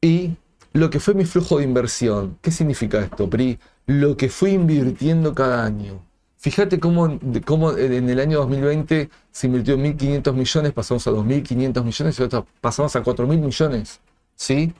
Y 0.00 0.30
lo 0.72 0.88
que 0.88 0.98
fue 0.98 1.12
mi 1.12 1.26
flujo 1.26 1.58
de 1.58 1.64
inversión, 1.64 2.38
¿qué 2.40 2.52
significa 2.52 3.00
esto, 3.00 3.28
PRI? 3.28 3.58
Lo 3.84 4.16
que 4.16 4.30
fui 4.30 4.52
invirtiendo 4.52 5.34
cada 5.34 5.62
año. 5.62 6.00
Fíjate 6.38 6.80
cómo, 6.80 7.18
cómo 7.44 7.76
en 7.76 8.08
el 8.08 8.18
año 8.18 8.38
2020 8.38 9.10
se 9.30 9.46
invirtió 9.46 9.76
1.500 9.76 10.32
millones, 10.32 10.72
pasamos 10.72 11.06
a 11.06 11.10
2.500 11.10 11.84
millones 11.84 12.18
y 12.18 12.22
ahora 12.22 12.44
pasamos 12.62 12.96
a 12.96 13.02
4.000 13.02 13.38
millones. 13.38 14.00
¿Sí? 14.36 14.72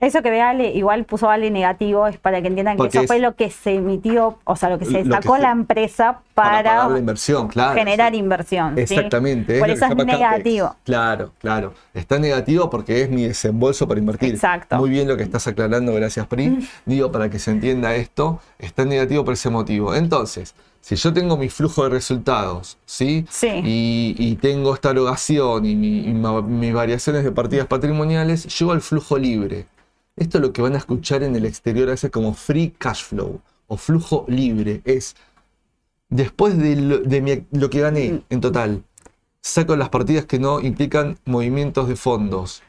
Eso 0.00 0.22
que 0.22 0.30
ve 0.30 0.40
Ale, 0.40 0.72
igual 0.72 1.04
puso 1.04 1.28
Ale 1.28 1.50
negativo, 1.50 2.06
es 2.06 2.16
para 2.16 2.40
que 2.40 2.48
entiendan 2.48 2.78
que 2.78 2.86
eso 2.86 3.06
fue 3.06 3.18
lo 3.18 3.34
que 3.36 3.50
se 3.50 3.74
emitió, 3.74 4.38
o 4.44 4.56
sea, 4.56 4.70
lo 4.70 4.78
que 4.78 4.86
se 4.86 5.04
sacó 5.04 5.36
la 5.36 5.50
empresa 5.50 6.20
para, 6.32 6.88
inversión, 6.96 7.50
generar 7.50 8.14
inversión. 8.14 8.78
Exactamente. 8.78 9.58
Por 9.58 9.68
eso 9.68 9.84
es 9.84 9.96
negativo. 9.96 10.74
Claro, 10.84 11.32
claro. 11.38 11.74
Está 11.92 12.18
negativo 12.18 12.70
porque 12.70 13.02
es 13.02 13.10
mi 13.10 13.24
desembolso 13.24 13.86
para 13.86 14.00
invertir. 14.00 14.34
Exacto. 14.34 14.78
Muy 14.78 14.88
bien 14.88 15.06
lo 15.06 15.18
que 15.18 15.22
estás 15.22 15.46
aclarando, 15.46 15.92
gracias 15.92 16.26
Pri. 16.26 16.48
Mm. 16.48 16.68
Digo, 16.86 17.12
para 17.12 17.28
que 17.28 17.38
se 17.38 17.50
entienda 17.50 17.94
esto, 17.94 18.40
está 18.58 18.86
negativo 18.86 19.22
por 19.22 19.34
ese 19.34 19.50
motivo. 19.50 19.94
Entonces, 19.94 20.54
si 20.80 20.96
yo 20.96 21.12
tengo 21.12 21.36
mi 21.36 21.50
flujo 21.50 21.84
de 21.84 21.90
resultados, 21.90 22.78
¿sí? 22.86 23.26
Sí. 23.28 23.60
Y, 23.62 24.38
tengo 24.40 24.72
esta 24.72 24.90
erogación 24.90 25.66
y, 25.66 25.74
mis 25.74 26.72
variaciones 26.72 27.22
de 27.22 27.32
partidas 27.32 27.66
patrimoniales, 27.66 28.46
llego 28.58 28.72
al 28.72 28.80
flujo 28.80 29.18
libre. 29.18 29.66
Esto 30.20 30.36
es 30.36 30.42
lo 30.42 30.52
que 30.52 30.60
van 30.60 30.74
a 30.74 30.78
escuchar 30.78 31.22
en 31.22 31.34
el 31.34 31.46
exterior 31.46 31.88
a 31.88 31.92
veces 31.92 32.10
como 32.10 32.34
free 32.34 32.74
cash 32.76 33.04
flow 33.04 33.40
o 33.68 33.76
flujo 33.78 34.26
libre. 34.28 34.82
Es 34.84 35.16
después 36.10 36.58
de 36.58 36.76
lo, 36.76 37.70
que 37.70 37.80
gané 37.80 38.22
en 38.28 38.40
total, 38.42 38.84
saco 39.40 39.76
las 39.76 39.88
partidas 39.88 40.26
que 40.26 40.38
no 40.38 40.60
implican 40.60 41.16
movimientos 41.24 41.88
de 41.88 41.96
fondos. 41.96 42.62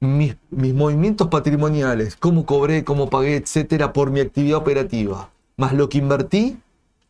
Mis, 0.00 0.36
movimientos 0.50 1.28
patrimoniales, 1.28 2.16
cómo 2.16 2.44
cobré, 2.44 2.84
cómo 2.84 3.08
pagué, 3.08 3.36
etcétera, 3.36 3.94
por 3.94 4.10
mi 4.10 4.20
actividad 4.20 4.58
operativa, 4.58 5.30
más 5.56 5.72
lo 5.72 5.88
que 5.88 5.96
invertí, 5.96 6.58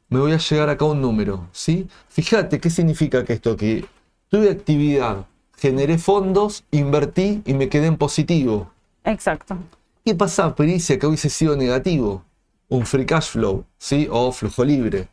me 0.09 0.21
voy 0.21 0.31
a 0.33 0.39
llegar 0.39 0.69
acá 0.69 0.85
a 0.85 0.89
un 0.89 1.01
número. 1.01 1.49
¿sí? 1.51 1.89
Fíjate 2.09 2.61
qué 2.61 2.71
significa 2.71 3.25
que 3.25 3.33
esto, 3.33 3.57
que 3.57 3.85
tuve 4.29 4.51
actividad, 4.51 5.27
generé 5.57 5.99
fondos, 5.99 6.63
invertí 6.71 7.43
y 7.45 7.55
me 7.55 7.69
quedé 7.69 7.89
en 7.89 7.97
positivo. 7.97 8.71
Exacto. 9.03 9.59
¿Qué 10.05 10.15
pasa, 10.15 10.55
pericia, 10.55 10.99
que 10.99 11.07
hubiese 11.07 11.29
sido 11.29 11.57
negativo? 11.57 12.25
Un 12.69 12.87
free 12.87 13.05
cash 13.05 13.31
flow, 13.31 13.65
¿sí? 13.79 14.09
O 14.11 14.33
flujo 14.33 14.65
libre. 14.65 15.09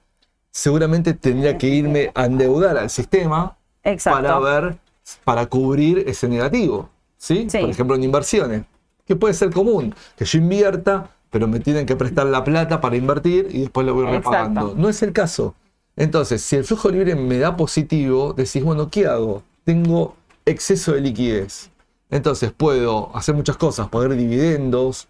Seguramente 0.51 1.13
tendría 1.13 1.57
que 1.57 1.67
irme 1.67 2.11
a 2.15 2.25
endeudar 2.25 2.77
al 2.77 2.89
sistema 2.89 3.57
para 4.03 4.39
ver, 4.39 4.77
para 5.23 5.45
cubrir 5.45 6.03
ese 6.07 6.27
negativo, 6.27 6.89
¿sí? 7.17 7.47
Por 7.51 7.69
ejemplo, 7.69 7.95
en 7.95 8.03
inversiones, 8.03 8.63
que 9.05 9.15
puede 9.15 9.33
ser 9.33 9.51
común, 9.51 9.93
que 10.15 10.25
yo 10.25 10.39
invierta, 10.39 11.11
pero 11.29 11.47
me 11.47 11.59
tienen 11.59 11.85
que 11.85 11.95
prestar 11.95 12.27
la 12.27 12.43
plata 12.43 12.79
para 12.79 12.95
invertir 12.95 13.49
y 13.51 13.61
después 13.61 13.85
lo 13.85 13.93
voy 13.93 14.05
repagando. 14.05 14.73
No 14.75 14.89
es 14.89 15.03
el 15.03 15.11
caso. 15.11 15.53
Entonces, 15.95 16.41
si 16.41 16.55
el 16.55 16.63
flujo 16.63 16.89
libre 16.89 17.15
me 17.15 17.37
da 17.39 17.57
positivo, 17.57 18.33
decís, 18.33 18.63
bueno, 18.63 18.89
¿qué 18.89 19.07
hago? 19.07 19.43
Tengo 19.63 20.15
exceso 20.45 20.93
de 20.93 21.01
liquidez. 21.01 21.71
Entonces 22.09 22.51
puedo 22.51 23.15
hacer 23.15 23.35
muchas 23.35 23.57
cosas, 23.57 23.89
poder 23.89 24.15
dividendos, 24.15 25.07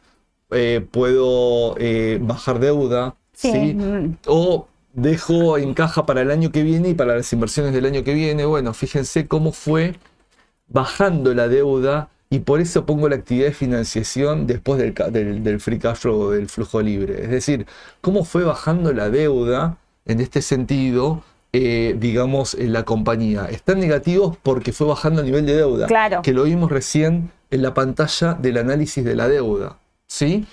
eh, 0.51 0.85
puedo 0.91 1.75
eh, 1.77 2.19
bajar 2.21 2.59
deuda, 2.59 3.15
sí. 3.33 3.77
o 4.25 4.67
dejo 4.93 5.57
en 5.57 5.73
caja 5.73 6.05
para 6.05 6.21
el 6.21 6.31
año 6.31 6.51
que 6.51 6.63
viene 6.63 6.89
y 6.89 6.93
para 6.95 7.15
las 7.15 7.31
inversiones 7.33 7.73
del 7.73 7.85
año 7.85 8.03
que 8.03 8.13
viene. 8.13 8.45
Bueno, 8.45 8.73
fíjense 8.73 9.27
cómo 9.27 9.51
fue 9.51 9.95
bajando 10.67 11.33
la 11.33 11.47
deuda 11.47 12.09
y 12.29 12.39
por 12.39 12.59
eso 12.59 12.85
pongo 12.85 13.07
la 13.07 13.15
actividad 13.15 13.47
de 13.47 13.53
financiación 13.53 14.47
después 14.47 14.79
del, 14.79 15.43
del, 15.43 15.59
free 15.59 15.79
cash 15.79 15.97
flow, 15.97 16.31
del 16.31 16.49
flujo 16.49 16.81
libre. 16.81 17.23
Es 17.23 17.29
decir, 17.29 17.65
cómo 18.01 18.25
fue 18.25 18.43
bajando 18.43 18.91
la 18.91 19.09
deuda 19.09 19.77
en 20.05 20.19
este 20.19 20.41
sentido 20.41 21.23
eh, 21.53 21.95
digamos, 21.97 22.53
en 22.53 22.73
la 22.73 22.83
compañía. 22.83 23.47
Están 23.49 23.79
negativos 23.79 24.37
porque 24.43 24.73
fue 24.73 24.87
bajando 24.87 25.21
el 25.21 25.27
nivel 25.27 25.45
de 25.45 25.55
deuda. 25.55 25.87
Claro. 25.87 26.21
Que 26.21 26.33
lo 26.33 26.43
vimos 26.43 26.71
recién 26.71 27.31
en 27.51 27.61
la 27.61 27.73
pantalla 27.73 28.33
del 28.33 28.57
análisis 28.57 29.03
de 29.03 29.15
la 29.15 29.27
deuda. 29.27 29.77
¿Sí? 30.07 30.45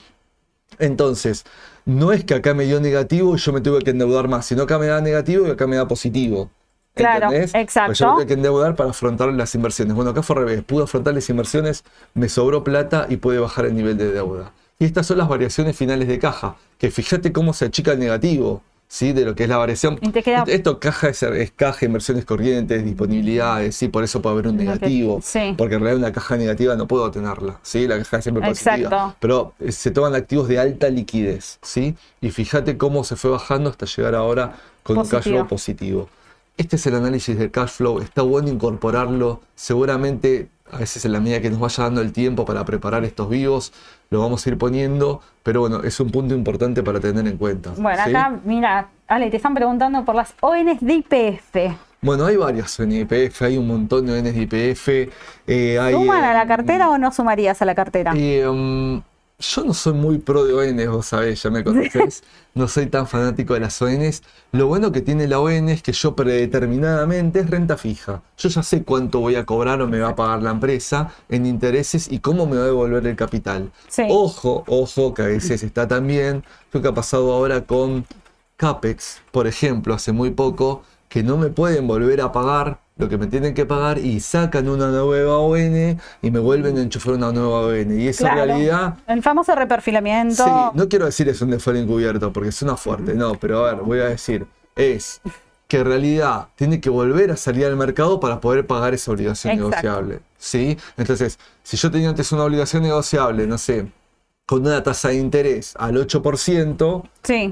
Entonces, 0.79 1.45
no 1.85 2.13
es 2.13 2.25
que 2.25 2.35
acá 2.35 2.55
me 2.55 2.65
dio 2.65 2.81
negativo 2.81 3.35
y 3.35 3.39
yo 3.39 3.53
me 3.53 3.61
tuve 3.61 3.83
que 3.83 3.91
endeudar 3.91 4.29
más, 4.29 4.47
sino 4.47 4.63
acá 4.63 4.79
me 4.79 4.87
da 4.87 5.01
negativo 5.01 5.47
y 5.47 5.51
acá 5.51 5.67
me 5.67 5.77
da 5.77 5.87
positivo. 5.87 6.51
Claro, 6.95 7.33
exacto. 7.33 7.89
Pues 7.89 7.99
yo 7.99 8.15
tuve 8.15 8.27
que 8.27 8.35
endeudar 8.35 8.77
para 8.77 8.91
afrontar 8.91 9.33
las 9.33 9.55
inversiones. 9.55 9.95
Bueno, 9.95 10.13
acá 10.13 10.23
fue 10.23 10.37
al 10.37 10.47
revés. 10.47 10.63
Pude 10.63 10.85
afrontar 10.85 11.13
las 11.15 11.29
inversiones, 11.29 11.85
me 12.15 12.29
sobró 12.29 12.63
plata 12.63 13.07
y 13.09 13.17
pude 13.17 13.39
bajar 13.39 13.67
el 13.67 13.75
nivel 13.75 13.97
de 13.97 14.13
deuda. 14.13 14.53
Y 14.79 14.85
estas 14.85 15.07
son 15.07 15.19
las 15.19 15.29
variaciones 15.29 15.77
finales 15.77 16.09
de 16.09 16.19
caja, 16.19 16.57
que 16.79 16.91
fíjate 16.91 17.33
cómo 17.33 17.53
se 17.53 17.67
achica 17.67 17.93
el 17.93 17.99
negativo. 17.99 18.63
¿Sí? 18.89 19.13
de 19.13 19.25
lo 19.25 19.35
que 19.35 19.45
es 19.45 19.49
la 19.49 19.57
variación. 19.57 19.99
Esto 20.47 20.81
caja 20.81 21.09
es, 21.09 21.23
es, 21.23 21.51
caja, 21.53 21.85
inversiones 21.85 22.25
corrientes, 22.25 22.85
disponibilidades, 22.85 23.77
¿sí? 23.77 23.89
por 23.89 24.05
eso 24.05 24.23
puede 24.23 24.35
haber 24.35 24.49
un 24.49 24.57
negativo. 24.57 25.21
Porque 25.57 25.75
en 25.75 25.81
realidad 25.81 25.97
una 25.99 26.13
caja 26.13 26.37
negativa 26.37 26.77
no 26.77 26.87
puedo 26.87 27.11
tenerla. 27.11 27.59
¿sí? 27.63 27.87
La 27.87 27.99
caja 27.99 28.19
es 28.19 28.25
siempre 28.25 28.47
positiva. 28.47 29.17
Pero 29.21 29.55
eh, 29.61 29.73
se 29.73 29.91
toman 29.91 30.15
activos 30.15 30.49
de 30.49 30.59
alta 30.59 30.89
liquidez. 30.89 31.59
¿sí? 31.63 31.97
Y 32.21 32.31
fíjate 32.31 32.77
cómo 32.77 33.05
se 33.05 33.17
fue 33.17 33.31
bajando 33.31 33.71
hasta 33.71 33.87
llegar 33.87 34.15
ahora 34.15 34.57
con 34.83 34.99
un 34.99 35.07
cash 35.07 35.25
flow 35.25 35.47
positivo. 35.47 36.09
Este 36.57 36.77
es 36.77 36.87
el 36.87 36.95
análisis 36.95 37.37
del 37.37 37.51
cash 37.51 37.71
flow. 37.71 38.01
Está 38.01 38.23
bueno 38.23 38.49
incorporarlo. 38.49 39.41
Seguramente 39.57 40.49
a 40.71 40.79
veces 40.79 41.05
en 41.05 41.13
la 41.13 41.21
medida 41.21 41.41
que 41.41 41.51
nos 41.51 41.61
vaya 41.61 41.85
dando 41.85 42.01
el 42.01 42.13
tiempo 42.13 42.45
para 42.45 42.65
preparar 42.65 43.05
estos 43.05 43.29
vivos, 43.29 43.73
lo 44.11 44.21
vamos 44.21 44.47
a 44.47 44.51
ir 44.51 44.59
poniendo, 44.59 45.21
pero 45.43 45.61
bueno, 45.61 45.83
es 45.83 46.01
un 46.01 46.11
punto 46.11 46.35
importante 46.35 46.83
para 46.83 47.01
tener 47.01 47.27
en 47.27 47.37
cuenta. 47.37 47.73
Bueno, 47.77 48.03
acá, 48.03 48.41
mira, 48.45 48.89
Ale, 49.07 49.31
te 49.31 49.37
están 49.37 49.55
preguntando 49.55 50.05
por 50.05 50.15
las 50.15 50.35
ONs 50.41 50.81
de 50.81 50.95
IPF. 50.95 51.77
Bueno, 52.01 52.27
hay 52.27 52.37
varias 52.37 52.79
ONs 52.81 52.91
de 52.91 53.01
IPF, 53.01 53.43
hay 53.43 53.57
un 53.57 53.67
montón 53.67 54.07
de 54.07 54.19
ONs 54.19 54.35
de 54.35 54.43
IPF. 54.43 54.89
Eh, 55.47 55.79
¿Suman 55.93 56.25
a 56.25 56.35
la 56.35 56.47
cartera 56.47 56.91
o 56.91 56.99
no 56.99 57.13
sumarías 57.13 57.61
a 57.61 57.65
la 57.65 57.75
cartera? 57.75 58.13
Eh, 58.17 58.47
um, 58.49 59.03
yo 59.51 59.65
no 59.65 59.75
soy 59.75 59.93
muy 59.93 60.19
pro 60.19 60.45
de 60.45 60.55
ONs, 60.55 60.89
vos 60.89 61.07
sabés, 61.07 61.43
ya 61.43 61.51
me 61.51 61.63
conocés. 61.65 62.23
no 62.55 62.69
soy 62.69 62.87
tan 62.87 63.07
fanático 63.07 63.55
de 63.55 63.61
las 63.61 63.81
ONs. 63.83 64.23
Lo 64.53 64.67
bueno 64.67 64.93
que 64.93 65.01
tiene 65.01 65.29
la 65.29 65.41
ON 65.41 65.69
es 65.69 65.83
que 65.83 65.93
yo 65.93 66.15
predeterminadamente 66.15 67.41
es 67.41 67.51
renta 67.51 67.77
fija. 67.77 68.23
Yo 68.39 68.49
ya 68.49 68.63
sé 68.63 68.83
cuánto 68.83 69.21
voy 69.21 69.37
a 69.37 69.45
cobrar 69.45 69.83
o 69.83 69.89
me 69.89 70.01
va 70.01 70.11
a 70.11 70.17
pagar 70.17 70.43
la 70.43 70.51
empresa 70.51 71.13
en 71.29 71.47
intereses 71.47 72.11
y 72.11 72.21
cómo 72.21 72.47
me 72.47 72.57
va 72.57 72.63
a 72.63 72.67
devolver 72.67 73.07
el 73.07 73.17
capital. 73.17 73.71
Ojo, 74.09 74.65
ojo, 74.67 75.15
que 75.15 75.23
a 75.23 75.27
veces 75.27 75.63
está 75.63 75.87
también 75.89 76.45
lo 76.73 76.81
que 76.81 76.89
ha 76.89 76.95
pasado 76.95 77.33
ahora 77.33 77.65
con 77.65 78.07
CAPEX, 78.57 79.21
por 79.33 79.47
ejemplo, 79.47 79.95
hace 79.95 80.13
muy 80.13 80.31
poco, 80.31 80.83
que 81.15 81.23
no 81.23 81.37
me 81.37 81.49
pueden 81.49 81.87
volver 81.87 82.21
a 82.23 82.33
pagar 82.33 82.81
lo 82.97 83.09
que 83.09 83.17
me 83.17 83.29
tienen 83.29 83.55
que 83.55 83.65
pagar 83.65 83.99
y 83.99 84.19
sacan 84.19 84.69
una 84.69 84.89
nueva 84.89 85.39
ON 85.39 86.01
y 86.23 86.31
me 86.33 86.41
vuelven 86.41 86.77
a 86.77 86.81
enchufar 86.81 87.15
una 87.15 87.31
nueva 87.31 87.61
ON. 87.61 88.01
Y 88.01 88.09
esa 88.09 88.35
realidad. 88.35 88.97
El 89.07 89.23
famoso 89.23 89.55
reperfilamiento. 89.55 90.45
Sí, 90.45 90.51
no 90.75 90.89
quiero 90.89 91.05
decir 91.05 91.29
es 91.29 91.41
un 91.41 91.53
default 91.53 91.79
encubierto 91.79 92.33
porque 92.33 92.51
suena 92.51 92.77
fuerte, 92.77 93.15
no, 93.15 93.37
pero 93.37 93.65
a 93.65 93.75
ver, 93.75 93.85
voy 93.85 94.01
a 94.01 94.07
decir, 94.07 94.45
es 94.75 95.21
que 95.69 95.79
en 95.79 95.85
realidad 95.85 96.49
tiene 96.57 96.81
que 96.81 96.91
volver 96.91 97.31
a 97.31 97.37
salir 97.37 97.67
al 97.67 97.77
mercado 97.77 98.19
para 98.19 98.41
poder 98.41 98.67
pagar 98.67 98.93
esa 98.93 99.13
obligación 99.13 99.55
negociable. 99.55 100.19
¿Sí? 100.37 100.77
Entonces, 100.97 101.39
si 101.63 101.77
yo 101.77 101.93
tenía 101.93 102.09
antes 102.09 102.33
una 102.33 102.43
obligación 102.43 102.83
negociable, 102.83 103.47
no 103.47 103.57
sé, 103.57 103.87
con 104.47 104.61
una 104.67 104.83
tasa 104.83 105.09
de 105.09 105.17
interés 105.17 105.75
al 105.79 105.97
8%, 105.97 107.03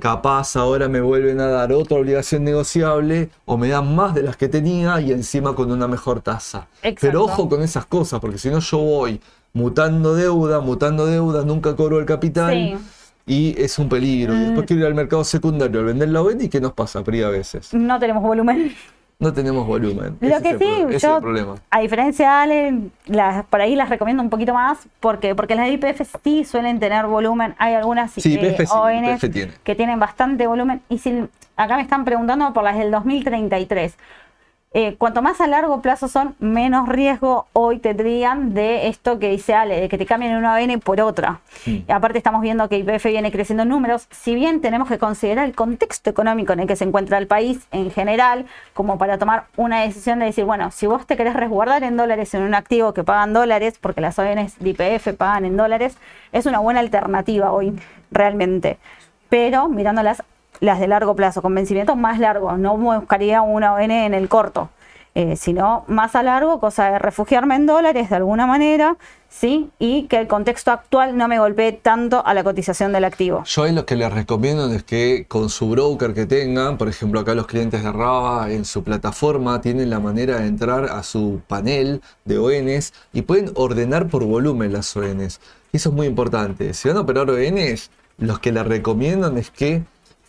capaz 0.00 0.56
ahora 0.56 0.88
me 0.88 1.00
vuelven 1.00 1.40
a 1.40 1.46
dar 1.46 1.72
otra 1.72 1.96
obligación 1.98 2.44
negociable 2.44 3.30
o 3.46 3.56
me 3.56 3.68
dan 3.68 3.94
más 3.94 4.14
de 4.14 4.22
las 4.22 4.36
que 4.36 4.48
tenía 4.48 5.00
y 5.00 5.10
encima 5.10 5.54
con 5.54 5.70
una 5.72 5.88
mejor 5.88 6.20
tasa. 6.20 6.66
Pero 7.00 7.24
ojo 7.24 7.48
con 7.48 7.62
esas 7.62 7.86
cosas, 7.86 8.20
porque 8.20 8.36
si 8.38 8.50
no 8.50 8.58
yo 8.58 8.78
voy 8.78 9.20
mutando 9.54 10.14
deuda, 10.14 10.60
mutando 10.60 11.06
deuda, 11.06 11.44
nunca 11.44 11.74
cobró 11.76 11.98
el 11.98 12.04
capital. 12.06 12.52
Sí. 12.54 12.76
Y 13.24 13.54
es 13.62 13.78
un 13.78 13.88
peligro. 13.88 14.34
Y 14.34 14.38
después 14.40 14.64
Mm. 14.64 14.66
quiero 14.66 14.80
ir 14.82 14.86
al 14.88 14.94
mercado 14.94 15.22
secundario 15.24 15.78
al 15.80 15.86
vender 15.86 16.08
la 16.08 16.20
ON 16.22 16.40
y 16.40 16.48
¿qué 16.48 16.60
nos 16.60 16.72
pasa, 16.72 17.02
Pri, 17.04 17.22
a 17.22 17.28
veces? 17.28 17.72
No 17.72 17.98
tenemos 17.98 18.22
volumen. 18.22 18.74
No 19.22 19.32
tenemos 19.32 19.66
volumen. 19.66 20.16
Lo 20.20 20.28
Ese 20.36 20.42
que 20.42 20.58
sí, 20.58 20.64
pro- 20.82 20.90
yo, 20.98 21.16
el 21.16 21.22
problema. 21.22 21.54
a 21.70 21.80
diferencia 21.80 22.26
de 22.28 22.34
Ale, 22.34 22.78
las, 23.06 23.44
por 23.46 23.60
ahí 23.60 23.76
las 23.76 23.88
recomiendo 23.88 24.22
un 24.22 24.30
poquito 24.30 24.52
más 24.52 24.78
porque 25.00 25.34
porque 25.34 25.54
las 25.54 25.68
IPF 25.70 26.02
sí 26.24 26.44
suelen 26.44 26.80
tener 26.80 27.06
volumen. 27.06 27.54
Hay 27.58 27.74
algunas 27.74 28.10
Sí, 28.12 28.34
eh, 28.34 28.56
IPF 28.58 28.72
ONs 28.72 29.20
tiene. 29.32 29.52
que 29.62 29.74
tienen 29.74 29.98
bastante 30.00 30.46
volumen. 30.46 30.82
Y 30.88 30.98
si 30.98 31.24
acá 31.56 31.76
me 31.76 31.82
están 31.82 32.04
preguntando 32.04 32.52
por 32.52 32.64
las 32.64 32.76
del 32.76 32.90
2033. 32.90 33.96
Eh, 34.74 34.96
cuanto 34.96 35.20
más 35.20 35.40
a 35.42 35.46
largo 35.46 35.82
plazo 35.82 36.08
son, 36.08 36.34
menos 36.38 36.88
riesgo 36.88 37.46
hoy 37.52 37.78
tendrían 37.78 38.54
de 38.54 38.88
esto 38.88 39.18
que 39.18 39.28
dice 39.28 39.52
Ale, 39.54 39.80
de 39.80 39.88
que 39.90 39.98
te 39.98 40.06
cambien 40.06 40.34
una 40.34 40.54
ON 40.54 40.80
por 40.80 41.00
otra. 41.02 41.40
Sí. 41.62 41.84
Aparte 41.88 42.16
estamos 42.16 42.40
viendo 42.40 42.68
que 42.70 42.78
IPF 42.78 43.04
viene 43.04 43.30
creciendo 43.30 43.64
en 43.64 43.68
números, 43.68 44.06
si 44.10 44.34
bien 44.34 44.62
tenemos 44.62 44.88
que 44.88 44.98
considerar 44.98 45.44
el 45.44 45.54
contexto 45.54 46.08
económico 46.08 46.54
en 46.54 46.60
el 46.60 46.66
que 46.66 46.76
se 46.76 46.84
encuentra 46.84 47.18
el 47.18 47.26
país 47.26 47.66
en 47.70 47.90
general, 47.90 48.46
como 48.72 48.96
para 48.96 49.18
tomar 49.18 49.44
una 49.56 49.82
decisión 49.82 50.20
de 50.20 50.26
decir, 50.26 50.44
bueno, 50.46 50.70
si 50.70 50.86
vos 50.86 51.06
te 51.06 51.18
querés 51.18 51.34
resguardar 51.34 51.82
en 51.84 51.98
dólares 51.98 52.32
en 52.32 52.42
un 52.42 52.54
activo 52.54 52.94
que 52.94 53.04
pagan 53.04 53.34
dólares, 53.34 53.76
porque 53.78 54.00
las 54.00 54.18
ONs 54.18 54.58
de 54.58 54.70
IPF 54.70 55.14
pagan 55.18 55.44
en 55.44 55.58
dólares, 55.58 55.98
es 56.32 56.46
una 56.46 56.60
buena 56.60 56.80
alternativa 56.80 57.52
hoy, 57.52 57.78
realmente. 58.10 58.78
Pero 59.28 59.68
mirándolas 59.68 60.22
las 60.62 60.80
de 60.80 60.86
largo 60.86 61.14
plazo, 61.14 61.42
con 61.42 61.54
vencimientos 61.54 61.96
más 61.96 62.18
largos, 62.18 62.58
no 62.58 62.76
buscaría 62.78 63.42
una 63.42 63.74
ON 63.74 63.90
en 63.90 64.14
el 64.14 64.28
corto. 64.28 64.70
eh, 65.14 65.36
sino 65.36 65.84
más 65.88 66.14
a 66.14 66.22
largo, 66.22 66.58
cosa 66.58 66.90
de 66.90 66.98
refugiarme 66.98 67.54
en 67.56 67.66
dólares 67.66 68.08
de 68.08 68.16
alguna 68.16 68.46
manera, 68.46 68.96
¿sí? 69.28 69.68
Y 69.78 70.04
que 70.04 70.16
el 70.18 70.26
contexto 70.26 70.70
actual 70.70 71.18
no 71.18 71.28
me 71.28 71.38
golpee 71.38 71.72
tanto 71.72 72.24
a 72.24 72.32
la 72.32 72.42
cotización 72.42 72.92
del 72.92 73.04
activo. 73.04 73.44
Yo 73.44 73.64
ahí 73.64 73.74
lo 73.74 73.84
que 73.84 73.94
les 73.94 74.10
recomiendo 74.10 74.72
es 74.72 74.82
que 74.84 75.26
con 75.28 75.50
su 75.50 75.68
broker 75.68 76.14
que 76.14 76.24
tengan, 76.24 76.78
por 76.78 76.88
ejemplo 76.88 77.20
acá 77.20 77.34
los 77.34 77.46
clientes 77.46 77.82
de 77.84 77.92
Raba 77.92 78.50
en 78.50 78.64
su 78.64 78.82
plataforma 78.84 79.60
tienen 79.60 79.90
la 79.90 80.00
manera 80.00 80.38
de 80.38 80.46
entrar 80.46 80.84
a 80.86 81.02
su 81.02 81.42
panel 81.46 82.00
de 82.24 82.38
ONs 82.38 82.94
y 83.12 83.20
pueden 83.20 83.50
ordenar 83.54 84.06
por 84.08 84.24
volumen 84.24 84.72
las 84.72 84.96
ONs. 84.96 85.40
Eso 85.74 85.88
es 85.90 85.94
muy 85.94 86.06
importante. 86.06 86.72
Si 86.72 86.88
van 86.88 86.96
a 86.96 87.00
operar 87.00 87.28
ONs, 87.28 87.90
los 88.16 88.38
que 88.38 88.50
les 88.52 88.66
recomiendan 88.66 89.36
es 89.36 89.50
que 89.50 89.82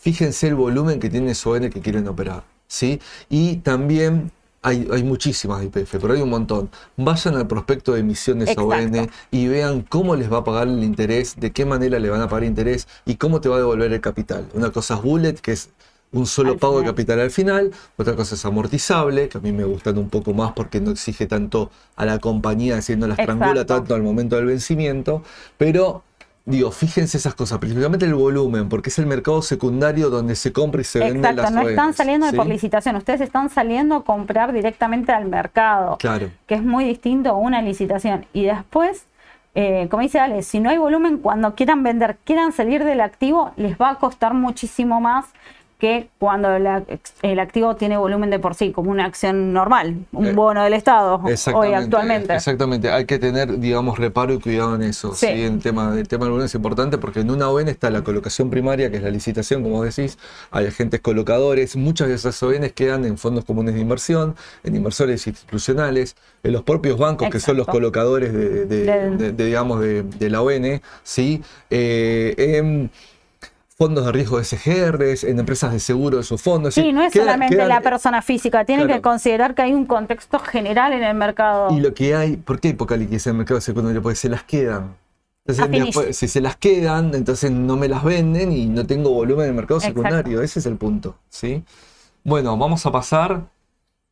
fíjense 0.03 0.47
el 0.49 0.55
volumen 0.55 0.99
que 0.99 1.09
tiene 1.09 1.33
su 1.33 1.49
ON 1.49 1.69
que 1.69 1.79
quieren 1.79 2.05
operar. 2.09 2.43
¿sí? 2.67 2.99
Y 3.29 3.57
también 3.57 4.31
hay, 4.61 4.85
hay 4.91 5.01
muchísimas 5.03 5.63
IPF, 5.63 5.95
pero 6.01 6.13
hay 6.13 6.21
un 6.21 6.29
montón. 6.29 6.69
Vayan 6.97 7.37
al 7.37 7.47
prospecto 7.47 7.93
de 7.93 8.01
emisión 8.01 8.39
de 8.39 8.45
esa 8.51 8.61
Exacto. 8.61 8.99
ON 8.99 9.09
y 9.31 9.47
vean 9.47 9.81
cómo 9.81 10.17
les 10.17 10.31
va 10.31 10.39
a 10.39 10.43
pagar 10.43 10.67
el 10.67 10.83
interés, 10.83 11.35
de 11.39 11.51
qué 11.51 11.65
manera 11.65 11.99
le 11.99 12.09
van 12.09 12.19
a 12.19 12.27
pagar 12.27 12.43
interés 12.43 12.87
y 13.05 13.15
cómo 13.15 13.39
te 13.39 13.47
va 13.47 13.55
a 13.55 13.59
devolver 13.59 13.93
el 13.93 14.01
capital. 14.01 14.45
Una 14.53 14.71
cosa 14.71 14.95
es 14.95 15.01
bullet, 15.01 15.35
que 15.35 15.53
es 15.53 15.69
un 16.11 16.27
solo 16.27 16.51
Al 16.51 16.57
pago 16.57 16.79
de 16.79 16.85
capital 16.85 17.19
al 17.21 17.31
final. 17.31 17.71
Otra 17.97 18.15
cosa 18.15 18.35
es 18.35 18.45
amortizable, 18.45 19.29
que 19.29 19.37
a 19.37 19.41
mí 19.41 19.53
me 19.53 19.63
gustan 19.63 19.97
un 19.97 20.09
poco 20.09 20.33
más 20.33 20.51
porque 20.51 20.81
no 20.81 20.91
exige 20.91 21.27
tanto 21.27 21.71
a 21.95 22.05
la 22.05 22.19
compañía, 22.19 22.75
decir, 22.75 22.97
no 22.97 23.07
la 23.07 23.15
estrangula 23.15 23.65
tanto 23.65 23.95
al 23.95 24.03
momento 24.03 24.35
del 24.35 24.45
vencimiento. 24.45 25.23
Pero, 25.57 26.03
digo, 26.45 26.71
fíjense 26.71 27.17
esas 27.17 27.35
cosas, 27.35 27.59
principalmente 27.59 28.05
el 28.05 28.15
volumen, 28.15 28.67
porque 28.67 28.89
es 28.89 28.99
el 28.99 29.05
mercado 29.05 29.41
secundario 29.41 30.09
donde 30.09 30.35
se 30.35 30.51
compra 30.51 30.81
y 30.81 30.83
se 30.83 30.99
vende 30.99 31.19
Exacto, 31.19 31.41
las 31.41 31.51
no 31.53 31.69
están 31.69 31.93
saliendo 31.93 32.31
por 32.33 32.47
licitación, 32.47 32.95
ustedes 32.97 33.21
están 33.21 33.49
saliendo 33.49 33.95
a 33.95 34.03
comprar 34.03 34.51
directamente 34.51 35.11
al 35.11 35.25
mercado, 35.25 35.97
Claro. 35.97 36.29
que 36.45 36.55
es 36.55 36.63
muy 36.63 36.83
distinto 36.83 37.29
a 37.29 37.33
una 37.37 37.61
licitación. 37.61 38.25
Y 38.33 38.43
después, 38.43 39.05
eh, 39.55 39.87
como 39.89 40.03
dice 40.03 40.19
Ale, 40.19 40.43
si 40.43 40.59
no 40.59 40.69
hay 40.69 40.77
volumen, 40.77 41.19
cuando 41.19 41.55
quieran 41.55 41.81
vender, 41.83 42.17
quieran 42.25 42.51
salir 42.51 42.83
del 42.83 42.99
activo, 42.99 43.51
les 43.55 43.77
va 43.77 43.91
a 43.91 43.95
costar 43.95 44.33
muchísimo 44.33 44.99
más 44.99 45.25
que 45.79 46.07
cuando 46.19 46.57
la- 46.59 46.83
el 47.21 47.39
activo 47.39 47.75
tiene 47.75 47.97
volumen 47.97 48.29
de 48.29 48.39
por 48.39 48.55
sí, 48.55 48.71
como 48.71 48.89
una 48.91 49.05
acción 49.05 49.51
normal, 49.53 49.97
un 50.13 50.27
Eh, 50.27 50.31
bono 50.33 50.63
del 50.63 50.73
Estado 50.73 51.21
hoy 51.53 51.73
actualmente. 51.73 52.33
Exactamente, 52.33 52.89
hay 52.89 53.05
que 53.05 53.19
tener, 53.19 53.59
digamos, 53.59 53.99
reparo 53.99 54.33
y 54.33 54.39
cuidado 54.39 54.75
en 54.75 54.83
eso. 54.83 55.13
Sí. 55.13 55.27
Sí. 55.27 55.41
El, 55.43 55.59
tema, 55.59 55.93
el 55.97 56.07
tema 56.07 56.25
del 56.25 56.31
volumen 56.31 56.45
es 56.45 56.55
importante 56.55 56.97
porque 56.97 57.19
en 57.21 57.31
una 57.31 57.49
ON 57.49 57.67
está 57.67 57.89
la 57.89 58.01
colocación 58.03 58.49
primaria, 58.49 58.89
que 58.91 58.97
es 58.97 59.03
la 59.03 59.09
licitación, 59.09 59.61
como 59.63 59.83
decís, 59.83 60.17
hay 60.51 60.67
agentes 60.67 61.01
colocadores, 61.01 61.75
muchas 61.75 62.07
de 62.07 62.15
esas 62.15 62.41
ONs 62.43 62.71
quedan 62.73 63.03
en 63.05 63.17
fondos 63.17 63.43
comunes 63.45 63.73
de 63.75 63.81
inversión, 63.81 64.35
en 64.63 64.75
inversores 64.75 65.27
institucionales, 65.27 66.15
en 66.43 66.53
los 66.53 66.63
propios 66.63 66.97
bancos, 66.97 67.29
que 67.29 67.39
son 67.39 67.57
los 67.57 67.67
colocadores 67.67 68.31
de, 68.33 68.65
de- 68.65 68.83
Del- 68.85 69.17
de- 69.17 69.31
de, 69.33 69.45
digamos, 69.45 69.79
de, 69.81 70.03
de 70.03 70.29
la 70.29 70.41
ON, 70.41 70.81
¿sí? 71.03 71.41
Eh, 71.69 72.35
en 72.37 72.91
fondos 73.75 74.05
de 74.05 74.11
riesgo 74.11 74.37
de 74.37 74.43
SGRs, 74.45 75.23
en 75.23 75.39
empresas 75.39 75.71
de 75.73 75.79
seguro 75.79 76.17
de 76.17 76.23
sus 76.23 76.41
fondos. 76.41 76.73
Sí, 76.75 76.91
no 76.93 77.01
es 77.01 77.13
solamente 77.13 77.55
quedan- 77.55 77.69
la 77.69 77.81
persona 77.81 78.21
física, 78.21 78.65
tienen 78.65 78.85
claro. 78.85 78.99
que 78.99 79.01
considerar 79.03 79.55
que 79.55 79.63
hay 79.63 79.73
un 79.73 79.85
contexto 79.85 80.39
general 80.39 80.93
en 80.93 81.03
el 81.03 81.15
mercado. 81.15 81.75
Y 81.75 81.79
lo 81.79 81.93
que 81.93 82.15
hay, 82.15 82.37
¿por 82.37 82.59
qué 82.59 82.69
hay 82.69 82.73
poca 82.75 82.95
liquidez 82.95 83.25
en 83.27 83.31
el 83.31 83.37
mercado 83.39 83.59
secundario? 83.61 84.01
Porque 84.01 84.15
se 84.15 84.29
las 84.29 84.43
quedan. 84.43 84.95
Entonces, 85.45 85.85
después, 85.85 86.15
si 86.17 86.27
se 86.29 86.39
las 86.39 86.55
quedan, 86.55 87.13
entonces 87.15 87.51
no 87.51 87.75
me 87.75 87.89
las 87.89 88.03
venden 88.03 88.51
y 88.53 88.67
no 88.67 88.85
tengo 88.85 89.09
volumen 89.09 89.43
en 89.45 89.49
el 89.49 89.55
mercado 89.55 89.79
Exacto. 89.79 90.01
secundario. 90.01 90.41
Ese 90.41 90.59
es 90.59 90.65
el 90.65 90.77
punto. 90.77 91.17
¿sí? 91.29 91.63
Bueno, 92.23 92.55
vamos 92.57 92.85
a 92.85 92.91
pasar 92.93 93.31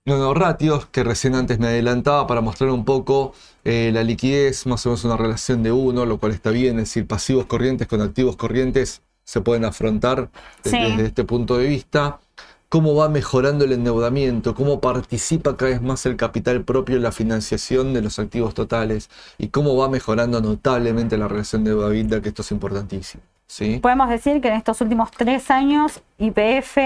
a 0.07 0.09
los 0.11 0.35
ratios 0.35 0.87
que 0.87 1.03
recién 1.05 1.35
antes 1.35 1.57
me 1.59 1.67
adelantaba 1.67 2.27
para 2.27 2.41
mostrar 2.41 2.71
un 2.71 2.83
poco 2.83 3.33
eh, 3.63 3.91
la 3.93 4.03
liquidez, 4.03 4.65
más 4.65 4.85
o 4.85 4.89
menos 4.89 5.05
una 5.05 5.15
relación 5.15 5.63
de 5.63 5.71
uno, 5.71 6.05
lo 6.05 6.17
cual 6.17 6.33
está 6.33 6.49
bien. 6.49 6.79
Es 6.79 6.85
decir, 6.89 7.07
pasivos 7.07 7.45
corrientes 7.45 7.87
con 7.87 8.01
activos 8.01 8.35
corrientes 8.35 9.01
se 9.23 9.41
pueden 9.41 9.65
afrontar 9.65 10.29
desde, 10.63 10.77
Sí. 10.77 10.91
desde 10.91 11.05
este 11.07 11.23
punto 11.23 11.57
de 11.57 11.67
vista 11.67 12.19
cómo 12.69 12.95
va 12.95 13.09
mejorando 13.09 13.65
el 13.65 13.73
endeudamiento, 13.73 14.55
cómo 14.55 14.79
participa 14.79 15.57
cada 15.57 15.71
vez 15.71 15.81
más 15.81 16.05
el 16.05 16.15
capital 16.15 16.63
propio 16.63 16.95
en 16.95 17.03
la 17.03 17.11
financiación 17.11 17.93
de 17.93 18.01
los 18.01 18.17
activos 18.17 18.53
totales 18.53 19.09
y 19.37 19.49
cómo 19.49 19.75
va 19.75 19.89
mejorando 19.89 20.39
notablemente 20.41 21.17
la 21.17 21.27
relación 21.27 21.63
de 21.65 21.71
deuda 21.71 22.21
que 22.21 22.29
esto 22.29 22.41
es 22.43 22.51
importantísimo. 22.51 23.23
¿sí? 23.45 23.79
Podemos 23.81 24.07
decir 24.09 24.39
que 24.39 24.47
en 24.47 24.53
estos 24.55 24.79
últimos 24.79 25.11
tres 25.11 25.51
años, 25.51 26.01
IPF, 26.17 26.77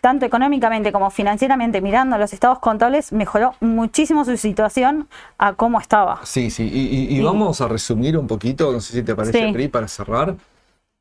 tanto 0.00 0.26
económicamente 0.26 0.90
como 0.90 1.10
financieramente, 1.10 1.80
mirando 1.80 2.18
los 2.18 2.32
estados 2.32 2.58
contables, 2.58 3.12
mejoró 3.12 3.54
muchísimo 3.60 4.24
su 4.24 4.36
situación 4.36 5.06
a 5.38 5.52
cómo 5.52 5.78
estaba. 5.80 6.18
Sí, 6.24 6.50
sí, 6.50 6.64
y, 6.64 6.80
y- 6.80 7.14
y 7.14 7.16
Sí. 7.18 7.22
vamos 7.22 7.60
a 7.60 7.68
resumir 7.68 8.18
un 8.18 8.26
poquito, 8.26 8.72
no 8.72 8.80
sé 8.80 8.94
si 8.94 9.02
te 9.04 9.14
parece, 9.14 9.46
Sí. 9.46 9.52
Pri, 9.52 9.68
para 9.68 9.86
cerrar, 9.86 10.34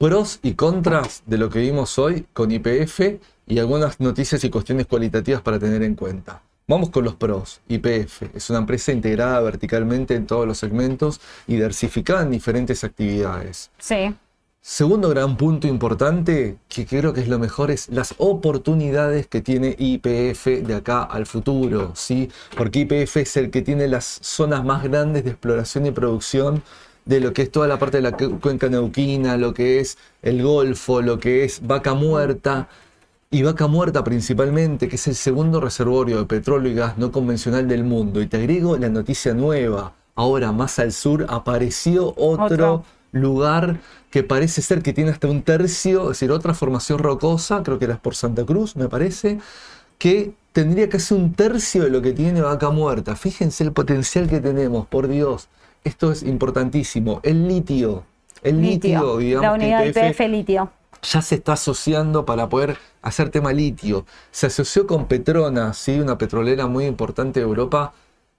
pros 0.01 0.39
y 0.41 0.55
contras 0.55 1.21
de 1.27 1.37
lo 1.37 1.51
que 1.51 1.59
vimos 1.59 1.99
hoy 1.99 2.25
con 2.33 2.49
IPF 2.49 3.19
y 3.45 3.59
algunas 3.59 3.99
noticias 3.99 4.43
y 4.43 4.49
cuestiones 4.49 4.87
cualitativas 4.87 5.43
para 5.43 5.59
tener 5.59 5.83
en 5.83 5.93
cuenta. 5.93 6.41
Vamos 6.67 6.89
con 6.89 7.05
los 7.05 7.13
pros. 7.13 7.61
IPF 7.67 8.23
es 8.33 8.49
una 8.49 8.57
empresa 8.57 8.91
integrada 8.91 9.39
verticalmente 9.41 10.15
en 10.15 10.25
todos 10.25 10.47
los 10.47 10.57
segmentos 10.57 11.21
y 11.45 11.53
diversificada 11.53 12.23
en 12.23 12.31
diferentes 12.31 12.83
actividades. 12.83 13.69
Sí, 13.77 14.15
Segundo 14.63 15.09
gran 15.09 15.37
punto 15.37 15.67
importante, 15.67 16.57
que 16.67 16.85
creo 16.85 17.13
que 17.13 17.21
es 17.21 17.27
lo 17.27 17.39
mejor, 17.39 17.71
es 17.71 17.89
las 17.89 18.13
oportunidades 18.19 19.25
que 19.25 19.41
tiene 19.41 19.75
IPF 19.75 20.45
de 20.67 20.75
acá 20.75 21.01
al 21.01 21.25
futuro, 21.25 21.93
¿sí? 21.95 22.29
Porque 22.55 22.81
IPF 22.81 23.17
es 23.17 23.37
el 23.37 23.49
que 23.49 23.63
tiene 23.63 23.87
las 23.87 24.19
zonas 24.21 24.63
más 24.63 24.83
grandes 24.83 25.23
de 25.23 25.31
exploración 25.31 25.87
y 25.87 25.91
producción 25.91 26.61
de 27.05 27.19
lo 27.19 27.33
que 27.33 27.43
es 27.43 27.51
toda 27.51 27.67
la 27.67 27.79
parte 27.79 27.97
de 27.97 28.03
la 28.03 28.11
cu- 28.11 28.39
cuenca 28.39 28.69
neuquina, 28.69 29.37
lo 29.37 29.53
que 29.53 29.79
es 29.79 29.97
el 30.21 30.43
Golfo, 30.43 31.01
lo 31.01 31.19
que 31.19 31.43
es 31.43 31.65
Vaca 31.65 31.93
Muerta. 31.93 32.67
Y 33.31 33.43
Vaca 33.43 33.67
Muerta 33.67 34.03
principalmente, 34.03 34.89
que 34.89 34.97
es 34.97 35.07
el 35.07 35.15
segundo 35.15 35.61
reservorio 35.61 36.19
de 36.19 36.25
petróleo 36.25 36.71
y 36.71 36.75
gas 36.75 36.97
no 36.97 37.11
convencional 37.11 37.67
del 37.67 37.83
mundo. 37.83 38.21
Y 38.21 38.27
te 38.27 38.37
agrego 38.37 38.77
la 38.77 38.89
noticia 38.89 39.33
nueva. 39.33 39.93
Ahora, 40.15 40.51
más 40.51 40.77
al 40.79 40.91
sur, 40.91 41.25
apareció 41.29 42.09
otro, 42.17 42.43
Otro. 42.43 42.85
lugar 43.13 43.79
que 44.11 44.23
parece 44.23 44.61
ser 44.61 44.83
que 44.83 44.91
tiene 44.91 45.11
hasta 45.11 45.27
un 45.29 45.41
tercio, 45.43 46.03
es 46.03 46.19
decir, 46.19 46.31
otra 46.31 46.53
formación 46.53 46.99
rocosa, 46.99 47.63
creo 47.63 47.79
que 47.79 47.85
era 47.85 47.97
por 47.97 48.15
Santa 48.15 48.45
Cruz, 48.45 48.75
me 48.75 48.89
parece, 48.89 49.39
que 49.97 50.33
tendría 50.51 50.89
casi 50.89 51.13
un 51.13 51.33
tercio 51.33 51.83
de 51.83 51.89
lo 51.89 52.01
que 52.01 52.11
tiene 52.11 52.41
Vaca 52.41 52.69
Muerta. 52.71 53.15
Fíjense 53.15 53.63
el 53.63 53.71
potencial 53.71 54.27
que 54.29 54.41
tenemos, 54.41 54.85
por 54.87 55.07
Dios. 55.07 55.47
Esto 55.83 56.11
es 56.11 56.23
importantísimo. 56.23 57.19
El 57.23 57.47
litio. 57.47 58.03
El 58.43 58.61
litio, 58.61 59.17
digamos, 59.17 59.43
la 59.43 59.57
que 59.57 59.65
unidad 59.65 59.85
IPF 59.85 60.19
litio. 60.27 60.71
ya 61.03 61.21
se 61.21 61.35
está 61.35 61.53
asociando 61.53 62.25
para 62.25 62.49
poder 62.49 62.77
hacer 63.01 63.29
tema 63.29 63.53
litio. 63.53 64.05
Se 64.31 64.47
asoció 64.47 64.87
con 64.87 65.07
Petronas, 65.07 65.77
¿sí? 65.77 65.99
una 65.99 66.17
petrolera 66.17 66.67
muy 66.67 66.85
importante 66.85 67.39
de 67.39 67.45
Europa, 67.45 67.93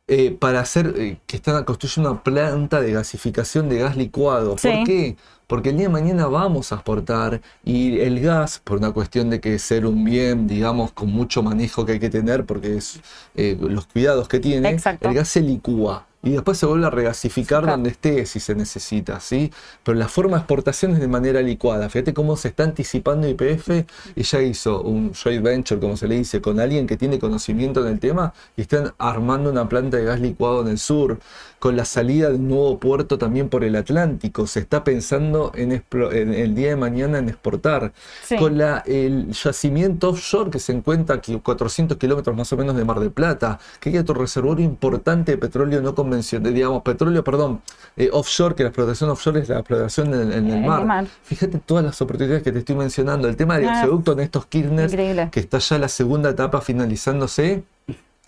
eh, 0.08 0.36
para 0.38 0.60
hacer 0.60 0.94
eh, 0.96 1.18
que 1.26 1.36
están 1.36 1.62
construyendo 1.64 2.10
una 2.10 2.22
planta 2.22 2.80
de 2.80 2.92
gasificación 2.92 3.68
de 3.68 3.78
gas 3.78 3.96
licuado. 3.96 4.58
Sí. 4.58 4.68
¿Por 4.68 4.84
qué? 4.84 5.16
Porque 5.46 5.70
el 5.70 5.76
día 5.76 5.86
de 5.86 5.92
mañana 5.92 6.26
vamos 6.26 6.72
a 6.72 6.76
exportar 6.76 7.40
y 7.64 8.00
el 8.00 8.20
gas, 8.20 8.60
por 8.64 8.78
una 8.78 8.90
cuestión 8.90 9.30
de 9.30 9.40
que 9.40 9.58
ser 9.58 9.86
un 9.86 10.04
bien, 10.04 10.48
digamos, 10.48 10.92
con 10.92 11.10
mucho 11.10 11.42
manejo 11.42 11.86
que 11.86 11.92
hay 11.92 12.00
que 12.00 12.10
tener, 12.10 12.44
porque 12.46 12.76
es 12.76 13.00
eh, 13.36 13.56
los 13.60 13.86
cuidados 13.86 14.28
que 14.28 14.40
tiene, 14.40 14.70
Exacto. 14.70 15.08
el 15.08 15.14
gas 15.14 15.28
se 15.28 15.40
licúa. 15.40 16.06
Y 16.22 16.30
después 16.30 16.56
se 16.56 16.66
vuelve 16.66 16.86
a 16.86 16.90
regasificar 16.90 17.66
donde 17.66 17.90
esté 17.90 18.24
si 18.26 18.38
se 18.38 18.54
necesita, 18.54 19.18
¿sí? 19.18 19.50
Pero 19.82 19.98
la 19.98 20.06
forma 20.06 20.36
de 20.36 20.42
exportación 20.42 20.92
es 20.92 21.00
de 21.00 21.08
manera 21.08 21.42
licuada. 21.42 21.88
Fíjate 21.88 22.14
cómo 22.14 22.36
se 22.36 22.48
está 22.48 22.62
anticipando 22.62 23.28
YPF 23.28 23.70
y 24.14 24.22
ya 24.22 24.40
hizo 24.40 24.82
un 24.82 25.14
joint 25.14 25.42
venture, 25.42 25.80
como 25.80 25.96
se 25.96 26.06
le 26.06 26.14
dice, 26.14 26.40
con 26.40 26.60
alguien 26.60 26.86
que 26.86 26.96
tiene 26.96 27.18
conocimiento 27.18 27.84
en 27.84 27.92
el 27.94 27.98
tema 27.98 28.32
y 28.56 28.62
están 28.62 28.94
armando 28.98 29.50
una 29.50 29.68
planta 29.68 29.96
de 29.96 30.04
gas 30.04 30.20
licuado 30.20 30.62
en 30.62 30.68
el 30.68 30.78
sur. 30.78 31.18
Con 31.58 31.76
la 31.76 31.84
salida 31.84 32.28
de 32.28 32.36
un 32.36 32.48
nuevo 32.48 32.78
puerto 32.80 33.18
también 33.18 33.48
por 33.48 33.62
el 33.62 33.76
Atlántico, 33.76 34.48
se 34.48 34.58
está 34.58 34.82
pensando 34.82 35.52
en, 35.54 35.70
el 35.72 36.54
día 36.56 36.70
de 36.70 36.76
mañana 36.76 37.18
en 37.18 37.28
exportar. 37.28 37.92
Con 38.36 38.58
la, 38.58 38.82
el 38.84 39.30
yacimiento 39.30 40.10
offshore 40.10 40.50
que 40.50 40.58
se 40.58 40.72
encuentra 40.72 41.16
aquí 41.16 41.38
400 41.38 41.98
kilómetros 41.98 42.36
más 42.36 42.52
o 42.52 42.56
menos 42.56 42.76
de 42.76 42.84
Mar 42.84 42.98
del 42.98 43.12
Plata, 43.12 43.60
que 43.78 43.90
hay 43.90 43.98
otro 43.98 44.14
reservorio 44.14 44.64
importante 44.64 45.32
de 45.32 45.38
petróleo 45.38 45.80
no 45.82 45.94
convencional, 45.94 46.11
digamos, 46.14 46.82
petróleo, 46.82 47.24
perdón, 47.24 47.62
eh, 47.96 48.08
offshore, 48.12 48.54
que 48.54 48.62
la 48.62 48.70
explotación 48.70 49.10
offshore 49.10 49.40
es 49.40 49.48
la 49.48 49.58
explotación 49.58 50.14
en, 50.14 50.50
el, 50.50 50.60
mar. 50.62 51.06
Fíjate 51.22 51.58
todas 51.58 51.84
las 51.84 52.00
oportunidades 52.00 52.42
que 52.42 52.52
te 52.52 52.60
estoy 52.60 52.76
mencionando. 52.76 53.28
El 53.28 53.36
tema 53.36 53.58
del 53.58 53.68
ah, 53.68 53.74
gasoducto 53.74 54.12
en 54.12 54.20
estos 54.20 54.46
Kirchner, 54.46 55.30
que 55.30 55.40
está 55.40 55.58
ya 55.58 55.78
la 55.78 55.88
segunda 55.88 56.30
etapa 56.30 56.60
finalizándose, 56.60 57.64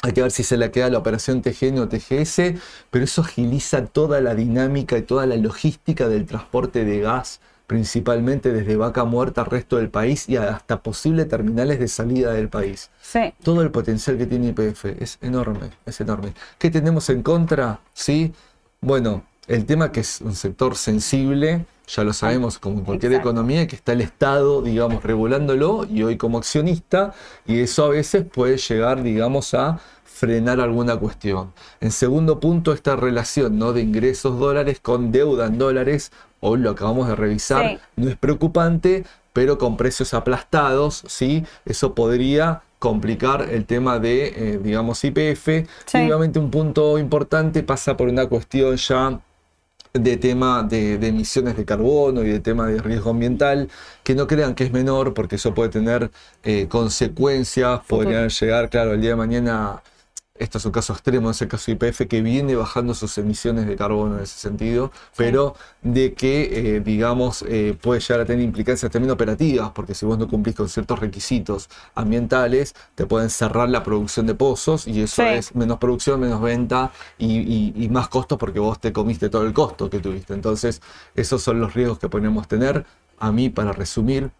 hay 0.02 0.12
que 0.12 0.20
ver 0.20 0.30
si 0.30 0.42
se 0.42 0.58
le 0.58 0.70
queda 0.70 0.90
la 0.90 0.98
operación 0.98 1.40
TGN 1.40 1.78
o 1.78 1.88
TGS, 1.88 2.60
pero 2.90 3.04
eso 3.04 3.22
agiliza 3.22 3.86
toda 3.86 4.20
la 4.20 4.34
dinámica 4.34 4.98
y 4.98 5.02
toda 5.02 5.24
la 5.24 5.36
logística 5.36 6.08
del 6.08 6.26
transporte 6.26 6.84
de 6.84 7.00
gas, 7.00 7.40
principalmente 7.66 8.52
desde 8.52 8.76
Vaca 8.76 9.04
Muerta 9.04 9.42
al 9.42 9.46
resto 9.48 9.76
del 9.76 9.88
país 9.88 10.28
y 10.28 10.36
hasta 10.36 10.82
posibles 10.82 11.28
terminales 11.28 11.78
de 11.78 11.88
salida 11.88 12.32
del 12.32 12.48
país. 12.48 12.90
Sí. 13.00 13.32
Todo 13.42 13.62
el 13.62 13.70
potencial 13.70 14.18
que 14.18 14.26
tiene 14.26 14.48
IPF 14.48 14.84
es 15.00 15.18
enorme, 15.22 15.70
es 15.86 16.00
enorme. 16.00 16.34
¿Qué 16.58 16.70
tenemos 16.70 17.08
en 17.10 17.22
contra? 17.22 17.80
Sí, 17.92 18.32
bueno, 18.80 19.24
el 19.46 19.66
tema 19.66 19.92
que 19.92 20.00
es 20.00 20.20
un 20.20 20.34
sector 20.34 20.76
sensible, 20.76 21.66
ya 21.86 22.04
lo 22.04 22.12
sabemos 22.12 22.58
como 22.58 22.78
en 22.78 22.84
cualquier 22.84 23.12
economía, 23.14 23.66
que 23.66 23.76
está 23.76 23.92
el 23.92 24.00
Estado, 24.00 24.62
digamos, 24.62 25.02
regulándolo 25.02 25.84
y 25.84 26.02
hoy 26.02 26.16
como 26.16 26.38
accionista, 26.38 27.14
y 27.46 27.60
eso 27.60 27.84
a 27.84 27.88
veces 27.90 28.24
puede 28.24 28.56
llegar, 28.56 29.02
digamos, 29.02 29.54
a 29.54 29.80
frenar 30.04 30.60
alguna 30.60 30.96
cuestión. 30.96 31.52
En 31.80 31.90
segundo 31.90 32.40
punto, 32.40 32.72
esta 32.72 32.94
relación 32.96 33.58
¿no? 33.58 33.72
de 33.72 33.82
ingresos 33.82 34.38
dólares 34.38 34.78
con 34.80 35.10
deuda 35.10 35.46
en 35.46 35.58
dólares, 35.58 36.12
hoy 36.46 36.60
lo 36.60 36.70
acabamos 36.70 37.08
de 37.08 37.16
revisar, 37.16 37.80
no 37.96 38.10
es 38.10 38.16
preocupante, 38.16 39.04
pero 39.32 39.56
con 39.56 39.76
precios 39.78 40.12
aplastados, 40.12 41.02
¿sí? 41.08 41.44
eso 41.64 41.94
podría 41.94 42.62
complicar 42.78 43.48
el 43.50 43.64
tema 43.64 43.98
de, 43.98 44.26
eh, 44.26 44.60
digamos, 44.62 45.02
IPF. 45.04 45.66
obviamente 45.94 46.38
un 46.38 46.50
punto 46.50 46.98
importante 46.98 47.62
pasa 47.62 47.96
por 47.96 48.08
una 48.08 48.26
cuestión 48.26 48.76
ya 48.76 49.20
de 49.94 50.16
tema 50.18 50.62
de, 50.62 50.94
emisiones 50.94 51.56
de 51.56 51.64
carbono 51.64 52.22
y 52.22 52.28
de 52.28 52.40
tema 52.40 52.66
de 52.66 52.82
riesgo 52.82 53.10
ambiental, 53.10 53.70
que 54.02 54.14
no 54.14 54.26
crean 54.26 54.54
que 54.54 54.64
es 54.64 54.72
menor, 54.72 55.14
porque 55.14 55.36
eso 55.36 55.54
puede 55.54 55.70
tener 55.70 56.10
eh, 56.42 56.66
consecuencias, 56.68 57.80
podrían 57.88 58.28
llegar, 58.28 58.68
claro, 58.68 58.92
el 58.92 59.00
día 59.00 59.10
de 59.10 59.16
mañana 59.16 59.82
esto 60.36 60.58
es 60.58 60.64
un 60.64 60.72
caso 60.72 60.92
extremo, 60.92 61.30
es 61.30 61.40
el 61.42 61.48
caso 61.48 61.70
IPF 61.70 62.08
que 62.08 62.20
viene 62.20 62.56
bajando 62.56 62.92
sus 62.94 63.16
emisiones 63.18 63.66
de 63.68 63.76
carbono 63.76 64.16
en 64.16 64.24
ese 64.24 64.36
sentido, 64.36 64.90
pero 65.16 65.54
de 65.80 66.14
que, 66.14 66.76
eh, 66.76 66.80
digamos, 66.80 67.44
eh, 67.46 67.78
puede 67.80 68.00
llegar 68.00 68.20
a 68.22 68.24
tener 68.24 68.44
implicancias 68.44 68.90
también 68.90 69.12
operativas, 69.12 69.70
porque 69.70 69.94
si 69.94 70.04
vos 70.04 70.18
no 70.18 70.26
cumplís 70.26 70.56
con 70.56 70.68
ciertos 70.68 70.98
requisitos 70.98 71.68
ambientales, 71.94 72.74
te 72.96 73.06
pueden 73.06 73.30
cerrar 73.30 73.68
la 73.68 73.84
producción 73.84 74.26
de 74.26 74.34
pozos 74.34 74.88
y 74.88 75.02
eso 75.02 75.22
es 75.22 75.54
menos 75.54 75.78
producción, 75.78 76.18
menos 76.18 76.40
venta 76.40 76.90
y, 77.16 77.88
más 77.92 78.08
costos 78.08 78.36
porque 78.38 78.58
vos 78.58 78.80
te 78.80 78.92
comiste 78.92 79.28
todo 79.28 79.46
el 79.46 79.52
costo 79.52 79.88
que 79.88 80.00
tuviste. 80.00 80.34
Entonces, 80.34 80.82
esos 81.14 81.42
son 81.42 81.60
los 81.60 81.74
riesgos 81.74 82.00
que 82.00 82.08
podemos 82.08 82.48
tener. 82.48 82.84
A 83.18 83.30
mí, 83.30 83.50
para 83.50 83.72
resumir, 83.72 84.32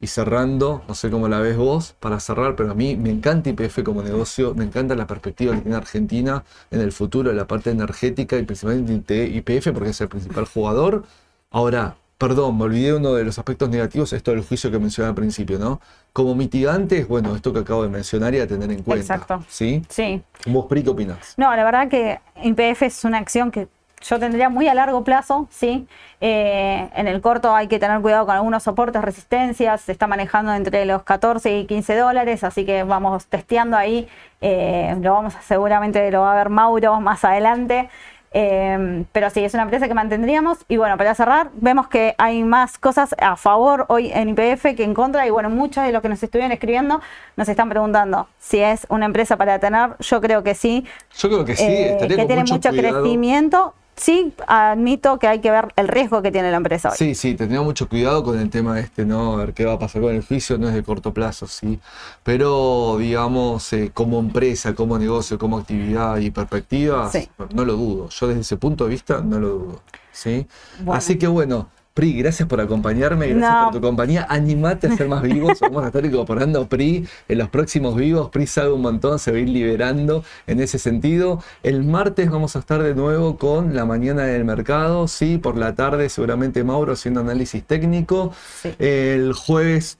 y 0.00 0.06
cerrando, 0.06 0.82
no 0.86 0.94
sé 0.94 1.10
cómo 1.10 1.28
la 1.28 1.40
ves 1.40 1.56
vos, 1.56 1.94
para 1.98 2.20
cerrar, 2.20 2.54
pero 2.54 2.70
a 2.70 2.74
mí 2.74 2.96
me 2.96 3.10
encanta 3.10 3.50
IPF 3.50 3.82
como 3.82 4.02
negocio, 4.02 4.54
me 4.54 4.64
encanta 4.64 4.94
la 4.94 5.06
perspectiva 5.06 5.54
que 5.54 5.62
tiene 5.62 5.76
Argentina 5.76 6.44
en 6.70 6.80
el 6.80 6.92
futuro, 6.92 7.32
la 7.32 7.46
parte 7.46 7.70
energética 7.70 8.36
y 8.36 8.44
principalmente 8.44 9.26
IPF 9.26 9.72
porque 9.72 9.90
es 9.90 10.00
el 10.00 10.08
principal 10.08 10.44
jugador. 10.44 11.04
Ahora, 11.50 11.96
perdón, 12.16 12.58
me 12.58 12.64
olvidé 12.64 12.94
uno 12.94 13.14
de 13.14 13.24
los 13.24 13.38
aspectos 13.38 13.70
negativos, 13.70 14.12
esto 14.12 14.30
del 14.30 14.42
juicio 14.42 14.70
que 14.70 14.78
mencioné 14.78 15.08
al 15.08 15.14
principio, 15.16 15.58
¿no? 15.58 15.80
Como 16.12 16.36
mitigantes, 16.36 17.08
bueno, 17.08 17.34
esto 17.34 17.52
que 17.52 17.60
acabo 17.60 17.82
de 17.82 17.88
mencionar 17.88 18.34
y 18.34 18.40
a 18.40 18.46
tener 18.46 18.70
en 18.70 18.82
cuenta. 18.82 19.14
Exacto. 19.14 19.44
¿Sí? 19.48 19.82
Sí. 19.88 20.22
¿Vos, 20.46 20.66
Pri, 20.66 20.84
qué 20.84 20.90
opinás? 20.90 21.34
No, 21.36 21.54
la 21.56 21.64
verdad 21.64 21.88
que 21.88 22.20
IPF 22.44 22.82
es 22.82 23.04
una 23.04 23.18
acción 23.18 23.50
que 23.50 23.66
yo 24.02 24.18
tendría 24.18 24.48
muy 24.48 24.68
a 24.68 24.74
largo 24.74 25.04
plazo, 25.04 25.48
¿sí? 25.50 25.86
Eh, 26.20 26.88
en 26.94 27.06
el 27.06 27.20
corto 27.20 27.54
hay 27.54 27.68
que 27.68 27.78
tener 27.78 28.00
cuidado 28.00 28.26
con 28.26 28.34
algunos 28.34 28.62
soportes, 28.62 29.02
resistencias, 29.02 29.80
se 29.82 29.92
está 29.92 30.06
manejando 30.06 30.52
entre 30.54 30.84
los 30.84 31.02
14 31.02 31.58
y 31.58 31.66
15 31.66 31.96
dólares, 31.96 32.44
así 32.44 32.64
que 32.64 32.82
vamos 32.82 33.26
testeando 33.26 33.76
ahí, 33.76 34.08
eh, 34.40 34.96
lo 35.00 35.12
vamos 35.12 35.36
a, 35.36 35.42
seguramente 35.42 36.10
lo 36.10 36.22
va 36.22 36.32
a 36.32 36.36
ver 36.36 36.48
Mauro 36.48 37.00
más 37.00 37.24
adelante. 37.24 37.88
Eh, 38.30 39.04
pero 39.12 39.30
sí, 39.30 39.42
es 39.42 39.54
una 39.54 39.62
empresa 39.62 39.88
que 39.88 39.94
mantendríamos. 39.94 40.58
Y 40.68 40.76
bueno, 40.76 40.96
para 40.96 41.14
cerrar, 41.14 41.50
vemos 41.54 41.88
que 41.88 42.14
hay 42.18 42.42
más 42.44 42.78
cosas 42.78 43.14
a 43.18 43.36
favor 43.36 43.86
hoy 43.88 44.10
en 44.12 44.28
IPF 44.28 44.76
que 44.76 44.84
en 44.84 44.94
contra. 44.94 45.26
Y 45.26 45.30
bueno, 45.30 45.50
muchos 45.50 45.84
de 45.84 45.92
los 45.92 46.02
que 46.02 46.08
nos 46.08 46.22
estuvieron 46.22 46.52
escribiendo 46.52 47.00
nos 47.36 47.48
están 47.48 47.68
preguntando 47.68 48.28
si 48.38 48.60
es 48.60 48.86
una 48.90 49.06
empresa 49.06 49.36
para 49.36 49.58
tener. 49.58 49.96
Yo 50.00 50.20
creo 50.20 50.42
que 50.42 50.54
sí. 50.54 50.84
Yo 51.16 51.28
creo 51.28 51.44
que 51.44 51.56
sí, 51.56 51.64
estaría 51.64 52.16
que 52.16 52.26
tiene 52.26 52.44
mucho 52.44 52.70
crecimiento 52.70 53.74
sí 53.98 54.32
admito 54.46 55.18
que 55.18 55.28
hay 55.28 55.40
que 55.40 55.50
ver 55.50 55.68
el 55.76 55.88
riesgo 55.88 56.22
que 56.22 56.30
tiene 56.30 56.50
la 56.50 56.56
empresa 56.56 56.90
hoy. 56.90 56.96
Sí, 56.96 57.14
sí, 57.14 57.34
tendría 57.34 57.60
mucho 57.62 57.88
cuidado 57.88 58.24
con 58.24 58.38
el 58.38 58.50
tema 58.50 58.80
este, 58.80 59.04
¿no? 59.04 59.34
A 59.34 59.36
ver 59.36 59.54
qué 59.54 59.64
va 59.64 59.74
a 59.74 59.78
pasar 59.78 60.02
con 60.02 60.14
el 60.14 60.24
juicio, 60.24 60.58
no 60.58 60.68
es 60.68 60.74
de 60.74 60.82
corto 60.82 61.12
plazo, 61.12 61.46
sí. 61.46 61.78
Pero, 62.22 62.96
digamos, 62.98 63.72
eh, 63.72 63.90
como 63.92 64.18
empresa, 64.20 64.74
como 64.74 64.98
negocio, 64.98 65.38
como 65.38 65.58
actividad 65.58 66.16
y 66.18 66.30
perspectiva, 66.30 67.10
no 67.54 67.64
lo 67.64 67.74
dudo. 67.74 68.08
Yo 68.08 68.28
desde 68.28 68.40
ese 68.40 68.56
punto 68.56 68.84
de 68.84 68.90
vista 68.90 69.20
no 69.20 69.38
lo 69.38 69.48
dudo. 69.48 69.82
¿sí? 70.18 70.46
Así 70.88 71.16
que 71.16 71.26
bueno, 71.28 71.68
Pri, 71.98 72.12
gracias 72.12 72.48
por 72.48 72.60
acompañarme, 72.60 73.26
gracias 73.26 73.64
por 73.64 73.72
tu 73.72 73.80
compañía. 73.80 74.24
Animate 74.30 74.86
a 74.86 74.96
ser 74.96 75.08
más 75.08 75.20
vivos. 75.20 75.58
Vamos 75.60 75.82
a 75.82 75.88
estar 75.88 76.06
incorporando 76.06 76.68
Pri 76.68 77.08
en 77.28 77.38
los 77.38 77.48
próximos 77.48 77.96
vivos. 77.96 78.30
Pri 78.30 78.46
sabe 78.46 78.70
un 78.72 78.82
montón, 78.82 79.18
se 79.18 79.32
va 79.32 79.38
a 79.38 79.40
ir 79.40 79.48
liberando 79.48 80.22
en 80.46 80.60
ese 80.60 80.78
sentido. 80.78 81.42
El 81.64 81.82
martes 81.82 82.30
vamos 82.30 82.54
a 82.54 82.60
estar 82.60 82.84
de 82.84 82.94
nuevo 82.94 83.36
con 83.36 83.74
la 83.74 83.84
mañana 83.84 84.22
del 84.22 84.44
mercado. 84.44 85.08
Sí, 85.08 85.38
por 85.38 85.58
la 85.58 85.74
tarde 85.74 86.08
seguramente 86.08 86.62
Mauro 86.62 86.92
haciendo 86.92 87.18
análisis 87.18 87.64
técnico. 87.64 88.32
El 88.78 89.32
jueves 89.32 89.98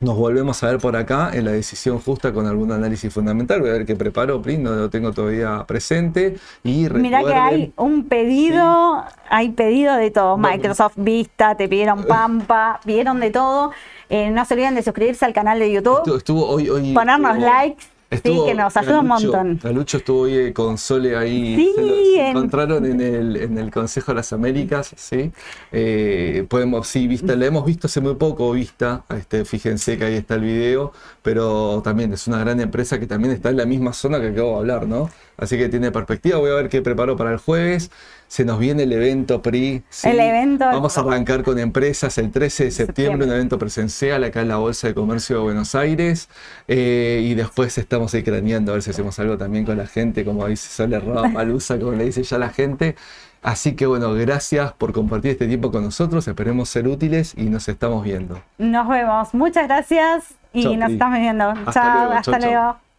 nos 0.00 0.16
volvemos 0.16 0.62
a 0.62 0.68
ver 0.68 0.78
por 0.78 0.96
acá 0.96 1.30
en 1.34 1.44
la 1.44 1.52
decisión 1.52 1.98
justa 1.98 2.32
con 2.32 2.46
algún 2.46 2.72
análisis 2.72 3.12
fundamental. 3.12 3.60
Voy 3.60 3.68
a 3.68 3.74
ver 3.74 3.84
qué 3.84 3.94
preparo, 3.94 4.40
Pri, 4.40 4.56
no 4.56 4.70
lo 4.70 4.88
tengo 4.88 5.12
todavía 5.12 5.62
presente. 5.68 6.36
Y 6.64 6.88
Mira 6.88 7.22
que 7.22 7.34
hay 7.34 7.72
un 7.76 8.04
pedido, 8.04 9.04
hay 9.28 9.50
pedido 9.50 9.94
de 9.96 10.10
todo. 10.10 10.38
Microsoft 10.38 10.94
Vista, 10.96 11.54
te 11.54 11.68
pidieron 11.68 12.04
Pampa, 12.04 12.80
pidieron 12.86 13.20
de 13.20 13.30
todo. 13.30 13.72
Eh, 14.08 14.30
no 14.30 14.42
se 14.46 14.54
olviden 14.54 14.74
de 14.74 14.82
suscribirse 14.82 15.26
al 15.26 15.34
canal 15.34 15.58
de 15.58 15.70
YouTube. 15.70 16.16
Estuvo, 16.16 16.46
hoy, 16.46 16.70
hoy, 16.70 16.94
ponernos 16.94 17.38
likes 17.38 17.84
sí, 18.10 18.40
que 18.46 18.54
nos 18.54 18.76
ayuda 18.76 19.00
un 19.00 19.06
montón. 19.06 19.60
Lucho 19.72 19.98
estuvo 19.98 20.22
hoy 20.22 20.52
con 20.52 20.78
Sole 20.78 21.16
ahí. 21.16 21.56
Sí, 21.56 21.72
se, 22.14 22.28
encontraron 22.28 22.84
en 22.84 23.00
el, 23.00 23.36
en 23.36 23.58
el, 23.58 23.70
Consejo 23.70 24.12
de 24.12 24.16
las 24.16 24.32
Américas, 24.32 24.92
¿sí? 24.96 25.30
Eh, 25.72 26.44
podemos, 26.48 26.88
sí, 26.88 27.06
vista, 27.06 27.36
la 27.36 27.46
hemos 27.46 27.64
visto 27.64 27.86
hace 27.86 28.00
muy 28.00 28.14
poco, 28.14 28.50
vista. 28.52 29.04
Este, 29.16 29.44
fíjense 29.44 29.96
que 29.96 30.04
ahí 30.04 30.14
está 30.14 30.34
el 30.34 30.42
video, 30.42 30.92
pero 31.22 31.80
también 31.84 32.12
es 32.12 32.26
una 32.26 32.38
gran 32.38 32.60
empresa 32.60 32.98
que 32.98 33.06
también 33.06 33.32
está 33.32 33.50
en 33.50 33.56
la 33.56 33.66
misma 33.66 33.92
zona 33.92 34.20
que 34.20 34.28
acabo 34.28 34.52
de 34.52 34.58
hablar, 34.58 34.88
¿no? 34.88 35.10
Así 35.36 35.56
que 35.56 35.68
tiene 35.68 35.90
perspectiva. 35.90 36.38
Voy 36.38 36.50
a 36.50 36.54
ver 36.54 36.68
qué 36.68 36.82
preparo 36.82 37.16
para 37.16 37.32
el 37.32 37.38
jueves. 37.38 37.90
Se 38.30 38.44
nos 38.44 38.60
viene 38.60 38.84
el 38.84 38.92
evento 38.92 39.42
PRI. 39.42 39.82
El 40.04 40.20
evento. 40.20 40.64
Vamos 40.64 40.96
a 40.96 41.00
arrancar 41.00 41.42
con 41.42 41.58
empresas 41.58 42.16
el 42.16 42.30
13 42.30 42.66
de 42.66 42.70
septiembre, 42.70 43.26
un 43.26 43.32
evento 43.32 43.58
presencial 43.58 44.22
acá 44.22 44.42
en 44.42 44.46
la 44.46 44.58
Bolsa 44.58 44.86
de 44.86 44.94
Comercio 44.94 45.38
de 45.38 45.42
Buenos 45.42 45.74
Aires. 45.74 46.28
Eh, 46.68 47.22
y 47.24 47.34
después 47.34 47.76
estamos 47.76 48.14
ahí 48.14 48.22
craneando 48.22 48.70
a 48.70 48.74
ver 48.74 48.84
si 48.84 48.90
hacemos 48.90 49.18
algo 49.18 49.36
también 49.36 49.64
con 49.64 49.76
la 49.76 49.88
gente, 49.88 50.24
como 50.24 50.46
dice 50.46 50.68
Sole 50.68 51.00
Malusa, 51.32 51.76
como 51.76 51.90
le 51.90 52.04
dice 52.04 52.22
ya 52.22 52.38
la 52.38 52.50
gente. 52.50 52.94
Así 53.42 53.74
que 53.74 53.86
bueno, 53.86 54.14
gracias 54.14 54.74
por 54.74 54.92
compartir 54.92 55.32
este 55.32 55.48
tiempo 55.48 55.72
con 55.72 55.82
nosotros. 55.82 56.28
Esperemos 56.28 56.68
ser 56.68 56.86
útiles 56.86 57.34
y 57.36 57.46
nos 57.50 57.68
estamos 57.68 58.04
viendo. 58.04 58.40
Nos 58.58 58.86
vemos. 58.88 59.34
Muchas 59.34 59.66
gracias 59.66 60.34
y 60.52 60.76
nos 60.76 60.92
estamos 60.92 61.18
viendo. 61.18 61.52
Chao, 61.72 62.12
hasta 62.12 62.38
luego. 62.38 62.89